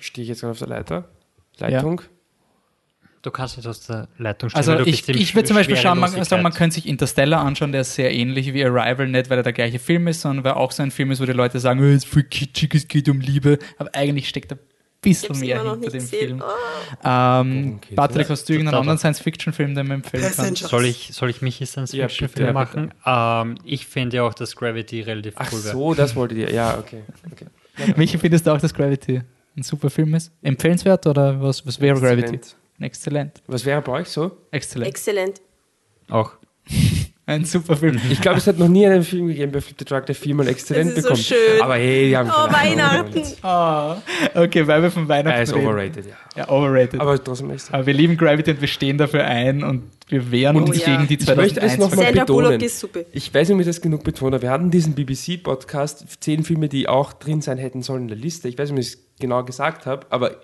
[0.00, 1.08] Stehe ich jetzt gerade auf der Leiter?
[1.58, 2.02] Leitung?
[3.22, 6.22] Du kannst nicht aus der Leitung stehen, Also ich, ich würde zum Beispiel schauen, man,
[6.22, 9.42] sagen, man könnte sich Interstellar anschauen, der ist sehr ähnlich wie Arrival, nicht weil er
[9.42, 11.80] der gleiche Film ist, sondern weil auch so ein Film ist, wo die Leute sagen,
[11.80, 14.58] oh, es ist voll kitschig, es geht um Liebe, aber eigentlich steckt Ich
[15.10, 16.28] bisschen mehr hinter nicht dem gesehen.
[16.28, 16.42] Film.
[16.42, 17.08] Oh.
[17.08, 20.54] Ähm, Okay, Patrick, hast du irgendeinen anderen Science-Fiction-Film, den man empfehlen kann?
[20.54, 22.08] Soll ich, soll ich mich Science Ja,
[22.52, 22.92] machen?
[23.04, 25.72] Ähm, ich finde ja auch, dass Gravity relativ Ach cool wäre.
[25.72, 26.50] so, das wolltet ihr.
[26.52, 27.02] Ja, okay.
[27.32, 27.46] okay.
[27.96, 29.22] Michi, findest du auch, dass Gravity
[29.56, 30.32] ein super Film ist?
[30.42, 32.34] Empfehlenswert oder was, was wäre Gravity?
[32.36, 32.56] Exzellent.
[32.78, 33.42] Exzellent.
[33.46, 34.36] Was wäre bei euch so?
[34.50, 34.88] Exzellent.
[34.88, 35.40] Exzellent.
[36.10, 36.32] Auch.
[37.28, 38.00] Ein super Film.
[38.10, 40.46] Ich glaube, es hat noch nie einen Film gegeben bei Flip the Truck, der viermal
[40.46, 41.24] exzellent Das ist so bekommt.
[41.26, 41.60] schön.
[41.60, 42.52] Aber hey, die haben Oh.
[42.52, 43.22] Weihnachten.
[43.42, 43.96] Ah,
[44.34, 45.66] okay, weil wir von Weihnachten Er ist reden.
[45.66, 46.12] overrated, ja.
[46.36, 47.00] Ja, overrated.
[47.00, 50.54] Aber, Aber trotzdem ist wir lieben Gravity und wir stehen dafür ein und wir wehren
[50.56, 50.94] Und uns ja.
[50.94, 52.44] gegen die Ich möchte es 2001 noch mal Sandra betonen.
[52.46, 53.00] Bullock ist super.
[53.10, 54.40] Ich weiß nicht, ob ich das genug betone.
[54.40, 58.48] Wir hatten diesen BBC-Podcast, zehn Filme, die auch drin sein hätten sollen in der Liste.
[58.48, 60.36] Ich weiß nicht, ob ich es genau gesagt habe, aber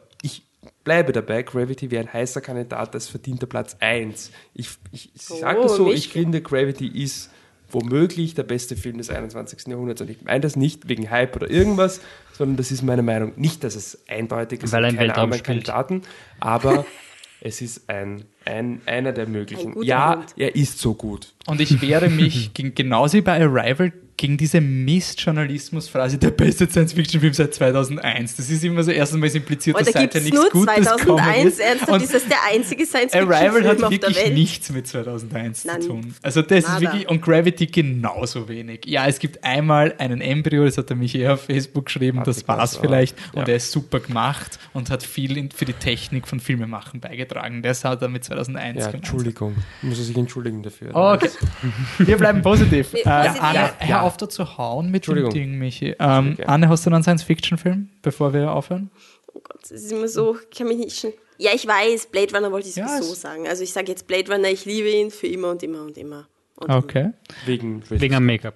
[0.85, 1.43] bleibe dabei.
[1.43, 4.31] Gravity wäre ein heißer Kandidat, das verdienter Platz 1.
[4.55, 7.31] Ich, ich sage Oh, das so, mich- ich finde, Gravity ist
[7.71, 9.67] womöglich der beste Film des 21.
[9.69, 10.01] Jahrhunderts.
[10.03, 12.01] Und ich meine das nicht wegen Hype oder irgendwas,
[12.33, 13.33] sondern das ist meine Meinung.
[13.37, 15.65] Nicht, dass es eindeutig ist, Weil ein keine Weltraum anderen spielt.
[15.67, 16.03] Kandidaten,
[16.39, 16.85] aber
[17.41, 19.73] es ist ein, ein, einer der Ein möglichen.
[19.73, 20.35] guter Ja, Hund.
[20.37, 21.33] er ist so gut.
[21.47, 23.93] Und ich wehre mich genauso wie bei Arrival
[24.23, 28.37] gegen diese Mist-Journalismus-Phrase, der beste Science-Fiction-Film seit 2001.
[28.37, 31.07] Das ist immer so, erstens mal impliziert, dass da gibt seither nichts nur Gutes 2001.
[31.07, 31.61] kommen ist.
[31.61, 34.35] Ernsthaft, Und ist das der einzige Arrival Science-Fiction-Film hat auf der wirklich Welt?
[34.35, 35.83] nichts mit 2001 Nein.
[35.83, 36.15] zu tun.
[36.23, 36.75] Also das Nada.
[36.77, 38.87] ist wirklich, und Gravity genauso wenig.
[38.87, 42.47] Ja, es gibt einmal einen Embryo, das hat der Michi auf Facebook geschrieben, Ach, das
[42.47, 43.19] war's vielleicht.
[43.19, 43.41] ja.
[43.41, 47.63] Und der ist super gemacht und hat viel für die Technik von Filmemachen beigetragen.
[47.63, 48.91] Das hat er mit 2001 Ja.
[48.91, 49.57] Entschuldigung.
[49.83, 50.95] Muss er sich entschuldigen dafür.
[50.95, 51.29] Okay.
[51.99, 52.93] Wir bleiben positiv.
[52.93, 53.43] Nee, äh, positiv.
[53.43, 53.73] Anne, Ja.
[53.81, 55.31] hör auf da zu hauen mit dem.
[55.31, 55.95] Ding, Michi.
[55.99, 56.37] Ähm.
[56.47, 58.91] Anne, hast du noch einen Science-Fiction-Film, bevor wir aufhören?
[59.35, 61.13] Oh Gott, das ist immer so, ich kann mich nicht schon.
[61.39, 63.49] Ja, ich weiß, Blade Runner wollte ich Ja, sowieso es- sagen.
[63.49, 66.29] Also ich sage jetzt Blade Runner, ich liebe ihn für immer und immer und immer.
[66.57, 67.11] Und Okay.
[67.47, 68.55] Wegen, Wegen am Make-up.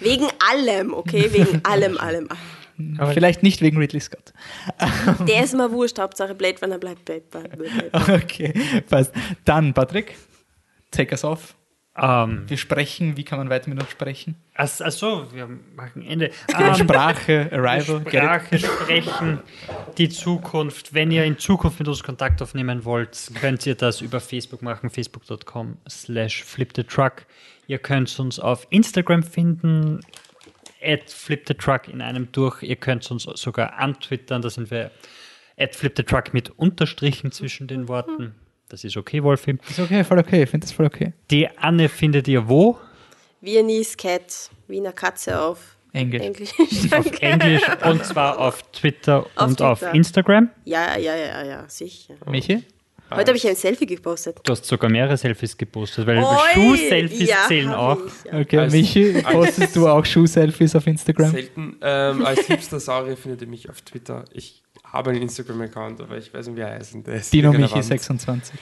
[0.00, 1.32] Wegen allem, okay?
[1.32, 2.98] Wegen allem, allem, allem.
[2.98, 4.32] Aber- Vielleicht nicht wegen Ridley Scott.
[5.28, 8.14] Der ist mal wurscht, Hauptsache Blade Runner bleibt Blade Runner.
[8.22, 8.52] Okay,
[8.88, 9.12] passt.
[9.44, 10.16] Dann, Patrick,
[10.90, 11.54] take us off.
[11.94, 14.36] Ähm, Wir sprechen, wie kann man weiter mit uns sprechen?
[14.54, 15.46] Achso, also, wir
[15.76, 16.30] machen Ende.
[16.48, 18.00] Über Ähm, Sprache, Arrival?
[18.06, 19.40] Sprache sprechen,
[19.98, 20.94] die Zukunft.
[20.94, 24.88] Wenn ihr in Zukunft mit uns Kontakt aufnehmen wollt, könnt ihr das über Facebook machen,
[24.88, 27.26] facebook.com slash flipthetruck.
[27.66, 30.00] Ihr könnt uns auf Instagram finden,
[30.82, 32.62] at flipthetruck in einem durch.
[32.62, 34.90] Ihr könnt uns sogar antwittern, da sind wir
[35.58, 38.34] at flipthetruck mit Unterstrichen zwischen den Worten.
[38.72, 39.58] Das ist okay, Wolfi.
[39.68, 41.12] Ist okay, voll okay, ich finde das voll okay.
[41.30, 42.78] Die Anne findet ihr wo?
[43.42, 46.22] Viennese Cat, Wiener Katze auf Englisch.
[46.22, 46.52] Englisch.
[46.92, 47.20] Auf.
[47.20, 49.94] Englisch und zwar auf Twitter Auf und auf Twitter.
[49.94, 50.48] Instagram.
[50.64, 52.14] Ja, ja, ja, ja, sicher.
[52.24, 52.64] Michi?
[53.10, 54.38] Heute habe ich ein Selfie gepostet.
[54.42, 56.24] Du hast sogar mehrere Selfies gepostet, weil!
[56.54, 57.98] Schuh-Selfies Ja, zählen auch.
[58.06, 58.40] ich, ja.
[58.40, 61.30] Okay, Als- Michi, postest du auch Schuh-Selfies auf Instagram?
[61.32, 61.76] Selten.
[61.82, 64.24] Ähm, als Hipster Saurier findet ihr mich auf Twitter.
[64.32, 64.62] Ich
[64.92, 66.94] habe einen Instagram-Account, aber ich weiß nicht, wie er heißt.
[67.06, 67.52] Der ist Dino.
[67.52, 68.54] Michi 26.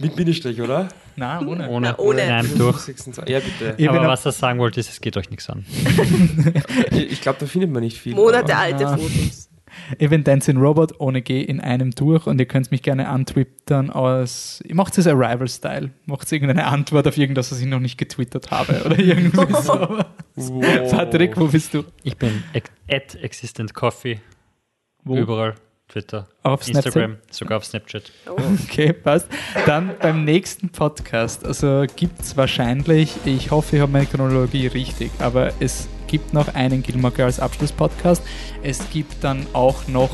[0.00, 0.88] Mit Bindestrich, oder?
[1.16, 1.68] Na, ohne.
[1.68, 2.26] Ohne, Na, ohne.
[2.28, 2.76] Nein, durch.
[2.78, 3.32] 26.
[3.34, 3.70] Ja, bitte.
[3.78, 5.64] Ich bin Aber was er sagen wollte, ist, es geht euch nichts an.
[6.92, 8.14] Ich, glaube, da findet man nicht viel.
[8.14, 8.96] Monate aber- alte Ja.
[8.96, 9.48] Fotos.
[9.98, 13.90] Ich bin Dancing Robot ohne G in einem durch und ihr könnt mich gerne antwittern
[13.90, 14.62] aus.
[14.72, 15.90] Macht es Arrival-Style.
[16.06, 19.98] Macht irgendeine Antwort auf irgendwas, was ich noch nicht getwittert habe oder irgendwie so.
[20.36, 20.90] Wow.
[20.90, 21.84] Patrick, wo bist du?
[22.02, 22.42] Ich bin
[22.90, 24.20] at Existent Coffee.
[25.04, 25.16] Wo?
[25.16, 25.54] Überall.
[25.88, 26.86] Twitter, Auf Snapchat?
[26.86, 28.12] Instagram, sogar auf Snapchat.
[28.28, 28.36] Oh.
[28.64, 29.26] Okay, passt.
[29.66, 35.10] Dann beim nächsten Podcast, also gibt es wahrscheinlich, ich hoffe, ich habe meine Chronologie richtig,
[35.18, 38.22] aber es gibt noch einen Gilmore Girls Abschlusspodcast.
[38.62, 40.10] Es gibt dann auch noch,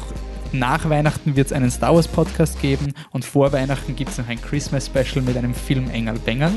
[0.53, 4.29] nach Weihnachten wird es einen Star Wars Podcast geben und vor Weihnachten gibt es noch
[4.29, 6.53] ein Christmas Special mit einem Film Engel Bengel.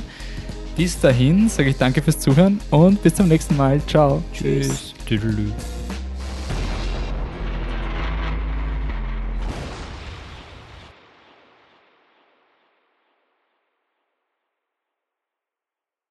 [0.75, 3.81] Bis dahin sage ich danke fürs Zuhören und bis zum nächsten Mal.
[3.87, 4.23] Ciao.
[4.31, 4.93] Tschüss.
[5.07, 5.51] Tüdelü.